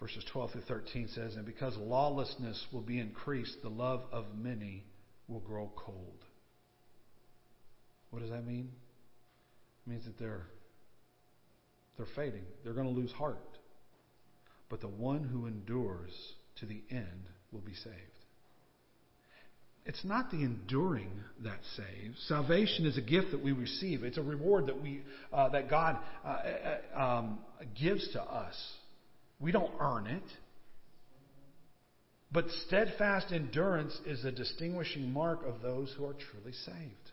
verses 0.00 0.24
12 0.32 0.50
through 0.50 0.62
13 0.62 1.08
says, 1.14 1.36
And 1.36 1.46
because 1.46 1.76
lawlessness 1.76 2.66
will 2.72 2.82
be 2.82 2.98
increased, 2.98 3.58
the 3.62 3.68
love 3.68 4.00
of 4.10 4.24
many 4.36 4.82
will 5.28 5.38
grow 5.38 5.70
cold. 5.76 6.24
What 8.10 8.22
does 8.22 8.30
that 8.30 8.44
mean? 8.44 8.70
It 9.86 9.90
means 9.90 10.04
that 10.06 10.18
they're 10.18 10.48
they're 11.96 12.08
fading. 12.16 12.42
They're 12.64 12.74
going 12.74 12.92
to 12.92 13.00
lose 13.00 13.12
heart. 13.12 13.53
But 14.68 14.80
the 14.80 14.88
one 14.88 15.24
who 15.24 15.46
endures 15.46 16.12
to 16.56 16.66
the 16.66 16.82
end 16.90 17.28
will 17.52 17.60
be 17.60 17.74
saved. 17.74 17.96
It's 19.86 20.04
not 20.04 20.30
the 20.30 20.38
enduring 20.38 21.12
that 21.42 21.58
saves. 21.76 22.18
Salvation 22.26 22.86
is 22.86 22.96
a 22.96 23.02
gift 23.02 23.32
that 23.32 23.44
we 23.44 23.52
receive. 23.52 24.02
It's 24.02 24.16
a 24.16 24.22
reward 24.22 24.66
that 24.66 24.80
we 24.80 25.02
uh, 25.30 25.50
that 25.50 25.68
God 25.68 25.98
uh, 26.24 26.28
uh, 26.96 27.00
um, 27.00 27.38
gives 27.78 28.10
to 28.12 28.22
us. 28.22 28.54
We 29.40 29.52
don't 29.52 29.72
earn 29.78 30.06
it. 30.06 30.22
But 32.32 32.46
steadfast 32.66 33.26
endurance 33.30 33.96
is 34.06 34.24
a 34.24 34.32
distinguishing 34.32 35.12
mark 35.12 35.44
of 35.46 35.60
those 35.60 35.94
who 35.96 36.06
are 36.06 36.14
truly 36.14 36.52
saved. 36.64 37.10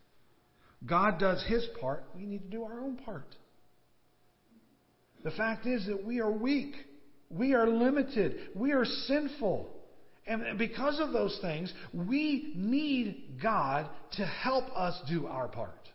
God 0.85 1.19
does 1.19 1.43
his 1.47 1.67
part, 1.79 2.05
we 2.15 2.25
need 2.25 2.41
to 2.43 2.49
do 2.49 2.63
our 2.63 2.79
own 2.79 2.97
part. 2.97 3.35
The 5.23 5.31
fact 5.31 5.67
is 5.67 5.85
that 5.85 6.03
we 6.03 6.19
are 6.19 6.31
weak. 6.31 6.73
We 7.37 7.53
are 7.53 7.67
limited. 7.67 8.35
We 8.55 8.73
are 8.73 8.85
sinful. 8.85 9.69
And 10.27 10.57
because 10.57 10.99
of 10.99 11.13
those 11.13 11.37
things, 11.41 11.73
we 11.93 12.53
need 12.55 13.39
God 13.41 13.89
to 14.13 14.25
help 14.25 14.65
us 14.75 14.99
do 15.09 15.27
our 15.27 15.47
part. 15.47 15.89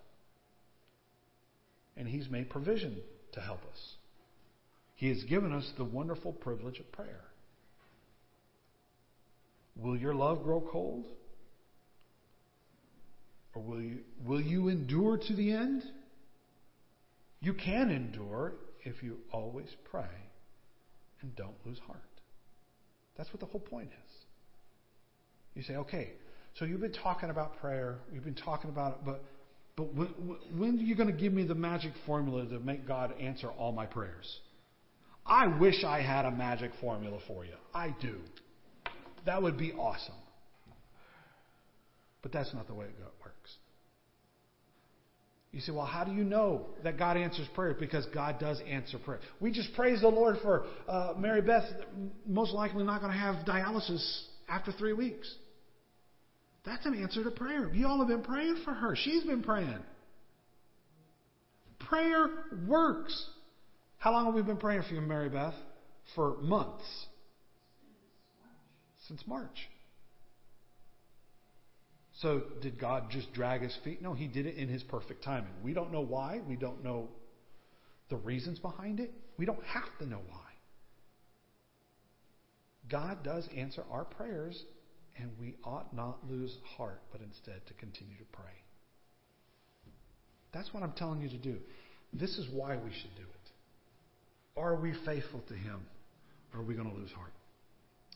And 1.96 2.08
He's 2.08 2.28
made 2.28 2.50
provision 2.50 3.00
to 3.32 3.40
help 3.40 3.60
us. 3.60 3.94
He 4.96 5.08
has 5.10 5.22
given 5.24 5.52
us 5.52 5.70
the 5.76 5.84
wonderful 5.84 6.32
privilege 6.32 6.78
of 6.80 6.90
prayer. 6.92 7.20
Will 9.76 9.96
your 9.96 10.14
love 10.14 10.42
grow 10.42 10.66
cold? 10.72 11.04
Or 13.54 13.62
will 13.62 13.80
you, 13.80 13.98
will 14.24 14.40
you 14.40 14.68
endure 14.68 15.18
to 15.18 15.34
the 15.34 15.52
end? 15.52 15.82
You 17.40 17.54
can 17.54 17.90
endure 17.90 18.54
if 18.84 19.02
you 19.02 19.18
always 19.32 19.68
pray 19.90 20.08
and 21.26 21.36
don't 21.36 21.56
lose 21.66 21.78
heart. 21.86 22.00
That's 23.16 23.32
what 23.32 23.40
the 23.40 23.46
whole 23.46 23.60
point 23.60 23.88
is. 23.88 24.12
You 25.54 25.62
say, 25.62 25.76
okay, 25.76 26.12
so 26.54 26.64
you've 26.64 26.80
been 26.80 26.92
talking 26.92 27.30
about 27.30 27.58
prayer, 27.58 27.98
you've 28.12 28.24
been 28.24 28.34
talking 28.34 28.70
about 28.70 28.92
it, 28.92 28.98
but 29.04 29.24
but 29.76 29.94
when, 29.94 30.08
when 30.56 30.78
are 30.78 30.82
you 30.82 30.94
going 30.94 31.10
to 31.10 31.16
give 31.16 31.34
me 31.34 31.44
the 31.44 31.54
magic 31.54 31.92
formula 32.06 32.46
to 32.46 32.58
make 32.60 32.88
God 32.88 33.12
answer 33.20 33.48
all 33.48 33.72
my 33.72 33.84
prayers? 33.84 34.40
I 35.26 35.48
wish 35.58 35.84
I 35.84 36.00
had 36.00 36.24
a 36.24 36.30
magic 36.30 36.70
formula 36.80 37.18
for 37.26 37.44
you. 37.44 37.52
I 37.74 37.94
do. 38.00 38.20
That 39.26 39.42
would 39.42 39.58
be 39.58 39.72
awesome. 39.72 40.14
But 42.22 42.32
that's 42.32 42.54
not 42.54 42.66
the 42.68 42.74
way 42.74 42.86
it 42.86 42.94
works. 43.22 43.56
You 45.56 45.62
say, 45.62 45.72
well, 45.72 45.86
how 45.86 46.04
do 46.04 46.12
you 46.12 46.22
know 46.22 46.66
that 46.84 46.98
God 46.98 47.16
answers 47.16 47.48
prayer? 47.54 47.72
Because 47.72 48.04
God 48.12 48.38
does 48.38 48.60
answer 48.68 48.98
prayer. 48.98 49.20
We 49.40 49.50
just 49.50 49.72
praise 49.72 50.02
the 50.02 50.08
Lord 50.08 50.36
for 50.42 50.66
uh, 50.86 51.14
Mary 51.16 51.40
Beth, 51.40 51.64
most 52.26 52.52
likely 52.52 52.84
not 52.84 53.00
going 53.00 53.10
to 53.10 53.18
have 53.18 53.46
dialysis 53.46 54.24
after 54.50 54.70
three 54.70 54.92
weeks. 54.92 55.34
That's 56.66 56.84
an 56.84 57.02
answer 57.02 57.24
to 57.24 57.30
prayer. 57.30 57.70
You 57.72 57.86
all 57.86 57.98
have 58.00 58.08
been 58.08 58.20
praying 58.20 58.58
for 58.66 58.74
her. 58.74 58.94
She's 58.96 59.24
been 59.24 59.42
praying. 59.42 59.78
Prayer 61.88 62.28
works. 62.68 63.30
How 63.96 64.12
long 64.12 64.26
have 64.26 64.34
we 64.34 64.42
been 64.42 64.58
praying 64.58 64.82
for 64.86 64.94
you, 64.94 65.00
Mary 65.00 65.30
Beth? 65.30 65.54
For 66.14 66.36
months. 66.42 66.84
Since 69.08 69.22
March. 69.26 69.56
So, 72.22 72.42
did 72.62 72.80
God 72.80 73.10
just 73.10 73.32
drag 73.34 73.60
his 73.60 73.76
feet? 73.84 74.00
No, 74.00 74.14
he 74.14 74.26
did 74.26 74.46
it 74.46 74.56
in 74.56 74.68
his 74.68 74.82
perfect 74.82 75.22
timing. 75.22 75.52
We 75.62 75.74
don't 75.74 75.92
know 75.92 76.00
why. 76.00 76.40
We 76.48 76.56
don't 76.56 76.82
know 76.82 77.08
the 78.08 78.16
reasons 78.16 78.58
behind 78.58 79.00
it. 79.00 79.12
We 79.36 79.44
don't 79.44 79.62
have 79.64 79.98
to 79.98 80.06
know 80.06 80.20
why. 80.26 80.40
God 82.88 83.22
does 83.22 83.46
answer 83.54 83.84
our 83.90 84.04
prayers, 84.04 84.62
and 85.18 85.30
we 85.38 85.56
ought 85.64 85.94
not 85.94 86.18
lose 86.28 86.56
heart, 86.76 87.02
but 87.12 87.20
instead 87.20 87.66
to 87.66 87.74
continue 87.74 88.16
to 88.16 88.24
pray. 88.32 88.44
That's 90.54 90.72
what 90.72 90.82
I'm 90.82 90.92
telling 90.92 91.20
you 91.20 91.28
to 91.28 91.38
do. 91.38 91.56
This 92.14 92.38
is 92.38 92.46
why 92.50 92.76
we 92.76 92.90
should 92.92 93.14
do 93.16 93.22
it. 93.22 94.58
Are 94.58 94.76
we 94.76 94.94
faithful 95.04 95.40
to 95.48 95.54
Him, 95.54 95.80
or 96.54 96.60
are 96.60 96.64
we 96.64 96.74
going 96.74 96.88
to 96.88 96.96
lose 96.96 97.12
heart? 97.12 97.32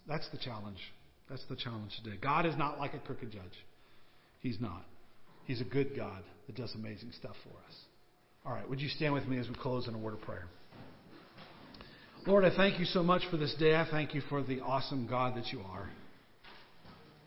That's 0.09 0.28
the 0.30 0.38
challenge. 0.38 0.78
That's 1.28 1.44
the 1.51 1.57
challenge 1.57 1.92
today. 2.03 2.16
God 2.20 2.46
is 2.46 2.57
not 2.57 2.78
like 2.78 2.94
a 2.94 2.98
crooked 2.98 3.30
judge. 3.30 3.64
He's 4.41 4.61
not. 4.61 4.84
He's 5.45 5.61
a 5.61 5.64
good 5.64 5.97
God 5.97 6.22
that 6.47 6.57
does 6.57 6.74
amazing 6.74 7.12
stuff 7.12 7.36
for 7.45 7.57
us. 7.68 7.76
All 8.45 8.53
right, 8.53 8.68
would 8.68 8.80
you 8.80 8.88
stand 8.88 9.14
with 9.14 9.26
me 9.26 9.38
as 9.38 9.49
we 9.49 9.55
close 9.55 9.86
in 9.86 9.95
a 9.95 9.99
word 9.99 10.14
of 10.14 10.22
prayer? 10.22 10.47
Lord, 12.26 12.45
I 12.45 12.55
thank 12.55 12.78
you 12.78 12.84
so 12.84 13.03
much 13.03 13.22
for 13.30 13.36
this 13.36 13.55
day. 13.59 13.74
I 13.74 13.86
thank 13.91 14.14
you 14.14 14.20
for 14.28 14.43
the 14.43 14.61
awesome 14.61 15.07
God 15.07 15.36
that 15.36 15.53
you 15.53 15.61
are. 15.61 15.88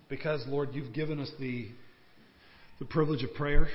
Because, 0.10 0.44
Lord, 0.48 0.70
you've 0.74 0.94
given 0.94 1.20
us 1.20 1.32
the, 1.40 1.68
the 2.80 2.86
privilege 2.86 3.24
of 3.24 3.34
prayer. 3.34 3.68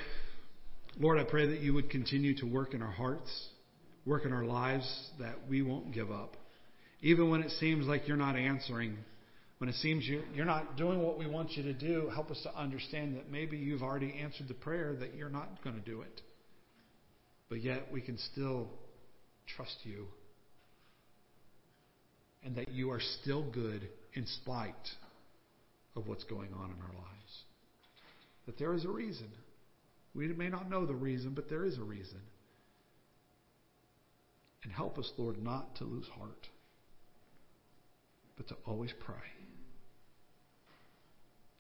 Lord, 0.99 1.18
I 1.18 1.24
pray 1.24 1.47
that 1.49 1.61
you 1.61 1.74
would 1.74 1.91
continue 1.91 2.36
to 2.39 2.47
work 2.47 2.74
in 2.74 2.82
our 2.82 2.91
hearts, 2.91 3.49
work 4.07 4.24
in 4.24 4.32
our 4.32 4.45
lives, 4.45 5.11
that 5.18 5.36
we 5.49 5.62
won't 5.62 5.93
give 5.93 6.11
up. 6.11 6.34
Even 7.03 7.30
when 7.30 7.43
it 7.43 7.51
seems 7.53 7.86
like 7.86 8.07
you're 8.09 8.16
not 8.16 8.36
answering, 8.36 8.97
when 9.59 9.68
it 9.68 9.74
seems 9.76 10.09
you're, 10.34 10.44
not 10.44 10.76
doing 10.76 11.02
what 11.02 11.18
we 11.18 11.26
want 11.26 11.56
you 11.56 11.64
to 11.64 11.72
do, 11.72 12.09
help 12.14 12.30
us 12.30 12.40
to 12.44 12.56
understand 12.56 13.16
that 13.16 13.30
maybe 13.30 13.56
you've 13.56 13.82
already 13.82 14.14
answered 14.22 14.46
the 14.46 14.54
prayer 14.54 14.94
that 15.00 15.14
you're 15.14 15.28
not 15.28 15.62
going 15.64 15.74
to 15.74 15.82
do 15.82 16.00
it. 16.02 16.20
But 17.48 17.62
yet 17.62 17.88
we 17.92 18.00
can 18.00 18.18
still 18.18 18.68
trust 19.46 19.76
you 19.82 20.06
and 22.44 22.54
that 22.56 22.68
you 22.70 22.92
are 22.92 23.00
still 23.20 23.42
good 23.50 23.88
in 24.14 24.26
spite 24.26 24.74
of 25.96 26.06
what's 26.06 26.24
going 26.24 26.52
on 26.52 26.70
in 26.70 26.76
our 26.80 26.94
lives. 26.94 27.42
That 28.46 28.59
there 28.59 28.74
is 28.74 28.84
a 28.84 28.88
reason. 28.88 29.28
We 30.14 30.28
may 30.28 30.48
not 30.48 30.70
know 30.70 30.86
the 30.86 30.94
reason, 30.94 31.32
but 31.34 31.48
there 31.50 31.64
is 31.64 31.78
a 31.78 31.82
reason. 31.82 32.20
And 34.62 34.72
help 34.72 34.98
us, 34.98 35.11
Lord, 35.16 35.42
not 35.42 35.76
to 35.76 35.84
lose 35.84 36.06
heart, 36.16 36.46
but 38.36 38.48
to 38.48 38.56
always 38.64 38.92
pray. 39.04 39.38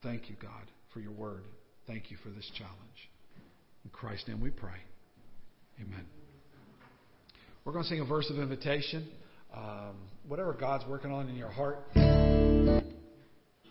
Thank 0.02 0.28
you, 0.28 0.36
God, 0.40 0.70
for 0.92 1.00
your 1.00 1.10
word. 1.10 1.42
Thank 1.86 2.10
you 2.10 2.16
for 2.22 2.28
this 2.30 2.48
challenge. 2.56 3.10
In 3.84 3.90
Christ's 3.90 4.28
name 4.28 4.40
we 4.40 4.50
pray. 4.50 4.78
Amen. 5.80 6.06
We're 7.64 7.72
going 7.72 7.84
to 7.84 7.88
sing 7.88 8.00
a 8.00 8.04
verse 8.04 8.30
of 8.30 8.38
invitation. 8.38 9.08
Um, 9.52 9.96
whatever 10.28 10.52
God's 10.52 10.84
working 10.86 11.10
on 11.10 11.28
in 11.28 11.34
your 11.34 11.50
heart, 11.50 11.78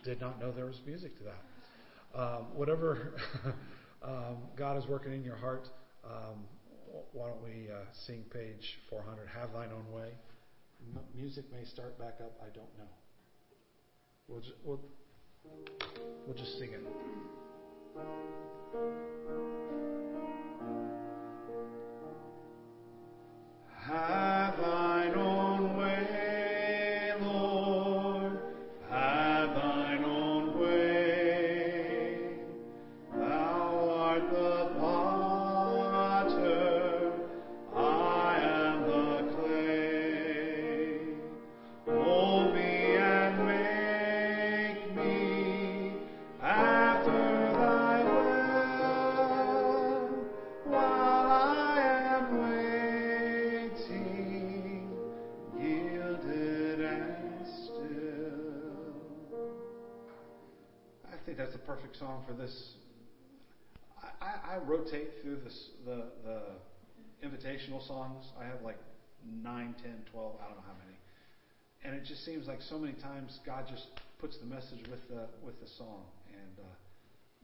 did 0.03 0.19
not 0.19 0.39
know 0.39 0.51
there 0.51 0.65
was 0.65 0.79
music 0.85 1.17
to 1.17 1.23
that. 1.23 2.19
Um, 2.19 2.47
whatever 2.55 3.13
um, 4.01 4.37
God 4.57 4.77
is 4.77 4.85
working 4.87 5.13
in 5.13 5.23
your 5.23 5.37
heart, 5.37 5.67
um, 6.03 6.45
why 7.13 7.27
don't 7.27 7.43
we 7.43 7.69
uh, 7.71 7.85
sing 8.05 8.23
page 8.33 8.79
400, 8.89 9.27
Have 9.27 9.53
Thine 9.53 9.69
Own 9.71 9.93
Way? 9.93 10.09
M- 10.95 10.99
music 11.15 11.45
may 11.51 11.63
start 11.65 11.97
back 11.97 12.15
up, 12.21 12.33
I 12.41 12.47
don't 12.47 12.77
know. 12.77 12.89
We'll 14.27 14.41
just, 14.41 14.53
we'll, 14.63 14.81
we'll 16.25 16.35
just 16.35 16.57
sing 16.57 16.69
it. 16.73 16.81
Have 23.87 24.57
thine 24.57 24.86
song 61.99 62.23
for 62.27 62.33
this. 62.33 62.73
I, 64.21 64.55
I, 64.55 64.57
rotate 64.57 65.21
through 65.21 65.37
this, 65.43 65.69
the 65.85 66.05
the 66.23 66.41
invitational 67.25 67.85
songs. 67.87 68.25
I 68.39 68.45
have 68.45 68.61
like 68.63 68.77
nine, 69.43 69.75
ten, 69.81 70.03
twelve. 70.11 70.35
I 70.41 70.47
don't 70.47 70.57
know 70.57 70.67
how 70.67 70.77
many. 70.85 70.97
And 71.83 71.95
it 71.95 72.07
just 72.07 72.25
seems 72.25 72.47
like 72.47 72.61
so 72.61 72.77
many 72.77 72.93
times 72.93 73.39
God 73.45 73.65
just 73.69 73.87
puts 74.19 74.37
the 74.37 74.45
message 74.45 74.87
with 74.89 75.07
the 75.09 75.27
with 75.43 75.59
the 75.61 75.67
song, 75.77 76.05
and 76.31 76.59
uh, 76.59 76.69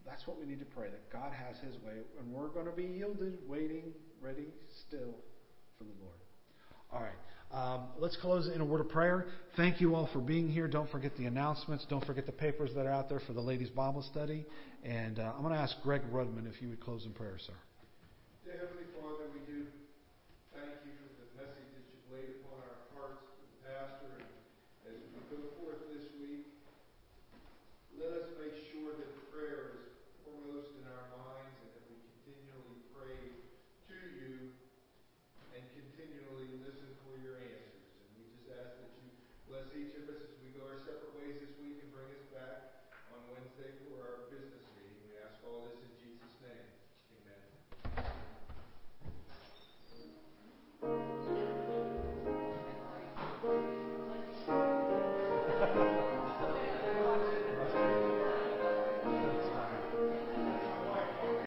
that's 0.06 0.28
what 0.28 0.39
we 0.39 0.45
need 0.45 0.60
to 0.60 0.66
pray 0.66 0.89
that 0.89 1.10
God 1.12 1.32
has 1.34 1.58
His 1.60 1.82
way, 1.84 2.01
and 2.20 2.32
we're 2.32 2.49
going 2.49 2.66
to 2.66 2.72
be 2.72 2.86
yielded, 2.86 3.38
waiting, 3.47 3.93
ready, 4.22 4.47
still 4.88 5.16
for 5.78 5.84
the 5.84 5.95
Lord. 6.01 6.22
All 6.94 7.02
right. 7.02 7.12
Um, 7.52 7.84
let's 8.00 8.18
close 8.18 8.50
in 8.54 8.62
a 8.62 8.66
word 8.66 8.82
of 8.82 8.89
prayer. 8.89 9.28
Thank 9.56 9.80
you 9.82 9.96
all 9.96 10.10
for 10.12 10.20
being 10.20 10.48
here. 10.50 10.68
Don't 10.68 10.89
forget 10.89 11.16
the 11.18 11.26
announcements. 11.26 11.86
Don't 11.89 12.06
forget 12.06 12.26
the 12.26 12.32
papers 12.32 12.72
that 12.76 12.86
are 12.86 12.91
out 12.91 13.10
there 13.10 13.20
for 13.20 13.34
the 13.34 13.41
ladies' 13.41 13.70
Bible 13.70 14.02
study. 14.02 14.46
And 14.84 15.20
uh, 15.20 15.34
I'm 15.36 15.41
going 15.41 15.54
to 15.54 15.60
ask 15.60 15.76
Greg 15.84 16.02
Rudman 16.12 16.48
if 16.48 16.62
you 16.62 16.70
would 16.70 16.82
close 16.82 17.06
in 17.06 17.14
prayer, 17.14 17.38
sir. 17.39 17.54
Dear 18.46 18.54
Heavenly 18.54 18.84
Father, 19.00 19.22